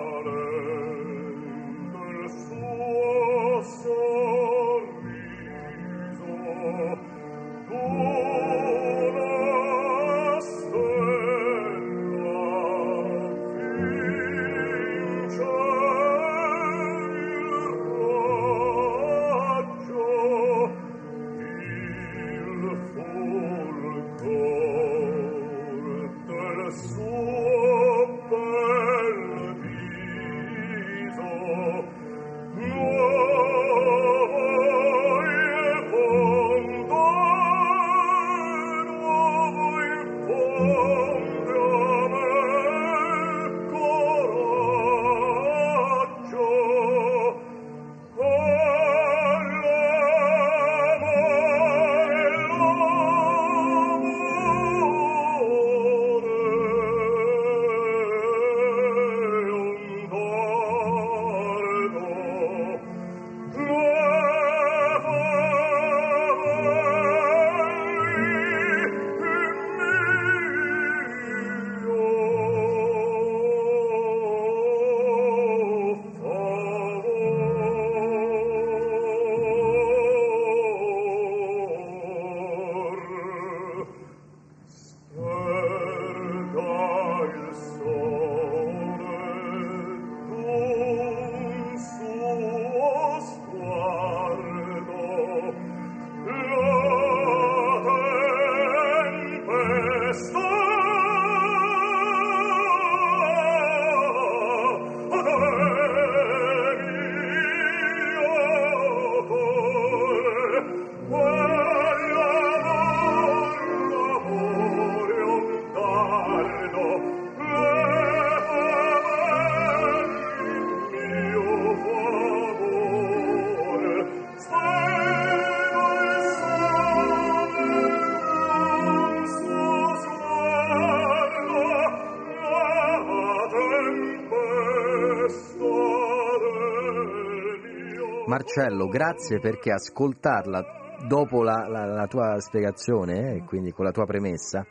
Marcello, 138.49 138.87
grazie 138.87 139.39
perché 139.39 139.71
ascoltarla 139.71 140.63
dopo 141.07 141.41
la, 141.41 141.67
la- 141.67 141.85
la 141.87 142.05
tua 142.05 142.39
spiegazione, 142.39 143.37
eh, 143.37 143.43
quindi 143.43 143.71
con 143.71 143.85
la 143.85 143.91
tua 143.91 144.05
premessa, 144.05 144.63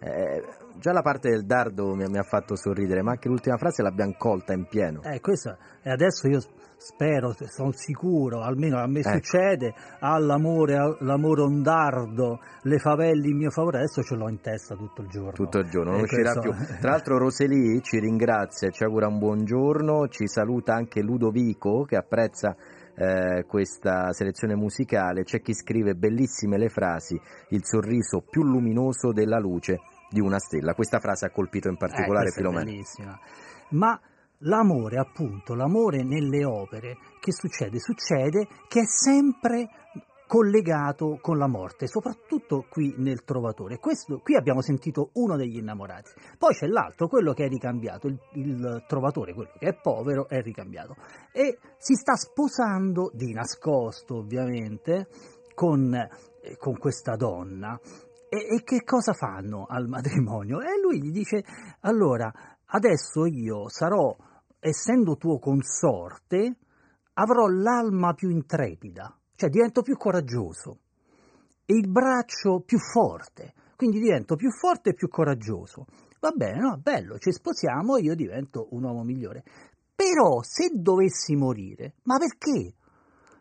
eh, 0.00 0.42
già 0.78 0.92
la 0.92 1.02
parte 1.02 1.28
del 1.28 1.44
dardo 1.44 1.94
mi, 1.94 2.06
mi 2.08 2.16
ha 2.18 2.22
fatto 2.22 2.56
sorridere, 2.56 3.02
ma 3.02 3.10
anche 3.12 3.28
l'ultima 3.28 3.58
frase 3.58 3.82
l'abbiamo 3.82 4.14
colta 4.16 4.54
in 4.54 4.64
pieno. 4.66 5.02
Eh, 5.02 5.20
questo, 5.20 5.56
e 5.82 5.90
adesso 5.90 6.26
io 6.26 6.40
spero, 6.78 7.34
sono 7.48 7.70
sicuro, 7.72 8.40
almeno 8.40 8.78
a 8.78 8.86
me 8.86 9.00
Ecco. 9.00 9.10
succede, 9.10 9.74
all'amore, 10.00 10.76
all'amore 10.76 11.42
ondardo, 11.42 12.38
le 12.62 12.78
favelle 12.78 13.28
in 13.28 13.36
mio 13.36 13.50
favore, 13.50 13.78
adesso 13.78 14.02
ce 14.02 14.14
l'ho 14.16 14.28
in 14.30 14.40
testa 14.40 14.74
tutto 14.74 15.02
il 15.02 15.08
giorno. 15.08 15.32
Tutto 15.32 15.58
il 15.58 15.68
giorno, 15.68 15.90
non 15.90 16.00
E 16.00 16.02
uscirà 16.04 16.32
questo- 16.32 16.50
più. 16.50 16.52
Tra 16.80 16.90
l'altro 16.92 17.18
Roseli 17.18 17.82
ci 17.82 17.98
ringrazia, 18.00 18.70
ci 18.70 18.84
augura 18.84 19.06
un 19.06 19.18
buongiorno, 19.18 20.08
ci 20.08 20.26
saluta 20.26 20.72
anche 20.74 21.02
Ludovico 21.02 21.82
che 21.82 21.96
apprezza 21.96 22.56
eh, 22.98 23.44
questa 23.46 24.12
selezione 24.12 24.56
musicale, 24.56 25.22
c'è 25.22 25.40
chi 25.40 25.54
scrive 25.54 25.94
bellissime 25.94 26.58
le 26.58 26.68
frasi, 26.68 27.18
il 27.50 27.64
sorriso 27.64 28.24
più 28.28 28.42
luminoso 28.42 29.12
della 29.12 29.38
luce 29.38 29.78
di 30.10 30.20
una 30.20 30.38
stella. 30.38 30.74
Questa 30.74 30.98
frase 30.98 31.26
ha 31.26 31.30
colpito 31.30 31.68
in 31.68 31.76
particolare 31.76 32.28
Eh, 32.28 32.32
questa 32.32 32.40
è 32.40 32.42
Filomena. 32.42 32.64
bellissima. 32.64 33.18
Ma 33.70 34.00
l'amore, 34.38 34.98
appunto, 34.98 35.54
l'amore 35.54 36.02
nelle 36.02 36.44
opere, 36.44 36.96
che 37.20 37.32
succede? 37.32 37.78
Succede 37.78 38.46
che 38.68 38.80
è 38.80 38.86
sempre 38.86 39.68
collegato 40.28 41.18
con 41.20 41.38
la 41.38 41.48
morte, 41.48 41.88
soprattutto 41.88 42.66
qui 42.68 42.94
nel 42.98 43.24
Trovatore. 43.24 43.78
Questo, 43.78 44.20
qui 44.20 44.36
abbiamo 44.36 44.60
sentito 44.60 45.10
uno 45.14 45.36
degli 45.36 45.56
innamorati. 45.56 46.10
Poi 46.36 46.54
c'è 46.54 46.66
l'altro, 46.66 47.08
quello 47.08 47.32
che 47.32 47.46
è 47.46 47.48
ricambiato, 47.48 48.06
il, 48.06 48.20
il 48.34 48.84
Trovatore, 48.86 49.32
quello 49.32 49.50
che 49.58 49.68
è 49.68 49.74
povero, 49.74 50.28
è 50.28 50.40
ricambiato. 50.42 50.94
E 51.32 51.58
si 51.78 51.94
sta 51.94 52.14
sposando, 52.14 53.10
di 53.12 53.32
nascosto 53.32 54.18
ovviamente, 54.18 55.08
con, 55.54 55.94
eh, 55.94 56.56
con 56.58 56.78
questa 56.78 57.16
donna. 57.16 57.80
E, 58.28 58.56
e 58.56 58.62
che 58.62 58.84
cosa 58.84 59.14
fanno 59.14 59.64
al 59.66 59.88
matrimonio? 59.88 60.60
E 60.60 60.78
lui 60.80 61.02
gli 61.02 61.10
dice, 61.10 61.42
allora, 61.80 62.30
adesso 62.66 63.24
io 63.24 63.68
sarò, 63.70 64.14
essendo 64.60 65.16
tuo 65.16 65.38
consorte, 65.38 66.58
avrò 67.14 67.46
l'alma 67.46 68.12
più 68.12 68.28
intrepida, 68.28 69.17
cioè 69.38 69.50
divento 69.50 69.82
più 69.82 69.96
coraggioso 69.96 70.78
e 71.64 71.74
il 71.74 71.88
braccio 71.88 72.60
più 72.66 72.78
forte, 72.78 73.54
quindi 73.76 74.00
divento 74.00 74.34
più 74.34 74.50
forte 74.50 74.90
e 74.90 74.94
più 74.94 75.08
coraggioso. 75.08 75.86
Va 76.18 76.32
bene, 76.32 76.58
no? 76.58 76.80
Bello, 76.82 77.18
ci 77.18 77.30
sposiamo 77.30 77.94
e 77.94 78.02
io 78.02 78.16
divento 78.16 78.66
un 78.72 78.82
uomo 78.82 79.04
migliore. 79.04 79.44
Però 79.94 80.42
se 80.42 80.70
dovessi 80.74 81.36
morire, 81.36 81.94
ma 82.04 82.18
perché? 82.18 82.74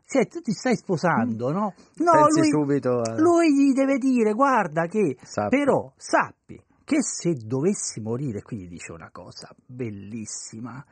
Cioè, 0.06 0.28
tu 0.28 0.40
ti 0.42 0.52
stai 0.52 0.76
sposando, 0.76 1.52
no? 1.52 1.74
No, 1.96 2.12
Pensi 2.12 2.40
lui, 2.42 2.50
subito 2.50 3.02
a... 3.02 3.20
lui 3.20 3.52
gli 3.52 3.74
deve 3.74 3.98
dire, 3.98 4.34
guarda 4.34 4.86
che, 4.86 5.18
Sappi. 5.24 5.58
però 5.58 5.92
sappi 5.98 6.62
che 6.84 7.02
se 7.02 7.34
dovessi 7.34 8.02
morire, 8.02 8.44
qui 8.44 8.68
dice 8.68 8.92
una 8.92 9.10
cosa 9.12 9.50
bellissima, 9.66 10.86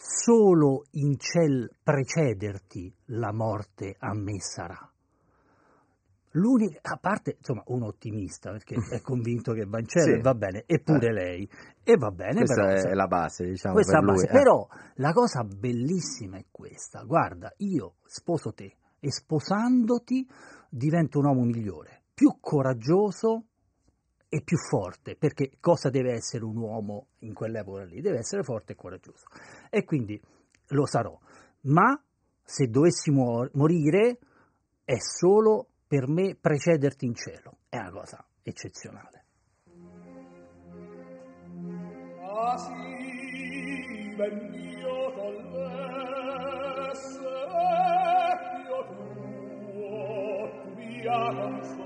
solo 0.00 0.84
in 0.92 1.18
ciel 1.18 1.68
precederti 1.82 2.94
la 3.06 3.32
morte 3.32 3.96
a 3.98 4.14
me 4.14 4.40
sarà. 4.40 4.78
L'unica, 6.32 6.78
a 6.82 6.98
parte, 6.98 7.36
insomma, 7.38 7.62
un 7.68 7.82
ottimista, 7.82 8.52
perché 8.52 8.76
è 8.90 9.00
convinto 9.02 9.52
che 9.54 9.64
va 9.64 9.80
in 9.80 9.86
cielo 9.88 10.12
Sì. 10.12 10.18
e 10.18 10.20
va 10.20 10.34
bene, 10.34 10.62
eppure 10.66 11.08
Eh. 11.08 11.12
lei, 11.12 11.50
e 11.82 11.96
va 11.96 12.10
bene. 12.10 12.34
Questa 12.44 12.54
però, 12.62 12.68
è 12.74 12.78
sai, 12.78 12.94
la 12.94 13.06
base, 13.06 13.44
diciamo, 13.46 13.74
questa 13.74 13.98
per 13.98 14.06
base. 14.06 14.20
lui, 14.20 14.28
eh. 14.28 14.42
Però 14.42 14.68
la 14.96 15.12
cosa 15.12 15.42
bellissima 15.42 16.36
è 16.36 16.44
questa, 16.50 17.02
guarda, 17.02 17.52
io 17.58 17.94
sposo 18.04 18.52
te 18.52 18.76
e 19.00 19.10
sposandoti 19.10 20.28
divento 20.70 21.18
un 21.18 21.24
uomo 21.26 21.42
migliore, 21.44 22.02
più 22.14 22.36
coraggioso 22.40 23.44
e 24.28 24.42
più 24.42 24.58
forte, 24.58 25.16
perché 25.16 25.52
cosa 25.58 25.88
deve 25.88 26.12
essere 26.12 26.44
un 26.44 26.56
uomo 26.56 27.08
in 27.20 27.32
quell'epoca 27.32 27.84
lì? 27.84 28.00
Deve 28.00 28.18
essere 28.18 28.42
forte 28.42 28.72
e 28.72 28.76
coraggioso. 28.76 29.26
E 29.70 29.84
quindi 29.84 30.20
lo 30.68 30.86
sarò. 30.86 31.18
Ma 31.62 32.00
se 32.42 32.68
dovessi 32.68 33.10
muor- 33.10 33.50
morire 33.54 34.18
è 34.84 34.98
solo 34.98 35.68
per 35.86 36.08
me 36.08 36.36
precederti 36.38 37.06
in 37.06 37.14
cielo. 37.14 37.58
È 37.68 37.76
una 37.78 37.90
cosa 37.90 38.24
eccezionale. 38.42 39.24
Tu 50.62 50.74
mia 50.76 51.77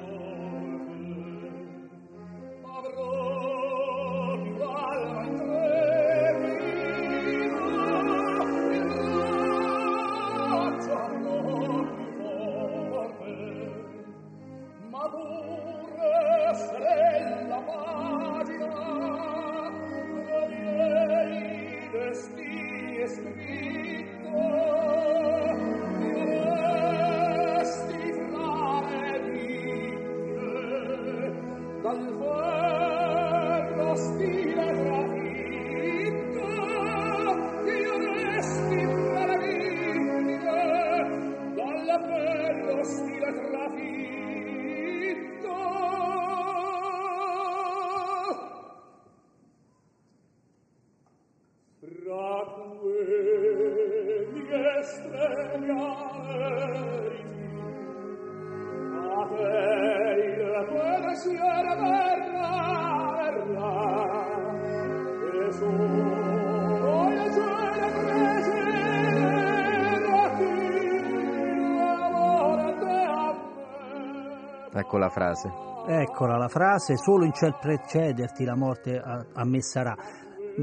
frase. 75.13 75.53
Eccola 75.87 76.37
la 76.37 76.49
frase, 76.49 76.97
solo 76.97 77.25
in 77.25 77.33
ciel 77.33 77.57
precederti 77.61 78.45
la 78.45 78.57
morte 78.57 78.97
a, 78.99 79.25
a 79.35 79.45
me 79.45 79.61
sarà. 79.63 79.95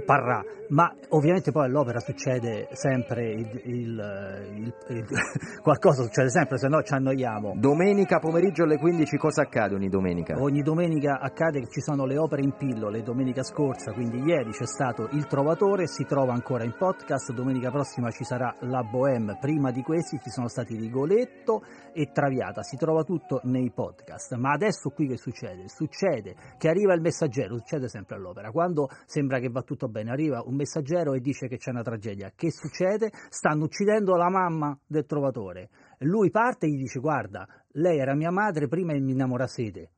Parrà, 0.05 0.41
ma 0.69 0.93
ovviamente 1.09 1.51
poi 1.51 1.65
all'opera 1.65 1.99
succede 1.99 2.67
sempre 2.73 3.31
il, 3.31 3.61
il- 3.65 4.43
il- 4.55 4.73
il- 4.89 5.05
qualcosa 5.61 6.03
succede 6.03 6.29
sempre, 6.29 6.57
se 6.57 6.67
no 6.67 6.81
ci 6.83 6.93
annoiamo. 6.93 7.53
Domenica 7.57 8.19
pomeriggio 8.19 8.63
alle 8.63 8.77
15 8.77 9.17
cosa 9.17 9.41
accade 9.41 9.75
ogni 9.75 9.89
domenica? 9.89 10.39
Ogni 10.39 10.61
domenica 10.61 11.19
accade 11.19 11.59
che 11.61 11.67
ci 11.69 11.81
sono 11.81 12.05
le 12.05 12.17
opere 12.17 12.43
in 12.43 12.53
pillole, 12.55 13.01
domenica 13.01 13.43
scorsa, 13.43 13.91
quindi 13.93 14.21
ieri 14.21 14.51
c'è 14.51 14.65
stato 14.65 15.07
Il 15.11 15.25
Trovatore, 15.27 15.87
si 15.87 16.05
trova 16.05 16.33
ancora 16.33 16.63
in 16.63 16.75
podcast, 16.77 17.33
domenica 17.33 17.71
prossima 17.71 18.09
ci 18.11 18.23
sarà 18.23 18.53
La 18.61 18.83
Bohème, 18.83 19.37
prima 19.39 19.71
di 19.71 19.81
questi 19.81 20.19
ci 20.21 20.29
sono 20.29 20.47
stati 20.47 20.75
Rigoletto 20.75 21.61
e 21.93 22.11
Traviata, 22.13 22.61
si 22.63 22.77
trova 22.77 23.03
tutto 23.03 23.41
nei 23.43 23.71
podcast. 23.73 24.35
Ma 24.35 24.51
adesso 24.51 24.89
qui 24.91 25.07
che 25.07 25.17
succede? 25.17 25.67
Succede 25.67 26.35
che 26.57 26.69
arriva 26.69 26.93
il 26.93 27.01
messaggero, 27.01 27.57
succede 27.57 27.87
sempre 27.89 28.15
all'opera, 28.15 28.51
quando 28.51 28.87
sembra 29.05 29.39
che 29.39 29.49
va 29.49 29.61
tutto 29.63 29.88
bene, 29.89 30.11
arriva 30.11 30.41
un 30.45 30.55
messaggero 30.55 31.13
e 31.13 31.19
dice 31.19 31.47
che 31.47 31.57
c'è 31.57 31.71
una 31.71 31.81
tragedia. 31.81 32.31
Che 32.35 32.51
succede? 32.51 33.11
Stanno 33.29 33.65
uccidendo 33.65 34.15
la 34.15 34.29
mamma 34.29 34.77
del 34.85 35.05
Trovatore. 35.05 35.69
Lui 35.99 36.29
parte 36.29 36.65
e 36.65 36.69
gli 36.69 36.77
dice 36.77 36.99
guarda, 36.99 37.47
lei 37.73 37.99
era 37.99 38.15
mia 38.15 38.31
madre 38.31 38.67
prima 38.67 38.93
e 38.93 38.99
mi 38.99 39.11
innamorasete. 39.11 39.91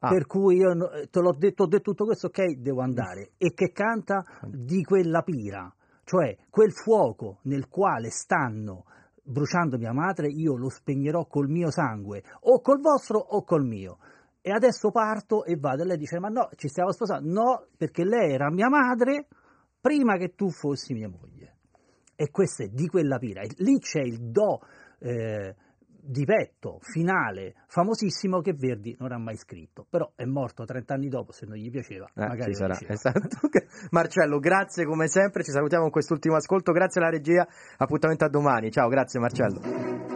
Ah. 0.00 0.08
Per 0.08 0.26
cui 0.26 0.56
io 0.56 0.74
no- 0.74 0.90
te 1.10 1.20
l'ho 1.20 1.32
detto, 1.32 1.64
ho 1.64 1.66
detto 1.66 1.90
tutto 1.90 2.04
questo, 2.04 2.26
ok, 2.28 2.58
devo 2.58 2.82
andare. 2.82 3.30
E 3.38 3.54
che 3.54 3.72
canta 3.72 4.24
di 4.46 4.82
quella 4.82 5.22
pira, 5.22 5.72
cioè 6.04 6.36
quel 6.50 6.72
fuoco 6.72 7.38
nel 7.42 7.68
quale 7.68 8.10
stanno 8.10 8.84
bruciando 9.26 9.76
mia 9.76 9.92
madre, 9.92 10.28
io 10.28 10.56
lo 10.56 10.68
spegnerò 10.68 11.26
col 11.26 11.48
mio 11.48 11.70
sangue, 11.70 12.22
o 12.42 12.60
col 12.60 12.80
vostro 12.80 13.18
o 13.18 13.42
col 13.42 13.64
mio. 13.64 13.98
E 14.46 14.52
adesso 14.52 14.92
parto 14.92 15.44
e 15.44 15.56
vado. 15.56 15.82
E 15.82 15.86
lei 15.86 15.96
dice: 15.96 16.20
Ma 16.20 16.28
no, 16.28 16.48
ci 16.54 16.68
stiamo 16.68 16.92
sposando. 16.92 17.28
No, 17.28 17.66
perché 17.76 18.04
lei 18.04 18.32
era 18.32 18.48
mia 18.48 18.68
madre 18.68 19.26
prima 19.80 20.16
che 20.16 20.36
tu 20.36 20.50
fossi 20.50 20.94
mia 20.94 21.08
moglie. 21.08 21.56
E 22.14 22.30
questo 22.30 22.62
è 22.62 22.68
di 22.68 22.86
quella 22.86 23.18
pira. 23.18 23.40
E 23.40 23.48
lì 23.56 23.80
c'è 23.80 24.02
il 24.02 24.30
do 24.30 24.60
eh, 25.00 25.52
di 25.88 26.24
petto 26.24 26.78
finale 26.80 27.56
famosissimo 27.66 28.40
che 28.40 28.52
Verdi 28.52 28.94
non 29.00 29.10
ha 29.10 29.18
mai 29.18 29.34
scritto. 29.36 29.84
Però 29.90 30.12
è 30.14 30.24
morto 30.24 30.64
30 30.64 30.94
anni 30.94 31.08
dopo, 31.08 31.32
se 31.32 31.44
non 31.44 31.56
gli 31.56 31.68
piaceva, 31.68 32.06
Eh, 32.14 32.26
magari 32.28 32.52
ci 32.52 32.58
sarà, 32.58 32.74
diceva. 32.74 32.92
esatto. 32.92 33.48
Marcello, 33.90 34.38
grazie 34.38 34.84
come 34.84 35.08
sempre, 35.08 35.42
ci 35.42 35.50
salutiamo 35.50 35.82
con 35.82 35.92
quest'ultimo 35.92 36.36
ascolto, 36.36 36.70
grazie 36.70 37.00
alla 37.00 37.10
regia, 37.10 37.44
appuntamento 37.78 38.24
a 38.24 38.28
domani, 38.28 38.70
ciao, 38.70 38.86
grazie 38.88 39.18
Marcello. 39.18 40.15